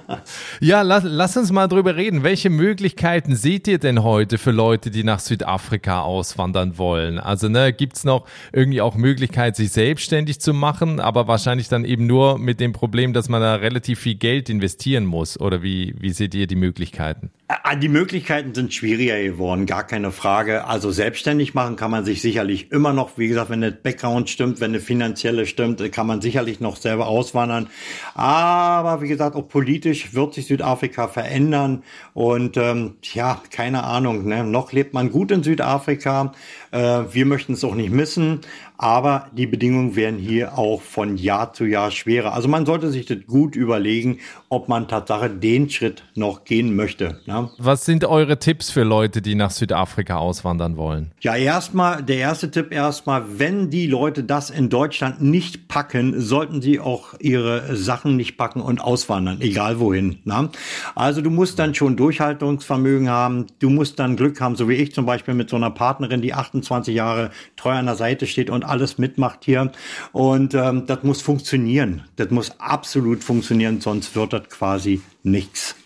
ja, 0.60 0.82
lass, 0.82 1.04
lass 1.06 1.36
uns 1.38 1.50
mal 1.50 1.68
drüber 1.68 1.96
reden. 1.96 2.22
Welche 2.22 2.50
Möglichkeiten 2.50 3.34
seht 3.34 3.66
ihr 3.66 3.78
denn 3.78 4.02
heute 4.02 4.36
für 4.36 4.50
Leute, 4.50 4.90
die 4.90 5.04
nach 5.04 5.20
Südafrika 5.20 6.02
auswandern 6.02 6.76
wollen? 6.76 7.13
Wollen. 7.14 7.18
Also 7.18 7.48
ne, 7.48 7.72
gibt 7.72 7.96
es 7.96 8.04
noch 8.04 8.26
irgendwie 8.52 8.80
auch 8.80 8.96
Möglichkeit, 8.96 9.56
sich 9.56 9.72
selbstständig 9.72 10.40
zu 10.40 10.52
machen, 10.52 11.00
aber 11.00 11.28
wahrscheinlich 11.28 11.68
dann 11.68 11.84
eben 11.84 12.06
nur 12.06 12.38
mit 12.38 12.60
dem 12.60 12.72
Problem, 12.72 13.12
dass 13.12 13.28
man 13.28 13.40
da 13.40 13.56
relativ 13.56 14.00
viel 14.00 14.14
Geld 14.14 14.48
investieren 14.48 15.06
muss. 15.06 15.40
Oder 15.40 15.62
wie, 15.62 15.94
wie 15.98 16.10
seht 16.10 16.34
ihr 16.34 16.46
die 16.46 16.56
Möglichkeiten? 16.56 17.30
Ah, 17.62 17.76
die 17.76 17.88
Möglichkeiten 17.88 18.54
sind 18.54 18.74
schwieriger 18.74 19.22
geworden, 19.22 19.66
gar 19.66 19.86
keine 19.86 20.10
Frage. 20.10 20.66
Also 20.66 20.90
selbstständig 20.90 21.54
machen 21.54 21.76
kann 21.76 21.90
man 21.90 22.04
sich 22.04 22.20
sicherlich 22.20 22.72
immer 22.72 22.92
noch. 22.92 23.16
Wie 23.16 23.28
gesagt, 23.28 23.50
wenn 23.50 23.60
der 23.60 23.70
Background 23.70 24.28
stimmt, 24.28 24.60
wenn 24.60 24.72
der 24.72 24.80
finanzielle 24.80 25.46
stimmt, 25.46 25.92
kann 25.92 26.06
man 26.06 26.20
sicherlich 26.20 26.60
noch 26.60 26.76
selber 26.76 27.06
auswandern. 27.06 27.68
Aber 28.14 29.02
wie 29.02 29.08
gesagt, 29.08 29.36
auch 29.36 29.48
politisch 29.48 30.14
wird 30.14 30.34
sich 30.34 30.46
Südafrika 30.46 31.06
verändern. 31.06 31.84
Und 32.12 32.56
ähm, 32.56 32.94
ja, 33.12 33.40
keine 33.50 33.84
Ahnung. 33.84 34.26
Ne? 34.26 34.42
Noch 34.42 34.72
lebt 34.72 34.94
man 34.94 35.10
gut 35.10 35.30
in 35.30 35.42
Südafrika. 35.42 36.32
Äh, 36.72 36.78
wir 37.12 37.26
möchten 37.26 37.52
es 37.52 37.62
auch 37.62 37.74
nicht 37.74 37.92
missen. 37.92 38.40
Aber 38.76 39.28
die 39.32 39.46
Bedingungen 39.46 39.94
werden 39.94 40.18
hier 40.18 40.58
auch 40.58 40.82
von 40.82 41.16
Jahr 41.16 41.52
zu 41.52 41.64
Jahr 41.64 41.92
schwerer. 41.92 42.34
Also 42.34 42.48
man 42.48 42.66
sollte 42.66 42.90
sich 42.90 43.06
das 43.06 43.18
gut 43.26 43.54
überlegen, 43.54 44.18
ob 44.48 44.68
man 44.68 44.88
Tatsache 44.88 45.30
den 45.30 45.70
Schritt 45.70 46.02
noch 46.16 46.44
gehen 46.44 46.74
möchte. 46.74 47.20
Ne? 47.26 47.50
Was 47.58 47.84
sind 47.84 48.04
eure 48.04 48.38
Tipps 48.38 48.70
für 48.70 48.82
Leute, 48.82 49.22
die 49.22 49.36
nach 49.36 49.52
Südafrika 49.52 50.16
auswandern 50.16 50.76
wollen? 50.76 51.12
Ja, 51.20 51.36
erstmal, 51.36 52.02
der 52.02 52.16
erste 52.16 52.50
Tipp 52.50 52.72
erstmal, 52.72 53.38
wenn 53.38 53.70
die 53.70 53.86
Leute 53.86 54.24
das 54.24 54.50
in 54.50 54.70
Deutschland 54.70 55.22
nicht 55.22 55.68
packen, 55.68 56.20
sollten 56.20 56.60
sie 56.60 56.80
auch 56.80 57.14
ihre 57.20 57.76
Sachen 57.76 58.16
nicht 58.16 58.36
packen 58.36 58.60
und 58.60 58.80
auswandern, 58.80 59.40
egal 59.40 59.78
wohin. 59.78 60.18
Ne? 60.24 60.50
Also 60.96 61.20
du 61.20 61.30
musst 61.30 61.60
dann 61.60 61.74
schon 61.74 61.96
Durchhaltungsvermögen 61.96 63.08
haben, 63.08 63.46
du 63.60 63.70
musst 63.70 64.00
dann 64.00 64.16
Glück 64.16 64.40
haben, 64.40 64.56
so 64.56 64.68
wie 64.68 64.74
ich 64.74 64.92
zum 64.92 65.06
Beispiel 65.06 65.34
mit 65.34 65.48
so 65.48 65.56
einer 65.56 65.70
Partnerin, 65.70 66.22
die 66.22 66.34
28 66.34 66.94
Jahre 66.94 67.30
treu 67.56 67.70
an 67.70 67.86
der 67.86 67.94
Seite 67.94 68.26
steht 68.26 68.50
und 68.50 68.63
alles 68.68 68.98
mitmacht 68.98 69.44
hier. 69.44 69.72
Und 70.12 70.54
ähm, 70.54 70.86
das 70.86 71.02
muss 71.02 71.22
funktionieren. 71.22 72.02
Das 72.16 72.30
muss 72.30 72.52
absolut 72.58 73.24
funktionieren, 73.24 73.80
sonst 73.80 74.14
wird 74.16 74.32
das 74.32 74.48
quasi 74.48 75.02
nichts. 75.22 75.76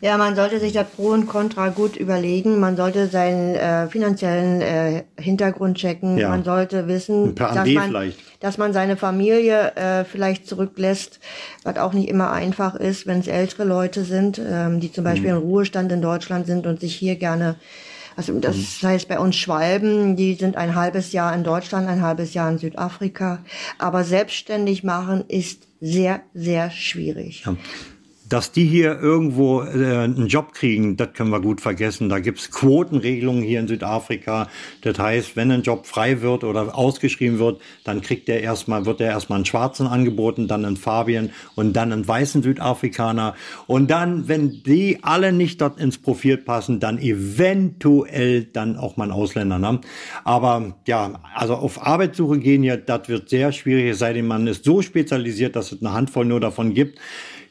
Ja, 0.00 0.18
man 0.18 0.36
sollte 0.36 0.60
sich 0.60 0.72
das 0.72 0.86
Pro 0.88 1.08
und 1.08 1.26
Contra 1.26 1.70
gut 1.70 1.96
überlegen. 1.96 2.60
Man 2.60 2.76
sollte 2.76 3.08
seinen 3.08 3.54
äh, 3.54 3.88
finanziellen 3.88 4.60
äh, 4.60 5.04
Hintergrund 5.18 5.78
checken. 5.78 6.18
Ja. 6.18 6.28
Man 6.28 6.44
sollte 6.44 6.86
wissen, 6.86 7.34
dass 7.34 7.66
man, 7.66 8.12
dass 8.40 8.58
man 8.58 8.72
seine 8.72 8.96
Familie 8.96 9.74
äh, 9.74 10.04
vielleicht 10.04 10.46
zurücklässt, 10.46 11.18
was 11.64 11.78
auch 11.78 11.94
nicht 11.94 12.08
immer 12.08 12.30
einfach 12.30 12.74
ist, 12.74 13.06
wenn 13.06 13.20
es 13.20 13.26
ältere 13.26 13.64
Leute 13.64 14.04
sind, 14.04 14.38
ähm, 14.38 14.80
die 14.80 14.92
zum 14.92 15.04
Beispiel 15.04 15.30
mhm. 15.30 15.38
im 15.38 15.42
Ruhestand 15.42 15.90
in 15.90 16.02
Deutschland 16.02 16.46
sind 16.46 16.66
und 16.66 16.80
sich 16.80 16.94
hier 16.94 17.16
gerne 17.16 17.56
also 18.16 18.38
das 18.40 18.56
mhm. 18.56 18.88
heißt 18.88 19.08
bei 19.08 19.18
uns 19.18 19.36
Schwalben, 19.36 20.16
die 20.16 20.34
sind 20.34 20.56
ein 20.56 20.74
halbes 20.74 21.12
Jahr 21.12 21.34
in 21.34 21.44
Deutschland, 21.44 21.88
ein 21.88 22.02
halbes 22.02 22.34
Jahr 22.34 22.50
in 22.50 22.58
Südafrika. 22.58 23.44
Aber 23.78 24.04
selbstständig 24.04 24.82
machen 24.82 25.24
ist 25.28 25.68
sehr, 25.80 26.22
sehr 26.32 26.70
schwierig. 26.70 27.44
Ja 27.44 27.56
dass 28.28 28.50
die 28.50 28.64
hier 28.64 28.98
irgendwo 29.00 29.62
äh, 29.62 29.98
einen 30.04 30.26
Job 30.26 30.52
kriegen, 30.52 30.96
das 30.96 31.12
können 31.12 31.30
wir 31.30 31.40
gut 31.40 31.60
vergessen. 31.60 32.08
Da 32.08 32.18
gibt's 32.18 32.50
Quotenregelungen 32.50 33.42
hier 33.42 33.60
in 33.60 33.68
Südafrika. 33.68 34.48
Das 34.82 34.98
heißt, 34.98 35.36
wenn 35.36 35.50
ein 35.50 35.62
Job 35.62 35.86
frei 35.86 36.22
wird 36.22 36.42
oder 36.42 36.76
ausgeschrieben 36.76 37.38
wird, 37.38 37.60
dann 37.84 38.00
kriegt 38.00 38.28
der 38.28 38.42
erstmal, 38.42 38.84
wird 38.84 39.00
der 39.00 39.10
erstmal 39.10 39.36
einen 39.36 39.46
Schwarzen 39.46 39.86
angeboten, 39.86 40.48
dann 40.48 40.64
einen 40.64 40.76
Fabian 40.76 41.30
und 41.54 41.74
dann 41.74 41.92
einen 41.92 42.06
weißen 42.06 42.42
Südafrikaner. 42.42 43.34
Und 43.66 43.90
dann, 43.90 44.28
wenn 44.28 44.62
die 44.64 44.98
alle 45.02 45.32
nicht 45.32 45.60
dort 45.60 45.78
ins 45.78 45.98
Profil 45.98 46.36
passen, 46.36 46.80
dann 46.80 46.98
eventuell 46.98 48.44
dann 48.44 48.76
auch 48.76 48.96
mal 48.96 49.04
einen 49.04 49.12
Ausländer. 49.12 49.58
Ne? 49.58 49.80
Aber 50.24 50.74
ja, 50.86 51.20
also 51.34 51.54
auf 51.54 51.86
Arbeitssuche 51.86 52.38
gehen 52.38 52.62
hier, 52.62 52.76
das 52.76 53.08
wird 53.08 53.28
sehr 53.28 53.52
schwierig, 53.52 53.90
es 53.90 53.98
sei 54.00 54.12
denn, 54.12 54.26
man 54.26 54.46
ist 54.46 54.64
so 54.64 54.82
spezialisiert, 54.82 55.54
dass 55.54 55.72
es 55.72 55.80
eine 55.80 55.92
Handvoll 55.92 56.24
nur 56.24 56.40
davon 56.40 56.74
gibt. 56.74 56.98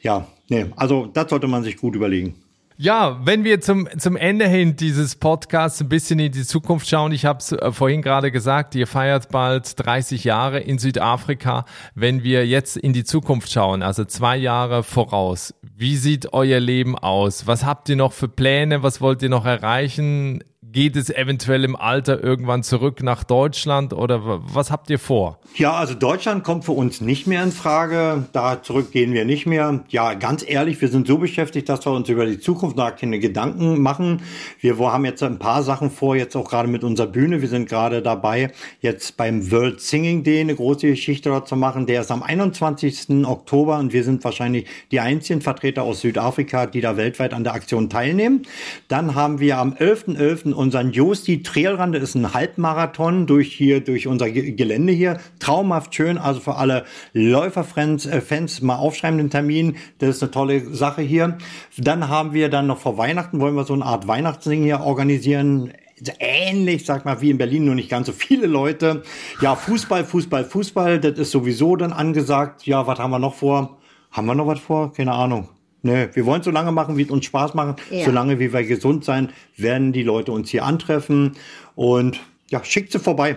Ja, 0.02 0.26
nee, 0.48 0.66
also 0.76 1.06
das 1.06 1.30
sollte 1.30 1.46
man 1.46 1.62
sich 1.62 1.76
gut 1.76 1.94
überlegen. 1.94 2.34
Ja, 2.78 3.18
wenn 3.24 3.42
wir 3.42 3.62
zum, 3.62 3.88
zum 3.98 4.16
Ende 4.16 4.46
hin 4.46 4.76
dieses 4.76 5.16
Podcasts 5.16 5.80
ein 5.80 5.88
bisschen 5.88 6.18
in 6.18 6.30
die 6.30 6.44
Zukunft 6.44 6.86
schauen, 6.86 7.10
ich 7.10 7.24
habe 7.24 7.38
es 7.38 7.52
äh, 7.52 7.72
vorhin 7.72 8.02
gerade 8.02 8.30
gesagt, 8.30 8.74
ihr 8.74 8.86
feiert 8.86 9.30
bald 9.30 9.86
30 9.86 10.24
Jahre 10.24 10.60
in 10.60 10.78
Südafrika. 10.78 11.64
Wenn 11.94 12.22
wir 12.22 12.46
jetzt 12.46 12.76
in 12.76 12.92
die 12.92 13.04
Zukunft 13.04 13.50
schauen, 13.50 13.82
also 13.82 14.04
zwei 14.04 14.36
Jahre 14.36 14.82
voraus, 14.82 15.54
wie 15.62 15.96
sieht 15.96 16.34
euer 16.34 16.60
Leben 16.60 16.98
aus? 16.98 17.46
Was 17.46 17.64
habt 17.64 17.88
ihr 17.88 17.96
noch 17.96 18.12
für 18.12 18.28
Pläne? 18.28 18.82
Was 18.82 19.00
wollt 19.00 19.22
ihr 19.22 19.30
noch 19.30 19.46
erreichen? 19.46 20.44
Geht 20.76 20.94
es 20.96 21.08
eventuell 21.08 21.64
im 21.64 21.74
Alter 21.74 22.22
irgendwann 22.22 22.62
zurück 22.62 23.02
nach 23.02 23.24
Deutschland 23.24 23.94
oder 23.94 24.42
was 24.52 24.70
habt 24.70 24.90
ihr 24.90 24.98
vor? 24.98 25.40
Ja, 25.54 25.72
also 25.72 25.94
Deutschland 25.94 26.44
kommt 26.44 26.66
für 26.66 26.72
uns 26.72 27.00
nicht 27.00 27.26
mehr 27.26 27.42
in 27.42 27.50
Frage. 27.50 28.26
Da 28.34 28.62
zurück 28.62 28.92
gehen 28.92 29.14
wir 29.14 29.24
nicht 29.24 29.46
mehr. 29.46 29.82
Ja, 29.88 30.12
ganz 30.12 30.44
ehrlich, 30.46 30.78
wir 30.82 30.88
sind 30.88 31.06
so 31.06 31.16
beschäftigt, 31.16 31.70
dass 31.70 31.86
wir 31.86 31.92
uns 31.92 32.10
über 32.10 32.26
die 32.26 32.38
Zukunft 32.40 32.78
da 32.78 32.90
keine 32.90 33.18
Gedanken 33.18 33.80
machen. 33.80 34.20
Wir 34.60 34.78
haben 34.78 35.06
jetzt 35.06 35.22
ein 35.22 35.38
paar 35.38 35.62
Sachen 35.62 35.90
vor, 35.90 36.14
jetzt 36.14 36.36
auch 36.36 36.46
gerade 36.46 36.68
mit 36.68 36.84
unserer 36.84 37.06
Bühne. 37.06 37.40
Wir 37.40 37.48
sind 37.48 37.70
gerade 37.70 38.02
dabei, 38.02 38.52
jetzt 38.82 39.16
beim 39.16 39.50
World 39.50 39.80
Singing 39.80 40.24
Day 40.24 40.42
eine 40.42 40.56
große 40.56 40.88
Geschichte 40.88 41.30
dort 41.30 41.48
zu 41.48 41.56
machen. 41.56 41.86
Der 41.86 42.02
ist 42.02 42.10
am 42.10 42.22
21. 42.22 43.24
Oktober 43.24 43.78
und 43.78 43.94
wir 43.94 44.04
sind 44.04 44.22
wahrscheinlich 44.24 44.66
die 44.90 45.00
einzigen 45.00 45.40
Vertreter 45.40 45.84
aus 45.84 46.02
Südafrika, 46.02 46.66
die 46.66 46.82
da 46.82 46.98
weltweit 46.98 47.32
an 47.32 47.44
der 47.44 47.54
Aktion 47.54 47.88
teilnehmen. 47.88 48.42
Dann 48.88 49.14
haben 49.14 49.40
wir 49.40 49.56
am 49.56 49.72
11.11. 49.72 50.52
.11. 50.52 50.65
unseren 50.66 50.90
Josti 50.90 51.44
Trailrun, 51.44 51.92
das 51.92 52.02
ist 52.02 52.16
ein 52.16 52.34
Halbmarathon 52.34 53.28
durch 53.28 53.52
hier, 53.52 53.80
durch 53.80 54.08
unser 54.08 54.28
Gelände 54.28 54.92
hier. 54.92 55.20
Traumhaft 55.38 55.94
schön, 55.94 56.18
also 56.18 56.40
für 56.40 56.56
alle 56.56 56.84
Läuferfans 57.12 58.04
äh, 58.06 58.20
Fans 58.20 58.62
mal 58.62 58.74
aufschreiben 58.74 59.16
den 59.16 59.30
Termin. 59.30 59.76
Das 59.98 60.16
ist 60.16 60.22
eine 60.24 60.32
tolle 60.32 60.74
Sache 60.74 61.02
hier. 61.02 61.38
Dann 61.78 62.08
haben 62.08 62.32
wir 62.32 62.48
dann 62.48 62.66
noch 62.66 62.78
vor 62.78 62.98
Weihnachten, 62.98 63.38
wollen 63.38 63.54
wir 63.54 63.62
so 63.62 63.74
eine 63.74 63.84
Art 63.84 64.08
Weihnachtsding 64.08 64.64
hier 64.64 64.80
organisieren 64.80 65.72
ähnlich, 66.18 66.84
sag 66.84 67.04
mal, 67.04 67.22
wie 67.22 67.30
in 67.30 67.38
Berlin, 67.38 67.64
nur 67.64 67.74
nicht 67.74 67.88
ganz 67.88 68.08
so 68.08 68.12
viele 68.12 68.46
Leute. 68.46 69.02
Ja, 69.40 69.54
Fußball, 69.54 70.04
Fußball, 70.04 70.44
Fußball, 70.44 71.00
das 71.00 71.18
ist 71.18 71.30
sowieso 71.30 71.76
dann 71.76 71.92
angesagt. 71.92 72.66
Ja, 72.66 72.86
was 72.86 72.98
haben 72.98 73.12
wir 73.12 73.18
noch 73.18 73.34
vor? 73.34 73.78
Haben 74.10 74.26
wir 74.26 74.34
noch 74.34 74.46
was 74.46 74.60
vor? 74.60 74.92
Keine 74.92 75.12
Ahnung. 75.12 75.48
Nee, 75.82 76.08
wir 76.14 76.26
wollen 76.26 76.42
so 76.42 76.50
lange 76.50 76.72
machen, 76.72 76.96
wie 76.96 77.02
es 77.02 77.10
uns 77.10 77.26
Spaß 77.26 77.54
macht. 77.54 77.80
Ja. 77.90 78.04
Solange 78.04 78.38
wie 78.38 78.52
wir 78.52 78.64
gesund 78.64 79.04
sein, 79.04 79.30
werden 79.56 79.92
die 79.92 80.02
Leute 80.02 80.32
uns 80.32 80.50
hier 80.50 80.64
antreffen. 80.64 81.36
Und 81.74 82.20
ja, 82.48 82.62
schickt 82.64 82.92
sie 82.92 82.98
vorbei. 82.98 83.36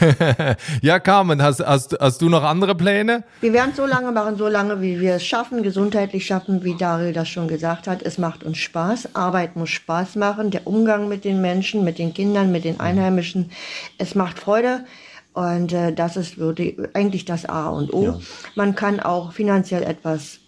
ja, 0.82 1.00
Carmen, 1.00 1.42
hast, 1.42 1.60
hast, 1.60 1.96
hast 1.98 2.20
du 2.22 2.28
noch 2.28 2.42
andere 2.42 2.74
Pläne? 2.74 3.24
Wir 3.40 3.52
werden 3.52 3.70
es 3.70 3.76
so 3.76 3.86
lange 3.86 4.12
machen, 4.12 4.36
so 4.36 4.48
lange 4.48 4.80
wie 4.80 5.00
wir 5.00 5.14
es 5.14 5.26
schaffen, 5.26 5.62
gesundheitlich 5.62 6.26
schaffen, 6.26 6.62
wie 6.62 6.76
Daryl 6.76 7.12
das 7.12 7.28
schon 7.28 7.48
gesagt 7.48 7.88
hat. 7.88 8.02
Es 8.02 8.18
macht 8.18 8.44
uns 8.44 8.58
Spaß. 8.58 9.14
Arbeit 9.14 9.56
muss 9.56 9.70
Spaß 9.70 10.16
machen. 10.16 10.50
Der 10.50 10.66
Umgang 10.66 11.08
mit 11.08 11.24
den 11.24 11.40
Menschen, 11.40 11.84
mit 11.84 11.98
den 11.98 12.14
Kindern, 12.14 12.52
mit 12.52 12.64
den 12.64 12.78
Einheimischen. 12.78 13.50
Es 13.98 14.14
macht 14.14 14.38
Freude. 14.38 14.84
Und 15.32 15.72
äh, 15.72 15.92
das 15.92 16.16
ist 16.16 16.38
wirklich 16.38 16.76
eigentlich 16.94 17.24
das 17.24 17.46
A 17.46 17.68
und 17.68 17.92
O. 17.92 18.04
Ja. 18.04 18.18
Man 18.54 18.74
kann 18.74 19.00
auch 19.00 19.32
finanziell 19.32 19.82
etwas 19.82 20.40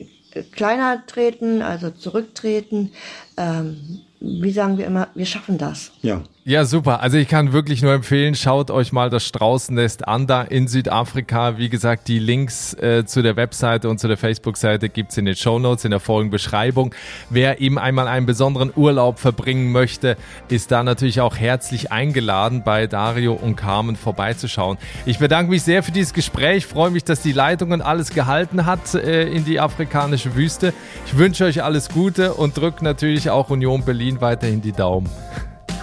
kleiner 0.53 1.05
treten, 1.07 1.63
also 1.63 1.91
zurücktreten. 1.91 2.93
Ähm, 3.37 4.01
wie 4.21 4.51
sagen 4.51 4.79
wir 4.79 4.87
immer, 4.87 5.09
wir 5.15 5.27
schaffen 5.27 5.59
das. 5.59 5.93
Ja. 6.03 6.23
Ja, 6.45 6.65
super. 6.65 7.03
Also 7.03 7.19
ich 7.19 7.29
kann 7.29 7.53
wirklich 7.53 7.83
nur 7.83 7.93
empfehlen, 7.93 8.35
schaut 8.35 8.71
euch 8.71 8.91
mal 8.91 9.11
das 9.11 9.27
Straußennest 9.27 10.09
an 10.09 10.27
da 10.27 10.41
in 10.41 10.67
Südafrika. 10.67 11.59
Wie 11.59 11.69
gesagt, 11.69 12.09
die 12.09 12.19
Links 12.19 12.73
äh, 12.73 13.05
zu 13.05 13.21
der 13.21 13.37
Webseite 13.37 13.91
und 13.91 14.01
zu 14.01 14.09
der 14.09 14.17
Facebook-Seite 14.17 14.89
gibt's 14.89 15.19
in 15.19 15.27
den 15.27 15.37
Show 15.37 15.59
Notes, 15.59 15.85
in 15.85 15.91
der 15.91 16.01
Folgenbeschreibung. 16.01 16.95
Wer 17.29 17.61
eben 17.61 17.79
einmal 17.79 18.09
einen 18.09 18.25
besonderen 18.25 18.73
Urlaub 18.75 19.19
verbringen 19.19 19.73
möchte, 19.73 20.17
ist 20.49 20.71
da 20.71 20.83
natürlich 20.83 21.21
auch 21.21 21.37
herzlich 21.37 21.93
eingeladen, 21.93 22.63
bei 22.65 22.87
Dario 22.87 23.35
und 23.35 23.57
Carmen 23.57 23.97
vorbeizuschauen. 23.97 24.79
Ich 25.05 25.19
bedanke 25.19 25.51
mich 25.51 25.65
sehr 25.65 25.83
für 25.83 25.93
dieses 25.93 26.15
Gespräch, 26.15 26.65
freue 26.65 26.91
mich, 26.91 27.05
dass 27.05 27.21
die 27.21 27.33
Leitung 27.33 27.73
und 27.73 27.83
alles 27.83 28.09
gehalten 28.11 28.65
hat 28.65 28.95
äh, 28.95 29.29
in 29.29 29.45
die 29.45 29.61
afrikanische 29.61 30.35
Wüste. 30.35 30.73
Ich 31.05 31.19
wünsche 31.19 31.45
euch 31.45 31.63
alles 31.63 31.91
Gute 31.91 32.33
und 32.33 32.57
drücke 32.57 32.83
natürlich 32.85 33.29
auch 33.29 33.51
Union 33.51 33.85
Berlin 33.85 34.23
weiterhin 34.23 34.63
die 34.63 34.73
Daumen. 34.73 35.11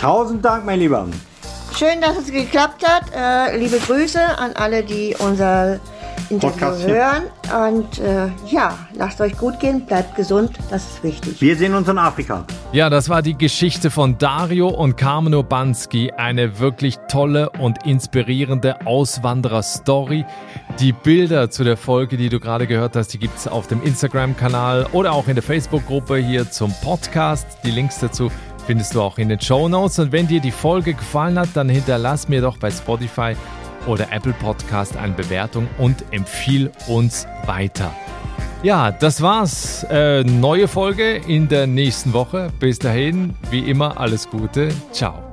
Tausend 0.06 0.46
Dank, 0.46 0.68
mein 0.68 0.78
Lieber. 0.78 1.08
Schön, 1.76 2.00
dass 2.00 2.16
es 2.16 2.32
geklappt 2.32 2.88
hat. 2.88 3.06
Äh, 3.12 3.58
liebe 3.58 3.80
Grüße 3.80 4.20
an 4.38 4.52
alle, 4.54 4.84
die 4.84 5.16
unser 5.18 5.80
Interview 6.30 6.88
hören. 6.88 7.24
Und 7.72 7.98
äh, 7.98 8.28
ja, 8.48 8.78
lasst 8.94 9.20
euch 9.20 9.36
gut 9.36 9.60
gehen, 9.60 9.84
bleibt 9.84 10.16
gesund, 10.16 10.52
das 10.70 10.86
ist 10.86 11.04
wichtig. 11.04 11.42
Wir 11.42 11.56
sehen 11.56 11.74
uns 11.74 11.90
in 11.90 11.98
Afrika. 11.98 12.46
Ja, 12.72 12.92
das 12.92 13.10
war 13.10 13.24
die 13.24 13.36
Geschichte 13.36 13.90
von 13.90 14.16
Dario 14.20 14.68
und 14.68 14.96
Carmen 14.96 15.34
Urbanski. 15.34 16.12
Eine 16.16 16.60
wirklich 16.60 16.98
tolle 17.08 17.50
und 17.60 17.84
inspirierende 17.88 18.86
Auswanderer-Story. 18.86 20.24
Die 20.80 20.92
Bilder 20.92 21.50
zu 21.50 21.64
der 21.64 21.78
Folge, 21.78 22.16
die 22.18 22.30
du 22.30 22.40
gerade 22.40 22.68
gehört 22.68 22.96
hast, 22.96 23.08
die 23.08 23.18
gibt 23.18 23.40
es 23.40 23.48
auf 23.48 23.66
dem 23.66 23.82
Instagram-Kanal 23.82 24.86
oder 24.92 25.14
auch 25.14 25.28
in 25.28 25.34
der 25.34 25.44
Facebook-Gruppe 25.44 26.18
hier 26.18 26.52
zum 26.52 26.72
Podcast. 26.84 27.48
Die 27.64 27.72
Links 27.72 28.00
dazu 28.00 28.30
findest 28.66 28.96
du 28.96 29.02
auch 29.02 29.18
in 29.18 29.30
den 29.30 29.40
Show 29.40 29.68
Notes. 29.70 30.00
Und 30.00 30.12
wenn 30.12 30.28
dir 30.28 30.40
die 30.40 30.52
Folge 30.52 30.94
gefallen 30.94 31.38
hat, 31.40 31.50
dann 31.54 31.70
hinterlass 31.70 32.28
mir 32.28 32.42
doch 32.42 32.58
bei 32.58 32.72
Spotify 32.72 33.36
oder 33.88 34.12
Apple 34.12 34.34
Podcast 34.34 34.98
eine 34.98 35.14
Bewertung 35.14 35.68
und 35.78 36.04
empfiehl 36.12 36.72
uns 36.88 37.28
weiter. 37.46 37.94
Ja, 38.64 38.92
das 38.92 39.22
war's. 39.22 39.86
Äh, 39.92 40.24
neue 40.24 40.68
Folge 40.68 41.18
in 41.28 41.48
der 41.48 41.68
nächsten 41.68 42.14
Woche. 42.14 42.52
Bis 42.60 42.80
dahin, 42.80 43.36
wie 43.52 43.60
immer, 43.60 44.00
alles 44.00 44.28
Gute. 44.30 44.70
Ciao. 44.92 45.25